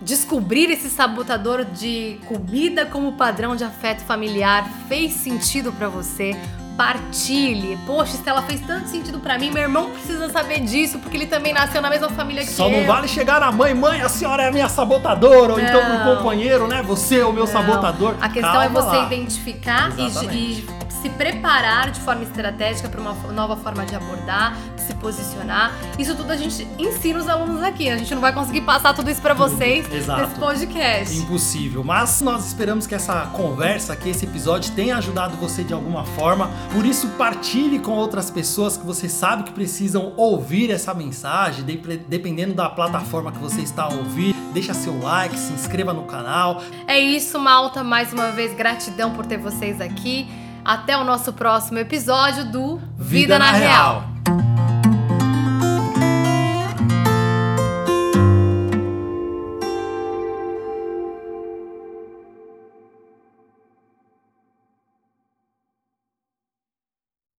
descobrir 0.00 0.70
esse 0.70 0.88
sabotador 0.88 1.64
de 1.64 2.18
comida 2.26 2.86
como 2.86 3.12
padrão 3.12 3.54
de 3.54 3.64
afeto 3.64 4.00
familiar 4.04 4.66
fez 4.88 5.12
sentido 5.12 5.72
pra 5.72 5.88
você, 5.88 6.34
partilhe. 6.76 7.78
Poxa, 7.86 8.14
Estela 8.16 8.42
fez 8.42 8.60
tanto 8.62 8.88
sentido 8.88 9.18
pra 9.20 9.38
mim. 9.38 9.50
Meu 9.50 9.62
irmão 9.62 9.90
precisa 9.90 10.28
saber 10.30 10.60
disso 10.60 10.98
porque 10.98 11.16
ele 11.18 11.26
também 11.26 11.52
nasceu 11.52 11.80
na 11.82 11.90
mesma 11.90 12.08
família 12.10 12.42
que 12.44 12.50
Só 12.50 12.68
eu. 12.68 12.78
não 12.80 12.86
vale 12.86 13.06
chegar 13.08 13.40
na 13.40 13.52
mãe, 13.52 13.74
mãe, 13.74 14.00
a 14.00 14.08
senhora 14.08 14.42
é 14.42 14.48
a 14.48 14.52
minha 14.52 14.68
sabotadora, 14.70 15.52
ou 15.52 15.60
então 15.60 15.86
Não. 15.88 16.00
pro 16.02 16.16
companheiro, 16.16 16.66
né? 16.66 16.82
Você 16.82 17.20
é 17.20 17.24
o 17.26 17.32
meu 17.32 17.44
Não. 17.44 17.52
sabotador. 17.52 18.14
A 18.20 18.28
questão 18.28 18.52
Calma 18.52 18.64
é 18.64 18.68
você 18.68 18.96
lá. 18.96 19.06
identificar 19.06 19.92
e, 19.98 20.06
e 20.36 20.66
se 20.90 21.08
preparar 21.10 21.90
de 21.90 22.00
forma 22.00 22.22
estratégica 22.22 22.88
para 22.88 23.00
uma 23.00 23.12
nova 23.32 23.56
forma 23.56 23.84
de 23.84 23.94
abordar, 23.94 24.56
de 24.76 24.82
se 24.82 24.94
posicionar. 24.94 25.72
Isso 25.98 26.14
tudo 26.14 26.30
a 26.32 26.36
gente 26.36 26.66
ensina 26.78 27.18
os 27.18 27.28
alunos 27.28 27.62
aqui. 27.62 27.88
A 27.88 27.96
gente 27.96 28.14
não 28.14 28.20
vai 28.20 28.32
conseguir 28.32 28.62
passar 28.62 28.94
tudo 28.94 29.10
isso 29.10 29.20
para 29.20 29.34
vocês 29.34 29.90
Exato. 29.92 30.22
nesse 30.22 30.34
podcast. 30.40 31.16
Impossível, 31.16 31.82
mas 31.84 32.20
nós 32.20 32.46
esperamos 32.46 32.86
que 32.86 32.94
essa 32.94 33.26
conversa 33.32 33.92
aqui, 33.92 34.10
esse 34.10 34.24
episódio 34.24 34.72
tenha 34.72 34.96
ajudado 34.96 35.36
você 35.36 35.62
de 35.64 35.72
alguma 35.72 36.04
forma. 36.04 36.50
Por 36.72 36.84
isso, 36.84 37.08
partilhe 37.18 37.78
com 37.78 37.92
outras 37.92 38.30
pessoas 38.30 38.76
que 38.76 38.84
você 38.86 39.08
sabe 39.08 39.44
que 39.44 39.52
precisam 39.52 40.12
ouvir 40.16 40.70
essa 40.70 40.92
mensagem, 40.94 41.64
de- 41.64 41.76
dependendo 42.08 42.54
da 42.54 42.68
plataforma 42.68 43.30
que 43.32 43.38
você 43.38 43.60
está 43.60 43.84
a 43.84 43.88
ouvir. 43.88 44.34
Deixa 44.52 44.72
seu 44.72 44.98
like, 45.00 45.36
se 45.36 45.52
inscreva 45.52 45.92
no 45.92 46.04
canal. 46.04 46.62
É 46.86 46.98
isso, 46.98 47.38
malta. 47.40 47.82
Mais 47.82 48.12
uma 48.12 48.30
vez, 48.30 48.54
gratidão 48.54 49.12
por 49.12 49.26
ter 49.26 49.36
vocês 49.38 49.80
aqui. 49.80 50.28
Até 50.64 50.96
o 50.96 51.04
nosso 51.04 51.32
próximo 51.32 51.78
episódio 51.78 52.44
do 52.44 52.80
Vida, 52.96 53.38
na, 53.38 53.52
Real. 53.52 54.13